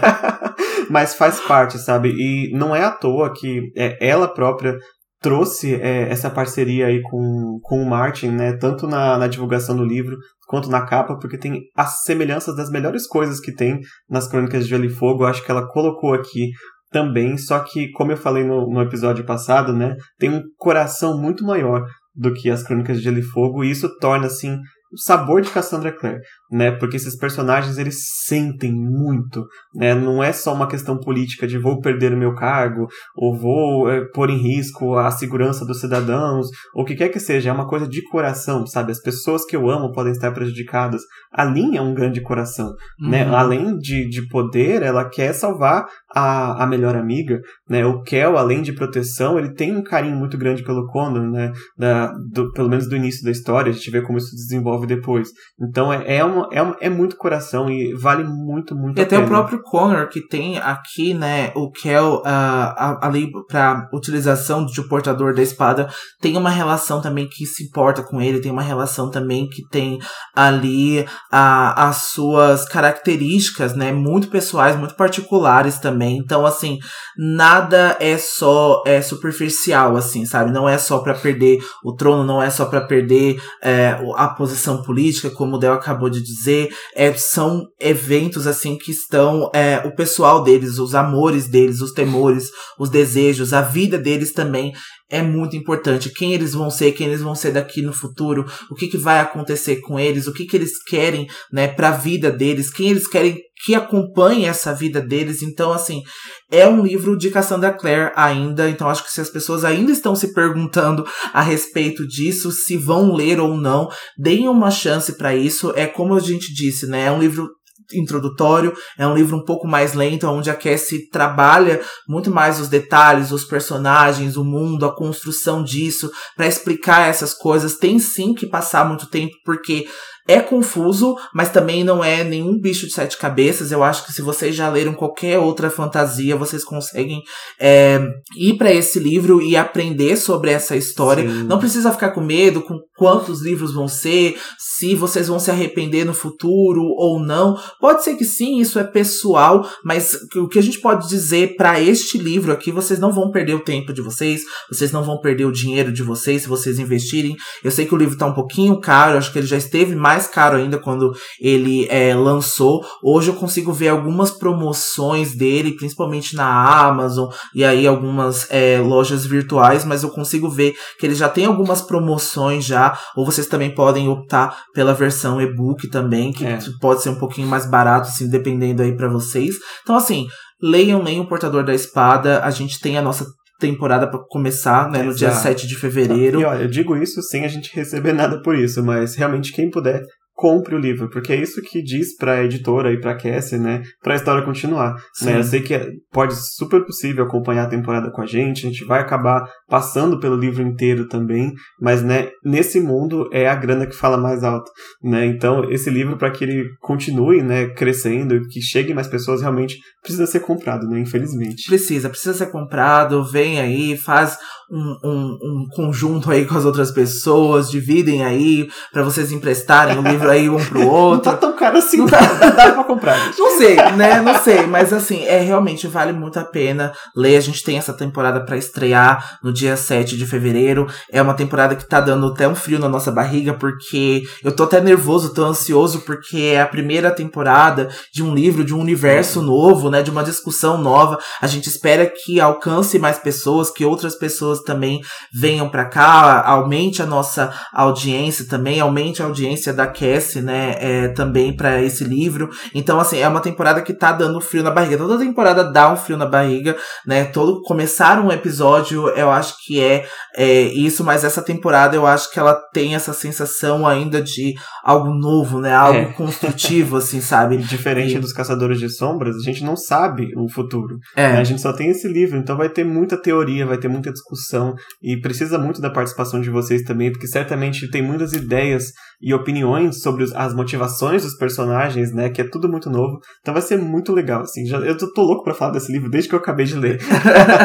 Mas 0.89 1.15
faz 1.15 1.39
parte, 1.39 1.77
sabe? 1.79 2.09
E 2.09 2.51
não 2.53 2.75
é 2.75 2.83
à 2.83 2.91
toa 2.91 3.31
que 3.31 3.71
é, 3.77 3.97
ela 4.05 4.27
própria 4.27 4.77
trouxe 5.21 5.75
é, 5.75 6.09
essa 6.09 6.29
parceria 6.29 6.87
aí 6.87 7.01
com, 7.03 7.59
com 7.61 7.81
o 7.81 7.89
Martin, 7.89 8.29
né? 8.29 8.57
Tanto 8.57 8.87
na, 8.87 9.17
na 9.17 9.27
divulgação 9.27 9.77
do 9.77 9.85
livro 9.85 10.17
quanto 10.47 10.69
na 10.69 10.85
capa, 10.85 11.17
porque 11.17 11.37
tem 11.37 11.61
as 11.75 12.01
semelhanças 12.01 12.55
das 12.55 12.69
melhores 12.69 13.07
coisas 13.07 13.39
que 13.39 13.53
tem 13.53 13.79
nas 14.09 14.27
Crônicas 14.27 14.63
de 14.63 14.69
Gelo 14.71 14.85
e 14.85 14.89
Fogo. 14.89 15.23
Eu 15.23 15.27
acho 15.27 15.45
que 15.45 15.51
ela 15.51 15.67
colocou 15.67 16.13
aqui 16.13 16.49
também, 16.91 17.37
só 17.37 17.59
que, 17.59 17.89
como 17.91 18.11
eu 18.11 18.17
falei 18.17 18.43
no, 18.43 18.67
no 18.67 18.81
episódio 18.81 19.23
passado, 19.23 19.71
né? 19.71 19.95
Tem 20.17 20.29
um 20.29 20.41
coração 20.57 21.17
muito 21.21 21.45
maior 21.45 21.85
do 22.13 22.33
que 22.33 22.49
as 22.49 22.63
Crônicas 22.63 22.97
de 22.97 23.03
Gelo 23.03 23.19
e 23.19 23.23
Fogo, 23.23 23.63
e 23.63 23.71
isso 23.71 23.87
torna, 23.99 24.25
assim, 24.25 24.57
o 24.93 24.97
sabor 24.97 25.41
de 25.41 25.49
Cassandra 25.49 25.91
Clare 25.91 26.21
né? 26.51 26.71
Porque 26.71 26.97
esses 26.97 27.15
personagens 27.15 27.77
eles 27.77 27.95
sentem 28.25 28.73
muito, 28.73 29.45
né? 29.73 29.95
Não 29.95 30.21
é 30.21 30.33
só 30.33 30.53
uma 30.53 30.67
questão 30.67 30.99
política 30.99 31.47
de 31.47 31.57
vou 31.57 31.79
perder 31.79 32.13
o 32.13 32.17
meu 32.17 32.35
cargo 32.35 32.87
ou 33.15 33.35
vou 33.35 33.89
é, 33.89 34.01
pôr 34.13 34.29
em 34.29 34.37
risco 34.37 34.95
a 34.95 35.09
segurança 35.09 35.65
dos 35.65 35.79
cidadãos 35.79 36.47
ou 36.75 36.83
o 36.83 36.85
que 36.85 36.95
quer 36.95 37.09
que 37.09 37.19
seja, 37.19 37.49
é 37.49 37.53
uma 37.53 37.67
coisa 37.67 37.87
de 37.87 38.03
coração, 38.09 38.67
sabe? 38.67 38.91
As 38.91 39.01
pessoas 39.01 39.45
que 39.45 39.55
eu 39.55 39.69
amo 39.69 39.93
podem 39.93 40.11
estar 40.11 40.31
prejudicadas. 40.31 41.01
A 41.31 41.45
Lin 41.45 41.77
é 41.77 41.81
um 41.81 41.93
grande 41.93 42.19
coração, 42.21 42.73
né? 42.99 43.23
uhum. 43.23 43.31
né? 43.31 43.35
Além 43.35 43.77
de, 43.77 44.09
de 44.09 44.27
poder, 44.27 44.81
ela 44.81 45.07
quer 45.07 45.33
salvar 45.33 45.85
a, 46.13 46.63
a 46.63 46.67
melhor 46.67 46.95
amiga, 46.95 47.39
né? 47.69 47.85
O 47.85 48.01
Kel, 48.01 48.37
além 48.37 48.61
de 48.61 48.73
proteção, 48.73 49.39
ele 49.39 49.53
tem 49.53 49.77
um 49.77 49.83
carinho 49.83 50.17
muito 50.17 50.37
grande 50.37 50.63
pelo 50.63 50.85
Condor, 50.87 51.23
né? 51.23 51.53
Da, 51.77 52.11
do, 52.31 52.51
pelo 52.51 52.69
menos 52.69 52.89
do 52.89 52.95
início 52.95 53.23
da 53.23 53.31
história, 53.31 53.69
a 53.69 53.73
gente 53.73 53.89
vê 53.89 54.01
como 54.01 54.17
isso 54.17 54.35
se 54.35 54.55
depois. 54.85 55.29
Então 55.59 55.91
é, 55.91 56.17
é 56.17 56.23
uma 56.23 56.47
é, 56.51 56.87
é 56.87 56.89
muito 56.89 57.17
coração 57.17 57.69
e 57.69 57.93
vale 57.93 58.23
muito, 58.23 58.75
muito 58.75 58.97
e 58.97 59.01
a 59.01 59.03
até 59.03 59.15
pena. 59.15 59.25
o 59.25 59.29
próprio 59.29 59.61
Connor, 59.61 60.07
que 60.09 60.27
tem 60.27 60.57
aqui, 60.59 61.13
né, 61.13 61.51
o 61.55 61.71
Kel 61.71 62.21
uh, 62.25 62.97
ali 63.01 63.29
pra 63.47 63.87
utilização 63.93 64.65
de 64.65 64.79
um 64.81 64.87
portador 64.87 65.33
da 65.33 65.41
espada, 65.41 65.89
tem 66.19 66.37
uma 66.37 66.49
relação 66.49 67.01
também 67.01 67.27
que 67.27 67.45
se 67.45 67.63
importa 67.63 68.03
com 68.03 68.21
ele, 68.21 68.41
tem 68.41 68.51
uma 68.51 68.61
relação 68.61 69.09
também 69.09 69.47
que 69.47 69.67
tem 69.69 69.99
ali 70.35 71.01
uh, 71.01 71.05
as 71.31 71.97
suas 72.11 72.65
características, 72.65 73.75
né, 73.75 73.91
muito 73.91 74.27
pessoais, 74.29 74.75
muito 74.75 74.95
particulares 74.95 75.79
também. 75.79 76.17
Então, 76.17 76.45
assim, 76.45 76.79
nada 77.17 77.97
é 77.99 78.17
só 78.17 78.83
é 78.85 79.01
superficial, 79.01 79.95
assim, 79.95 80.25
sabe? 80.25 80.51
Não 80.51 80.67
é 80.67 80.77
só 80.77 80.99
para 80.99 81.13
perder 81.13 81.59
o 81.83 81.93
trono, 81.93 82.23
não 82.23 82.41
é 82.41 82.49
só 82.49 82.65
para 82.65 82.81
perder 82.81 83.41
é, 83.63 83.97
a 84.15 84.29
posição 84.29 84.70
política, 84.77 85.29
como 85.29 85.55
o 85.55 85.59
Del 85.59 85.73
acabou 85.73 86.09
de 86.09 86.21
dizer, 86.21 86.69
é, 86.95 87.13
são 87.13 87.65
eventos 87.79 88.47
assim 88.47 88.77
que 88.77 88.91
estão 88.91 89.49
é, 89.53 89.77
o 89.85 89.95
pessoal 89.95 90.43
deles, 90.43 90.77
os 90.77 90.95
amores 90.95 91.47
deles, 91.47 91.81
os 91.81 91.91
temores, 91.91 92.49
os 92.77 92.89
desejos, 92.89 93.53
a 93.53 93.61
vida 93.61 93.97
deles 93.97 94.33
também 94.33 94.71
é 95.11 95.21
muito 95.21 95.55
importante. 95.55 96.09
Quem 96.09 96.33
eles 96.33 96.53
vão 96.53 96.69
ser, 96.71 96.93
quem 96.93 97.07
eles 97.07 97.21
vão 97.21 97.35
ser 97.35 97.51
daqui 97.51 97.81
no 97.81 97.93
futuro, 97.93 98.45
o 98.69 98.75
que, 98.75 98.87
que 98.87 98.97
vai 98.97 99.19
acontecer 99.19 99.81
com 99.81 99.99
eles, 99.99 100.25
o 100.25 100.33
que, 100.33 100.45
que 100.45 100.55
eles 100.55 100.81
querem, 100.83 101.27
né, 101.51 101.67
para 101.67 101.89
a 101.89 101.97
vida 101.97 102.31
deles, 102.31 102.71
quem 102.71 102.89
eles 102.89 103.07
querem 103.07 103.37
que 103.63 103.75
acompanhe 103.75 104.45
essa 104.45 104.73
vida 104.73 104.99
deles. 104.99 105.43
Então, 105.43 105.71
assim, 105.71 106.01
é 106.49 106.67
um 106.67 106.83
livro 106.83 107.15
de 107.17 107.29
Cassandra 107.29 107.71
Clare 107.71 108.11
ainda. 108.15 108.69
Então, 108.69 108.89
acho 108.89 109.03
que 109.03 109.11
se 109.11 109.21
as 109.21 109.29
pessoas 109.29 109.63
ainda 109.63 109.91
estão 109.91 110.15
se 110.15 110.33
perguntando 110.33 111.05
a 111.31 111.41
respeito 111.41 112.07
disso, 112.07 112.51
se 112.51 112.75
vão 112.75 113.13
ler 113.13 113.39
ou 113.39 113.55
não, 113.55 113.87
deem 114.17 114.47
uma 114.47 114.71
chance 114.71 115.15
para 115.15 115.35
isso. 115.35 115.71
É 115.75 115.85
como 115.85 116.15
a 116.15 116.19
gente 116.19 116.53
disse, 116.53 116.87
né? 116.87 117.05
É 117.05 117.11
um 117.11 117.19
livro 117.19 117.49
introdutório, 117.93 118.73
é 118.97 119.05
um 119.05 119.15
livro 119.15 119.37
um 119.37 119.43
pouco 119.43 119.67
mais 119.67 119.93
lento, 119.93 120.27
onde 120.27 120.49
a 120.49 120.55
Cassie 120.55 121.09
trabalha 121.09 121.81
muito 122.07 122.31
mais 122.31 122.59
os 122.59 122.67
detalhes, 122.67 123.31
os 123.31 123.43
personagens, 123.43 124.37
o 124.37 124.43
mundo, 124.43 124.85
a 124.85 124.95
construção 124.95 125.63
disso, 125.63 126.11
para 126.35 126.47
explicar 126.47 127.07
essas 127.07 127.33
coisas. 127.33 127.75
Tem 127.75 127.99
sim 127.99 128.33
que 128.33 128.47
passar 128.47 128.85
muito 128.85 129.07
tempo, 129.07 129.33
porque 129.45 129.85
é 130.27 130.39
confuso, 130.39 131.15
mas 131.33 131.49
também 131.49 131.83
não 131.83 132.03
é 132.03 132.23
nenhum 132.23 132.59
bicho 132.59 132.87
de 132.87 132.93
sete 132.93 133.17
cabeças. 133.17 133.71
Eu 133.71 133.83
acho 133.83 134.05
que 134.05 134.13
se 134.13 134.21
vocês 134.21 134.55
já 134.55 134.69
leram 134.69 134.93
qualquer 134.93 135.39
outra 135.39 135.69
fantasia, 135.69 136.35
vocês 136.35 136.63
conseguem 136.63 137.21
é, 137.59 137.99
ir 138.35 138.57
para 138.57 138.71
esse 138.71 138.99
livro 138.99 139.41
e 139.41 139.55
aprender 139.55 140.15
sobre 140.17 140.51
essa 140.51 140.75
história. 140.75 141.23
Sim. 141.23 141.43
Não 141.43 141.59
precisa 141.59 141.91
ficar 141.91 142.11
com 142.11 142.21
medo 142.21 142.61
com 142.61 142.79
quantos 142.95 143.41
livros 143.41 143.73
vão 143.73 143.87
ser, 143.87 144.37
se 144.59 144.93
vocês 144.95 145.27
vão 145.27 145.39
se 145.39 145.49
arrepender 145.49 146.05
no 146.05 146.13
futuro 146.13 146.83
ou 146.97 147.19
não. 147.19 147.57
Pode 147.79 148.03
ser 148.03 148.15
que 148.15 148.25
sim, 148.25 148.59
isso 148.59 148.77
é 148.77 148.83
pessoal, 148.83 149.67
mas 149.83 150.13
o 150.35 150.47
que 150.47 150.59
a 150.59 150.61
gente 150.61 150.79
pode 150.79 151.07
dizer 151.07 151.55
para 151.55 151.81
este 151.81 152.17
livro 152.17 152.51
aqui, 152.51 152.71
vocês 152.71 152.99
não 152.99 153.11
vão 153.11 153.31
perder 153.31 153.55
o 153.55 153.63
tempo 153.63 153.91
de 153.91 154.01
vocês, 154.01 154.41
vocês 154.69 154.91
não 154.91 155.03
vão 155.03 155.19
perder 155.19 155.45
o 155.45 155.51
dinheiro 155.51 155.91
de 155.91 156.03
vocês 156.03 156.43
se 156.43 156.47
vocês 156.47 156.77
investirem. 156.79 157.35
Eu 157.63 157.71
sei 157.71 157.85
que 157.85 157.95
o 157.95 157.97
livro 157.97 158.17
tá 158.17 158.27
um 158.27 158.33
pouquinho 158.33 158.79
caro, 158.79 159.17
acho 159.17 159.31
que 159.31 159.39
ele 159.39 159.47
já 159.47 159.57
esteve 159.57 159.95
mais 159.95 160.20
mais 160.21 160.27
caro 160.27 160.57
ainda 160.57 160.77
quando 160.77 161.11
ele 161.39 161.87
é, 161.89 162.13
lançou. 162.13 162.85
Hoje 163.03 163.29
eu 163.29 163.35
consigo 163.35 163.73
ver 163.73 163.87
algumas 163.87 164.29
promoções 164.29 165.35
dele, 165.35 165.75
principalmente 165.75 166.35
na 166.35 166.45
Amazon 166.85 167.29
e 167.55 167.63
aí 167.63 167.87
algumas 167.87 168.47
é, 168.51 168.79
lojas 168.79 169.25
virtuais, 169.25 169.83
mas 169.83 170.03
eu 170.03 170.09
consigo 170.09 170.47
ver 170.49 170.75
que 170.99 171.05
ele 171.05 171.15
já 171.15 171.27
tem 171.27 171.45
algumas 171.45 171.81
promoções 171.81 172.63
já. 172.63 172.97
Ou 173.15 173.25
vocês 173.25 173.47
também 173.47 173.73
podem 173.73 174.07
optar 174.07 174.63
pela 174.73 174.93
versão 174.93 175.41
e-book 175.41 175.87
também, 175.89 176.31
que 176.31 176.45
é. 176.45 176.59
pode 176.79 177.01
ser 177.01 177.09
um 177.09 177.19
pouquinho 177.19 177.47
mais 177.47 177.65
barato, 177.69 178.09
assim, 178.09 178.29
dependendo 178.29 178.83
aí 178.83 178.95
para 178.95 179.09
vocês. 179.09 179.55
Então, 179.81 179.95
assim, 179.95 180.27
leiam, 180.61 181.01
leiam 181.01 181.23
o 181.23 181.27
Portador 181.27 181.63
da 181.63 181.73
Espada. 181.73 182.43
A 182.43 182.51
gente 182.51 182.79
tem 182.79 182.97
a 182.97 183.01
nossa 183.01 183.25
temporada 183.61 184.07
para 184.07 184.19
começar, 184.27 184.89
né, 184.89 185.03
no 185.03 185.13
dia 185.13 185.31
7 185.31 185.67
de 185.67 185.75
fevereiro. 185.75 186.41
E 186.41 186.45
olha, 186.45 186.63
eu 186.63 186.67
digo 186.67 186.97
isso 186.97 187.21
sem 187.21 187.45
a 187.45 187.47
gente 187.47 187.73
receber 187.73 188.11
nada 188.11 188.41
por 188.41 188.55
isso, 188.55 188.83
mas 188.83 189.15
realmente 189.15 189.53
quem 189.53 189.69
puder 189.69 190.03
compre 190.33 190.75
o 190.75 190.79
livro, 190.79 191.09
porque 191.09 191.33
é 191.33 191.35
isso 191.35 191.61
que 191.61 191.83
diz 191.83 192.15
para 192.15 192.33
a 192.33 192.43
editora 192.43 192.91
e 192.91 192.99
para 192.99 193.15
Cassie, 193.15 193.59
né, 193.59 193.83
para 194.01 194.13
a 194.13 194.15
história 194.15 194.43
continuar. 194.43 194.95
Né? 195.21 195.37
Eu 195.37 195.43
sei 195.43 195.61
que 195.61 195.73
é, 195.73 195.87
pode 196.11 196.33
super 196.55 196.83
possível 196.83 197.25
acompanhar 197.25 197.65
a 197.65 197.69
temporada 197.69 198.11
com 198.11 198.21
a 198.21 198.25
gente, 198.25 198.65
a 198.65 198.69
gente 198.69 198.83
vai 198.83 199.01
acabar 199.01 199.47
passando 199.69 200.19
pelo 200.19 200.35
livro 200.35 200.63
inteiro 200.63 201.07
também, 201.07 201.51
mas 201.79 202.01
né, 202.01 202.29
nesse 202.43 202.79
mundo 202.79 203.29
é 203.31 203.47
a 203.47 203.55
grana 203.55 203.85
que 203.85 203.95
fala 203.95 204.17
mais 204.17 204.43
alto, 204.43 204.71
né? 205.03 205.25
Então, 205.25 205.69
esse 205.69 205.89
livro 205.89 206.17
para 206.17 206.31
que 206.31 206.43
ele 206.43 206.65
continue, 206.79 207.43
né, 207.43 207.67
crescendo 207.67 208.35
e 208.35 208.47
que 208.47 208.61
chegue 208.61 208.93
mais 208.93 209.07
pessoas 209.07 209.41
realmente 209.41 209.77
precisa 210.01 210.25
ser 210.25 210.39
comprado, 210.39 210.87
né, 210.87 210.99
infelizmente. 210.99 211.67
Precisa, 211.67 212.09
precisa 212.09 212.33
ser 212.33 212.47
comprado, 212.47 213.23
vem 213.23 213.59
aí, 213.59 213.95
faz 213.95 214.37
um, 214.71 214.97
um, 215.03 215.37
um 215.43 215.67
conjunto 215.75 216.31
aí 216.31 216.45
com 216.45 216.57
as 216.57 216.65
outras 216.65 216.91
pessoas, 216.91 217.69
dividem 217.69 218.23
aí 218.23 218.69
para 218.91 219.03
vocês 219.03 219.31
emprestarem 219.31 219.99
o 219.99 220.01
livro 220.01 220.20
aí 220.29 220.49
um 220.49 220.63
pro 220.63 220.87
outro. 220.87 221.15
Não 221.15 221.19
tá 221.19 221.37
tão 221.37 221.55
caro 221.55 221.77
assim, 221.77 221.97
não 221.97 222.07
tá, 222.07 222.19
dá 222.19 222.71
pra 222.71 222.83
comprar. 222.83 223.17
Não 223.37 223.57
sei, 223.57 223.75
né? 223.75 224.21
Não 224.21 224.37
sei, 224.39 224.65
mas 224.65 224.93
assim, 224.93 225.23
é 225.25 225.39
realmente 225.39 225.87
vale 225.87 226.13
muito 226.13 226.39
a 226.39 226.43
pena 226.43 226.93
ler. 227.15 227.37
A 227.37 227.41
gente 227.41 227.63
tem 227.63 227.77
essa 227.77 227.93
temporada 227.93 228.41
para 228.45 228.57
estrear 228.57 229.39
no 229.43 229.51
dia 229.51 229.75
7 229.75 230.17
de 230.17 230.25
fevereiro. 230.25 230.87
É 231.11 231.21
uma 231.21 231.33
temporada 231.33 231.75
que 231.75 231.87
tá 231.87 231.99
dando 231.99 232.27
até 232.27 232.47
um 232.47 232.55
frio 232.55 232.79
na 232.79 232.89
nossa 232.89 233.11
barriga, 233.11 233.53
porque 233.53 234.23
eu 234.43 234.55
tô 234.55 234.63
até 234.63 234.81
nervoso, 234.81 235.33
tô 235.33 235.43
ansioso, 235.43 236.01
porque 236.01 236.51
é 236.53 236.61
a 236.61 236.67
primeira 236.67 237.11
temporada 237.11 237.89
de 238.13 238.23
um 238.23 238.33
livro, 238.33 238.63
de 238.63 238.73
um 238.73 238.79
universo 238.79 239.41
novo, 239.41 239.89
né? 239.89 240.01
De 240.01 240.11
uma 240.11 240.23
discussão 240.23 240.77
nova. 240.77 241.19
A 241.41 241.47
gente 241.47 241.67
espera 241.67 242.05
que 242.05 242.39
alcance 242.39 242.99
mais 242.99 243.17
pessoas, 243.17 243.69
que 243.69 243.85
outras 243.85 244.15
pessoas 244.15 244.61
também 244.61 245.01
venham 245.33 245.69
para 245.69 245.85
cá, 245.85 246.41
aumente 246.45 247.01
a 247.01 247.05
nossa 247.05 247.53
audiência 247.73 248.45
também, 248.47 248.79
aumente 248.79 249.21
a 249.21 249.25
audiência 249.25 249.73
da 249.73 249.87
Cassie, 250.13 250.41
né, 250.41 250.75
é, 250.79 251.07
também 251.09 251.55
para 251.55 251.81
esse 251.81 252.03
livro. 252.03 252.49
Então, 252.73 252.99
assim, 252.99 253.19
é 253.19 253.27
uma 253.27 253.39
temporada 253.39 253.81
que 253.81 253.93
tá 253.93 254.11
dando 254.11 254.41
frio 254.41 254.63
na 254.63 254.71
barriga. 254.71 254.97
Toda 254.97 255.17
temporada 255.17 255.63
dá 255.63 255.91
um 255.91 255.97
frio 255.97 256.17
na 256.17 256.25
barriga, 256.25 256.75
né? 257.05 257.25
Todo 257.25 257.61
começar 257.61 258.19
um 258.19 258.31
episódio, 258.31 259.09
eu 259.09 259.29
acho 259.29 259.55
que 259.65 259.81
é, 259.81 260.05
é 260.35 260.61
isso, 260.63 261.03
mas 261.03 261.23
essa 261.23 261.41
temporada 261.41 261.95
eu 261.95 262.05
acho 262.05 262.31
que 262.31 262.39
ela 262.39 262.53
tem 262.73 262.95
essa 262.95 263.13
sensação 263.13 263.87
ainda 263.87 264.21
de 264.21 264.53
algo 264.83 265.13
novo, 265.13 265.59
né? 265.59 265.73
Algo 265.73 265.99
é. 265.99 266.05
construtivo, 266.13 266.97
assim, 266.97 267.19
sabe? 267.21 267.57
Diferente 267.57 268.15
e... 268.15 268.19
dos 268.19 268.33
Caçadores 268.33 268.79
de 268.79 268.89
Sombras, 268.89 269.35
a 269.35 269.43
gente 269.43 269.63
não 269.63 269.75
sabe 269.75 270.29
o 270.35 270.49
futuro. 270.49 270.97
É. 271.15 271.33
Né? 271.33 271.39
A 271.39 271.43
gente 271.43 271.61
só 271.61 271.73
tem 271.73 271.89
esse 271.89 272.07
livro, 272.07 272.37
então 272.37 272.57
vai 272.57 272.69
ter 272.69 272.83
muita 272.83 273.17
teoria, 273.17 273.65
vai 273.65 273.77
ter 273.77 273.87
muita 273.87 274.11
discussão 274.11 274.31
discussão 274.31 274.75
e 275.01 275.19
precisa 275.19 275.57
muito 275.57 275.81
da 275.81 275.89
participação 275.89 276.41
de 276.41 276.49
vocês 276.49 276.83
também, 276.83 277.11
porque 277.11 277.27
certamente 277.27 277.89
tem 277.89 278.01
muitas 278.01 278.33
ideias 278.33 278.91
e 279.21 279.33
opiniões 279.33 280.00
sobre 280.01 280.25
as 280.35 280.53
motivações 280.53 281.23
dos 281.23 281.35
personagens, 281.35 282.13
né? 282.13 282.29
Que 282.29 282.41
é 282.41 282.43
tudo 282.47 282.69
muito 282.69 282.89
novo. 282.89 283.19
Então 283.41 283.53
vai 283.53 283.61
ser 283.61 283.77
muito 283.77 284.13
legal, 284.13 284.41
assim. 284.41 284.65
Já, 284.65 284.77
eu 284.77 284.97
tô, 284.97 285.11
tô 285.13 285.21
louco 285.21 285.43
para 285.43 285.53
falar 285.53 285.71
desse 285.71 285.91
livro 285.91 286.09
desde 286.09 286.29
que 286.29 286.35
eu 286.35 286.39
acabei 286.39 286.65
de 286.65 286.75
ler. 286.75 286.99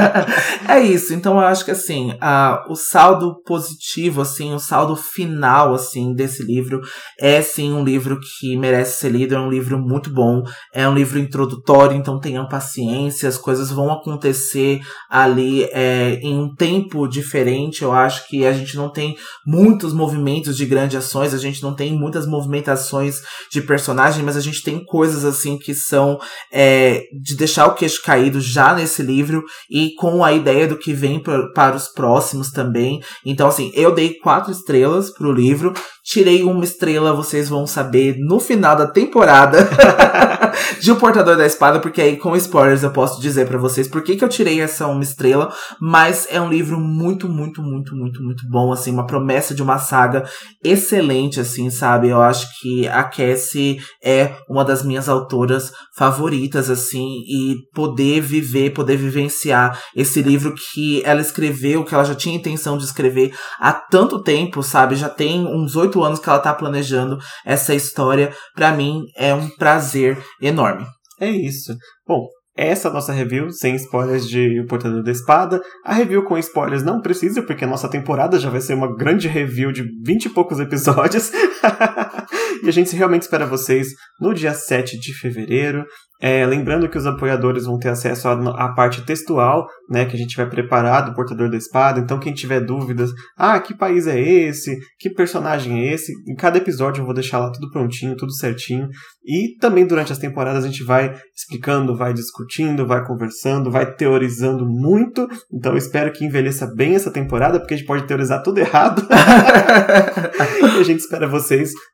é 0.68 0.80
isso. 0.80 1.14
Então 1.14 1.34
eu 1.34 1.47
acho 1.47 1.64
que 1.64 1.70
assim, 1.70 2.16
a, 2.20 2.64
o 2.68 2.74
saldo 2.74 3.43
positivo, 3.45 4.20
assim, 4.20 4.55
o 4.55 4.59
saldo 4.59 4.97
final, 4.97 5.74
assim, 5.74 6.14
desse 6.14 6.43
livro 6.43 6.80
é 7.20 7.41
sim 7.43 7.72
um 7.72 7.84
livro 7.84 8.18
que 8.20 8.57
merece 8.57 9.01
ser 9.01 9.11
lido. 9.11 9.34
É 9.34 9.41
um 9.41 9.51
livro 9.51 9.78
muito 9.78 10.11
bom. 10.11 10.43
É 10.72 10.89
um 10.89 10.95
livro 10.95 11.18
introdutório, 11.18 11.97
então 11.97 12.20
tenham 12.20 12.49
paciência. 12.49 13.28
As 13.28 13.39
coisas 13.39 13.70
vão 13.70 13.91
acontecer 13.93 14.80
ali 15.09 15.64
é, 15.72 16.18
em 16.22 16.39
um 16.39 16.55
tempo 16.55 17.07
diferente. 17.07 17.82
Eu 17.82 17.93
acho 17.93 18.28
que 18.28 18.47
a 18.47 18.53
gente 18.53 18.76
não 18.76 18.91
tem 18.91 19.16
muitos 19.47 19.93
movimentos 19.93 20.57
de 20.57 20.66
grandes 20.66 20.97
ações. 20.97 21.34
A 21.34 21.39
gente 21.39 21.62
não 21.62 21.74
tem 21.74 21.93
muitas 21.93 22.26
movimentações 22.27 23.20
de 23.51 23.61
personagem, 23.61 24.24
mas 24.24 24.37
a 24.37 24.41
gente 24.41 24.62
tem 24.62 24.85
coisas 24.85 25.24
assim 25.24 25.59
que 25.59 25.74
são 25.74 26.18
é, 26.53 27.05
de 27.22 27.37
deixar 27.37 27.66
o 27.66 27.74
queixo 27.74 28.03
caído 28.03 28.41
já 28.41 28.74
nesse 28.74 29.03
livro 29.03 29.45
e 29.70 29.95
com 29.95 30.24
a 30.24 30.33
ideia 30.33 30.66
do 30.66 30.79
que 30.79 30.93
vem 30.93 31.20
pra, 31.22 31.49
para 31.53 31.77
os 31.77 31.89
próximos 31.89 32.51
também. 32.51 33.01
Então, 33.24 33.49
assim, 33.49 33.70
eu 33.74 33.95
dei 33.95 34.14
quatro 34.14 34.51
estrelas 34.53 35.11
pro 35.11 35.33
livro. 35.33 35.72
Tirei 36.05 36.43
uma 36.43 36.64
estrela, 36.64 37.12
vocês 37.12 37.49
vão 37.49 37.66
saber 37.66 38.16
no 38.18 38.39
final 38.39 38.77
da 38.77 38.87
temporada 38.87 39.59
de 40.80 40.93
O 40.93 40.97
Portador 40.97 41.37
da 41.37 41.47
Espada, 41.47 41.80
porque 41.80 42.01
aí 42.01 42.16
com 42.16 42.37
spoilers 42.37 42.82
eu 42.82 42.91
posso 42.91 43.20
dizer 43.20 43.47
para 43.47 43.59
vocês 43.59 43.89
por 43.89 44.03
que, 44.03 44.16
que 44.16 44.24
eu 44.24 44.28
tirei 44.28 44.61
essa 44.61 44.87
uma 44.87 45.03
estrela. 45.03 45.53
Mas 45.80 46.26
é 46.30 46.41
um 46.41 46.49
livro 46.49 46.78
muito, 46.78 47.28
muito, 47.28 47.62
muito, 47.62 47.95
muito, 47.95 48.22
muito 48.22 48.49
bom, 48.49 48.72
assim, 48.72 48.91
uma 48.91 49.07
promessa 49.07 49.55
de 49.55 49.62
uma 49.62 49.78
saga 49.78 50.24
excelente, 50.64 51.41
assim, 51.41 51.70
sabe? 51.70 52.09
Eu 52.09 52.20
acho 52.20 52.47
que 52.61 52.87
a 52.89 53.05
Cassie 53.05 53.78
é 54.03 54.37
uma 54.49 54.64
das 54.64 54.84
minhas 54.84 55.09
autoras 55.09 55.72
favoritas, 55.97 56.70
assim, 56.70 57.20
e 57.26 57.57
poder 57.74 58.20
viver, 58.20 58.70
poder 58.70 58.97
vivenciar 58.97 59.78
esse 59.95 60.22
livro 60.22 60.55
que 60.55 61.03
ela 61.05 61.20
escreveu, 61.20 61.84
que 61.84 61.95
ela 61.95 62.05
já 62.05 62.14
tinha 62.14 62.37
intenção 62.37 62.76
de 62.76 62.84
escrever 62.84 63.34
há 63.61 63.72
tanto 63.72 64.22
tempo, 64.22 64.62
sabe? 64.62 64.97
Já 64.97 65.09
tem 65.09 65.47
uns 65.47 65.76
oito 65.76 66.03
anos 66.03 66.18
que 66.18 66.28
ela 66.28 66.39
tá 66.39 66.53
planejando 66.53 67.18
essa 67.45 67.74
história. 67.74 68.32
Para 68.55 68.72
mim 68.72 69.05
é 69.16 69.34
um 69.34 69.49
prazer 69.49 70.22
enorme. 70.41 70.85
É 71.20 71.31
isso. 71.31 71.74
Bom, 72.07 72.27
essa 72.57 72.89
é 72.89 72.91
a 72.91 72.95
nossa 72.95 73.12
review, 73.12 73.51
sem 73.51 73.74
spoilers 73.74 74.27
de 74.27 74.61
O 74.61 74.66
Portador 74.66 75.03
da 75.03 75.11
Espada. 75.12 75.61
A 75.85 75.93
review 75.93 76.24
com 76.24 76.39
spoilers 76.39 76.83
não 76.83 77.03
precisa, 77.03 77.43
porque 77.43 77.64
a 77.64 77.68
nossa 77.68 77.89
temporada 77.89 78.39
já 78.39 78.49
vai 78.49 78.62
ser 78.62 78.72
uma 78.72 78.97
grande 78.97 79.29
review 79.29 79.70
de 79.70 79.85
vinte 80.03 80.24
e 80.24 80.31
poucos 80.31 80.59
episódios. 80.59 81.31
e 82.63 82.69
a 82.69 82.73
gente 82.73 82.95
realmente 82.97 83.23
espera 83.23 83.47
vocês 83.47 83.89
no 84.21 84.35
dia 84.35 84.55
7 84.55 84.99
de 84.99 85.15
fevereiro. 85.19 85.85
É, 86.19 86.47
lembrando 86.47 86.89
que 86.89 86.97
os 86.97 87.07
apoiadores 87.07 87.67
vão 87.67 87.79
ter 87.79 87.91
acesso 87.91 88.27
à, 88.27 88.73
parte 88.73 89.05
textual, 89.05 89.67
né, 89.91 90.07
que 90.07 90.17
a 90.17 90.19
gente 90.19 90.35
vai 90.35 90.49
preparar 90.49 91.05
do 91.05 91.15
Portador 91.15 91.51
da 91.51 91.59
Espada. 91.59 92.01
Então, 92.01 92.19
quem 92.19 92.33
tiver 92.33 92.61
dúvidas, 92.61 93.11
ah, 93.37 93.61
que 93.61 93.77
país 93.77 94.07
é 94.07 94.19
esse? 94.19 94.79
Que 94.99 95.11
personagem 95.11 95.79
é 95.79 95.93
esse? 95.93 96.13
Em 96.27 96.35
cada 96.35 96.57
episódio 96.57 97.03
eu 97.03 97.05
vou 97.05 97.15
deixar 97.15 97.39
lá 97.39 97.53
tudo 97.53 97.71
prontinho, 97.71 98.17
tudo 98.17 98.33
certinho. 98.33 98.89
E 99.27 99.57
também 99.59 99.87
durante 99.87 100.11
as 100.11 100.19
temporadas 100.19 100.65
a 100.65 100.69
gente 100.69 100.85
vai 100.85 101.15
explicando, 101.35 101.95
vai 101.95 102.15
discutindo, 102.15 102.87
vai 102.87 103.05
conversando, 103.05 103.71
vai 103.71 103.95
teorizando 103.95 104.65
muito. 104.65 105.29
Então, 105.53 105.73
eu 105.73 105.79
espero 105.79 106.13
que 106.13 106.25
envelheça 106.25 106.67
bem 106.75 106.95
essa 106.95 107.11
temporada, 107.11 107.61
porque 107.61 107.75
a 107.75 107.77
gente 107.77 107.87
pode 107.87 108.07
teorizar 108.07 108.43
tudo 108.43 108.59
errado. 108.59 109.07
e 110.63 110.81
a 110.81 110.83
gente 110.83 111.01
espera 111.01 111.29
vocês 111.29 111.45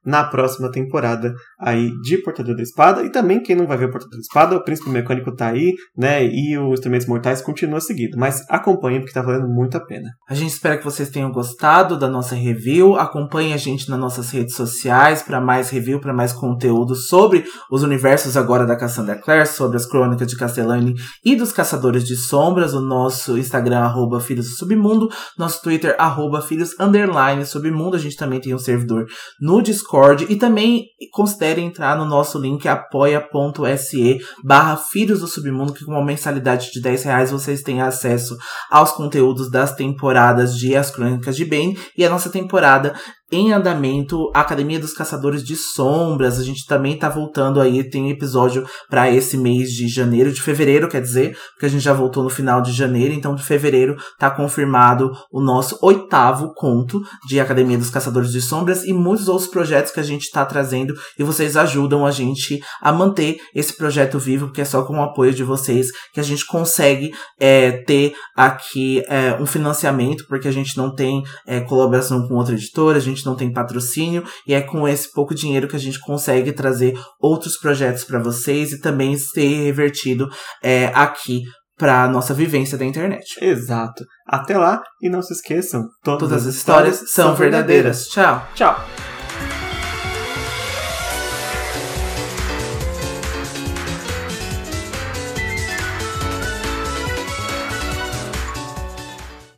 na 0.04 0.24
próxima 0.24 0.70
temporada 0.70 1.34
aí 1.58 1.90
de 2.02 2.18
Portador 2.18 2.56
da 2.56 2.62
Espada. 2.62 3.04
E 3.04 3.10
também 3.10 3.42
quem 3.42 3.56
não 3.56 3.66
vai 3.66 3.76
ver 3.76 3.90
Portador 3.90 4.18
Espada, 4.18 4.56
o 4.56 4.64
Príncipe 4.64 4.90
Mecânico 4.90 5.34
tá 5.34 5.48
aí, 5.48 5.74
né? 5.96 6.24
E 6.24 6.56
o 6.58 6.72
Instrumentos 6.72 7.06
Mortais 7.06 7.40
continua 7.40 7.80
seguido. 7.80 8.16
Mas 8.18 8.44
acompanhem 8.48 9.00
porque 9.00 9.14
tá 9.14 9.22
valendo 9.22 9.48
muito 9.48 9.76
a 9.76 9.80
pena. 9.80 10.08
A 10.28 10.34
gente 10.34 10.52
espera 10.52 10.78
que 10.78 10.84
vocês 10.84 11.10
tenham 11.10 11.30
gostado 11.30 11.98
da 11.98 12.08
nossa 12.08 12.34
review. 12.34 12.96
Acompanhe 12.96 13.52
a 13.52 13.56
gente 13.56 13.88
nas 13.90 13.98
nossas 13.98 14.30
redes 14.30 14.54
sociais 14.54 15.22
para 15.22 15.40
mais 15.40 15.70
review, 15.70 16.00
para 16.00 16.12
mais 16.12 16.32
conteúdo 16.32 16.94
sobre 16.94 17.44
os 17.70 17.82
universos 17.82 18.36
agora 18.36 18.66
da 18.66 18.76
Cassandra 18.76 19.16
Clare, 19.16 19.46
sobre 19.46 19.76
as 19.76 19.86
crônicas 19.86 20.26
de 20.28 20.36
Castellani 20.36 20.94
e 21.24 21.36
dos 21.36 21.52
Caçadores 21.52 22.04
de 22.04 22.16
Sombras. 22.16 22.74
O 22.74 22.80
nosso 22.80 23.38
Instagram, 23.38 23.80
arroba 23.80 24.20
Filhos 24.20 24.46
do 24.46 24.56
Submundo. 24.56 25.08
Nosso 25.38 25.62
Twitter, 25.62 25.94
arroba 25.98 26.40
Filhos 26.42 26.78
Underline 26.78 27.44
Submundo. 27.44 27.96
A 27.96 28.00
gente 28.00 28.16
também 28.16 28.40
tem 28.40 28.54
um 28.54 28.58
servidor 28.58 29.06
no 29.42 29.60
Discord. 29.60 30.26
E 30.30 30.36
também 30.36 30.86
considere 31.10 31.60
entrar 31.60 31.98
no 31.98 32.04
nosso 32.04 32.38
link 32.38 32.68
apoia.se 32.68 34.20
barra 34.44 34.76
Filhos 34.76 35.18
do 35.18 35.26
Submundo, 35.26 35.74
que 35.74 35.84
com 35.84 35.90
uma 35.90 36.04
mensalidade 36.04 36.70
de 36.70 36.80
10 36.80 37.02
reais 37.02 37.30
vocês 37.32 37.60
têm 37.60 37.82
acesso 37.82 38.38
aos 38.70 38.92
conteúdos 38.92 39.50
das 39.50 39.74
temporadas 39.74 40.56
de 40.56 40.76
As 40.76 40.92
Crônicas 40.92 41.34
de 41.34 41.44
Bane 41.44 41.76
e 41.98 42.04
a 42.04 42.10
nossa 42.10 42.30
temporada 42.30 42.94
em 43.32 43.50
andamento 43.50 44.30
Academia 44.34 44.78
dos 44.78 44.92
Caçadores 44.92 45.42
de 45.42 45.56
Sombras. 45.56 46.38
A 46.38 46.44
gente 46.44 46.66
também 46.66 46.98
tá 46.98 47.08
voltando 47.08 47.60
aí, 47.60 47.82
tem 47.82 48.10
episódio 48.10 48.66
para 48.90 49.10
esse 49.10 49.38
mês 49.38 49.70
de 49.70 49.88
janeiro, 49.88 50.30
de 50.30 50.42
fevereiro, 50.42 50.86
quer 50.86 51.00
dizer, 51.00 51.36
porque 51.52 51.64
a 51.64 51.68
gente 51.68 51.82
já 51.82 51.94
voltou 51.94 52.22
no 52.22 52.28
final 52.28 52.60
de 52.60 52.72
janeiro, 52.72 53.14
então 53.14 53.34
de 53.34 53.42
fevereiro 53.42 53.96
tá 54.18 54.30
confirmado 54.30 55.10
o 55.32 55.40
nosso 55.40 55.78
oitavo 55.80 56.52
conto 56.54 57.00
de 57.26 57.40
Academia 57.40 57.78
dos 57.78 57.88
Caçadores 57.88 58.30
de 58.30 58.42
Sombras 58.42 58.84
e 58.84 58.92
muitos 58.92 59.28
outros 59.28 59.48
projetos 59.48 59.90
que 59.90 60.00
a 60.00 60.04
gente 60.04 60.30
tá 60.30 60.44
trazendo 60.44 60.94
e 61.18 61.24
vocês 61.24 61.56
ajudam 61.56 62.04
a 62.04 62.10
gente 62.10 62.60
a 62.82 62.92
manter 62.92 63.38
esse 63.54 63.74
projeto 63.74 64.18
vivo, 64.18 64.48
porque 64.48 64.60
é 64.60 64.66
só 64.66 64.82
com 64.82 64.98
o 64.98 65.02
apoio 65.02 65.32
de 65.32 65.42
vocês 65.42 65.86
que 66.12 66.20
a 66.20 66.22
gente 66.22 66.44
consegue 66.46 67.12
é, 67.40 67.72
ter 67.84 68.14
aqui 68.36 69.02
é, 69.08 69.34
um 69.40 69.46
financiamento, 69.46 70.26
porque 70.28 70.48
a 70.48 70.52
gente 70.52 70.76
não 70.76 70.94
tem 70.94 71.22
é, 71.46 71.60
colaboração 71.60 72.28
com 72.28 72.34
outra 72.34 72.54
editora, 72.54 72.98
a 72.98 73.00
gente 73.22 73.26
não 73.26 73.36
tem 73.36 73.52
patrocínio 73.52 74.24
e 74.46 74.52
é 74.52 74.60
com 74.60 74.86
esse 74.86 75.10
pouco 75.12 75.34
dinheiro 75.34 75.68
que 75.68 75.76
a 75.76 75.78
gente 75.78 76.00
consegue 76.00 76.52
trazer 76.52 76.98
outros 77.20 77.56
projetos 77.56 78.04
para 78.04 78.18
vocês 78.18 78.72
e 78.72 78.80
também 78.80 79.16
ser 79.16 79.64
revertido 79.64 80.28
é, 80.62 80.86
aqui 80.94 81.42
para 81.78 82.08
nossa 82.08 82.34
vivência 82.34 82.76
da 82.76 82.84
internet. 82.84 83.24
Exato. 83.40 84.04
Até 84.26 84.56
lá 84.56 84.82
e 85.00 85.08
não 85.08 85.22
se 85.22 85.32
esqueçam, 85.32 85.82
todas, 86.02 86.20
todas 86.20 86.46
as 86.46 86.54
histórias, 86.54 86.94
histórias 86.94 87.12
são 87.12 87.34
verdadeiras. 87.34 88.06
verdadeiras. 88.06 88.08
Tchau. 88.08 88.48
Tchau. 88.54 89.21